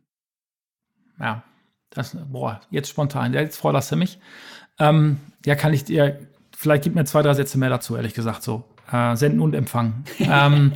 Ja, 1.18 1.42
das, 1.90 2.16
boah, 2.30 2.60
jetzt 2.70 2.90
spontan. 2.90 3.32
Jetzt 3.32 3.56
forderst 3.56 3.90
du 3.92 3.96
mich. 3.96 4.18
Ähm, 4.78 5.18
ja, 5.44 5.54
kann 5.54 5.72
ich 5.72 5.84
dir, 5.84 6.18
vielleicht 6.56 6.84
gib 6.84 6.94
mir 6.94 7.04
zwei, 7.04 7.22
drei 7.22 7.34
Sätze 7.34 7.58
mehr 7.58 7.70
dazu, 7.70 7.96
ehrlich 7.96 8.14
gesagt, 8.14 8.42
so. 8.42 8.64
Äh, 8.90 9.16
senden 9.16 9.40
und 9.40 9.54
empfangen. 9.54 10.04
ähm, 10.18 10.72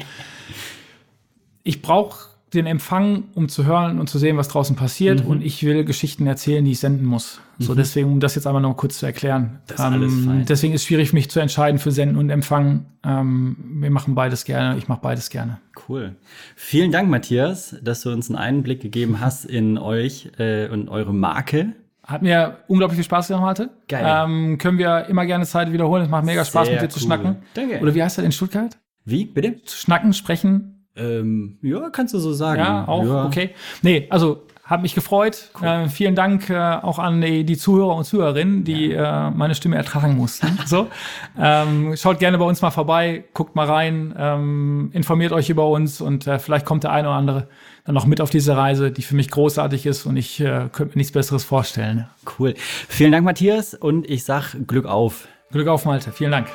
ich 1.63 1.83
brauche 1.83 2.29
den 2.55 2.67
Empfang, 2.67 3.25
um 3.35 3.49
zu 3.49 3.67
hören 3.67 4.01
und 4.01 4.09
zu 4.09 4.19
sehen, 4.19 4.37
was 4.37 4.49
draußen 4.49 4.75
passiert. 4.75 5.25
Mhm. 5.25 5.31
Und 5.31 5.45
ich 5.45 5.63
will 5.65 5.85
Geschichten 5.85 6.27
erzählen, 6.27 6.65
die 6.65 6.73
ich 6.73 6.81
senden 6.81 7.05
muss. 7.05 7.41
Mhm. 7.59 7.65
So, 7.65 7.75
deswegen, 7.75 8.11
um 8.11 8.21
das 8.21 8.35
jetzt 8.35 8.47
einmal 8.47 8.63
noch 8.63 8.75
kurz 8.77 8.99
zu 8.99 9.07
erklären. 9.07 9.59
Das 9.67 9.81
ist 9.81 9.85
ähm, 9.85 9.93
alles 9.93 10.25
fein. 10.25 10.47
Deswegen 10.47 10.75
ist 10.75 10.83
es 10.83 10.87
schwierig 10.87 11.13
mich 11.13 11.31
zu 11.31 11.41
entscheiden 11.41 11.79
für 11.79 11.91
Senden 11.91 12.17
und 12.17 12.31
Empfang. 12.31 12.87
Ähm, 13.05 13.57
wir 13.81 13.91
machen 13.91 14.15
beides 14.15 14.45
gerne. 14.45 14.79
Ich 14.79 14.89
mache 14.89 15.01
beides 15.03 15.29
gerne. 15.29 15.59
Cool. 15.89 16.17
Vielen 16.57 16.91
Dank, 16.91 17.11
Matthias, 17.11 17.77
dass 17.83 18.01
du 18.01 18.11
uns 18.11 18.31
einen 18.31 18.39
Einblick 18.39 18.81
gegeben 18.81 19.21
hast 19.21 19.45
in 19.45 19.77
euch 19.77 20.31
äh, 20.39 20.69
und 20.69 20.89
eure 20.89 21.13
Marke. 21.13 21.75
Hat 22.09 22.23
mir 22.23 22.57
unglaublich 22.69 22.97
viel 22.97 23.05
Spaß 23.05 23.29
gemacht 23.29 23.45
heute. 23.45 23.71
Geil. 23.87 24.03
Ähm, 24.03 24.57
können 24.57 24.79
wir 24.79 25.07
immer 25.09 25.27
gerne 25.27 25.45
Zeit 25.45 25.71
wiederholen. 25.71 26.05
Es 26.05 26.09
macht 26.09 26.25
mega 26.25 26.43
Spaß, 26.43 26.67
Sehr 26.67 26.77
mit 26.77 26.83
dir 26.83 26.87
cool. 26.87 26.91
zu 26.91 27.01
schnacken. 27.01 27.37
Danke. 27.53 27.81
Oder 27.81 27.95
wie 27.95 28.03
heißt 28.03 28.17
das 28.17 28.25
in 28.25 28.33
Stuttgart? 28.33 28.79
Wie, 29.05 29.27
bitte? 29.27 29.63
Zu 29.65 29.77
schnacken, 29.77 30.15
sprechen. 30.15 30.87
Ähm, 30.97 31.59
ja, 31.61 31.91
kannst 31.91 32.15
du 32.15 32.19
so 32.19 32.33
sagen. 32.33 32.61
Ja, 32.61 32.89
auch, 32.89 33.05
ja. 33.05 33.27
okay. 33.27 33.51
Nee, 33.83 34.07
also 34.09 34.47
hat 34.65 34.83
mich 34.83 34.95
gefreut. 34.95 35.51
Cool. 35.61 35.67
Äh, 35.67 35.89
vielen 35.89 36.15
Dank 36.15 36.49
äh, 36.51 36.57
auch 36.57 36.99
an 36.99 37.21
die, 37.21 37.45
die, 37.45 37.57
Zuhörer 37.57 37.95
und 37.95 38.05
Zuhörerinnen, 38.05 38.65
die 38.65 38.89
ja. 38.89 39.29
äh, 39.29 39.31
meine 39.31 39.55
Stimme 39.55 39.77
ertragen 39.77 40.17
mussten. 40.17 40.59
so, 40.67 40.89
ähm, 41.39 41.95
schaut 41.97 42.19
gerne 42.19 42.39
bei 42.39 42.45
uns 42.45 42.61
mal 42.61 42.71
vorbei, 42.71 43.25
guckt 43.33 43.55
mal 43.55 43.67
rein, 43.67 44.15
ähm, 44.19 44.91
informiert 44.93 45.33
euch 45.33 45.49
über 45.49 45.69
uns 45.69 46.01
und 46.01 46.27
äh, 46.27 46.39
vielleicht 46.39 46.67
kommt 46.67 46.85
der 46.85 46.93
eine 46.93 47.09
oder 47.09 47.17
andere 47.17 47.49
dann 47.89 47.95
noch 47.95 48.05
mit 48.05 48.21
auf 48.21 48.29
diese 48.29 48.55
Reise, 48.55 48.91
die 48.91 49.01
für 49.01 49.17
mich 49.17 49.31
großartig 49.31 49.87
ist 49.87 50.05
und 50.05 50.19
ich 50.19 50.41
äh, 50.41 50.69
könnte 50.71 50.95
mir 50.95 50.97
nichts 50.97 51.13
Besseres 51.13 51.43
vorstellen. 51.43 52.07
Cool. 52.39 52.53
Vielen 52.59 53.13
Dank, 53.13 53.25
Matthias, 53.25 53.73
und 53.73 54.09
ich 54.11 54.25
sag 54.25 54.55
Glück 54.67 54.85
auf. 54.85 55.27
Glück 55.53 55.69
auf, 55.69 55.87
Malte. 55.87 56.13
Vielen 56.13 56.33
Dank. 56.33 56.49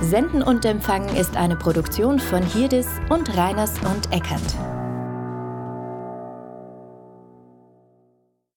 Senden 0.00 0.44
und 0.44 0.64
Empfangen 0.64 1.16
ist 1.16 1.36
eine 1.36 1.56
Produktion 1.56 2.20
von 2.20 2.44
Hirdis 2.44 2.86
und 3.08 3.36
Reiners 3.36 3.72
und 3.80 4.12
Eckert. 4.12 4.73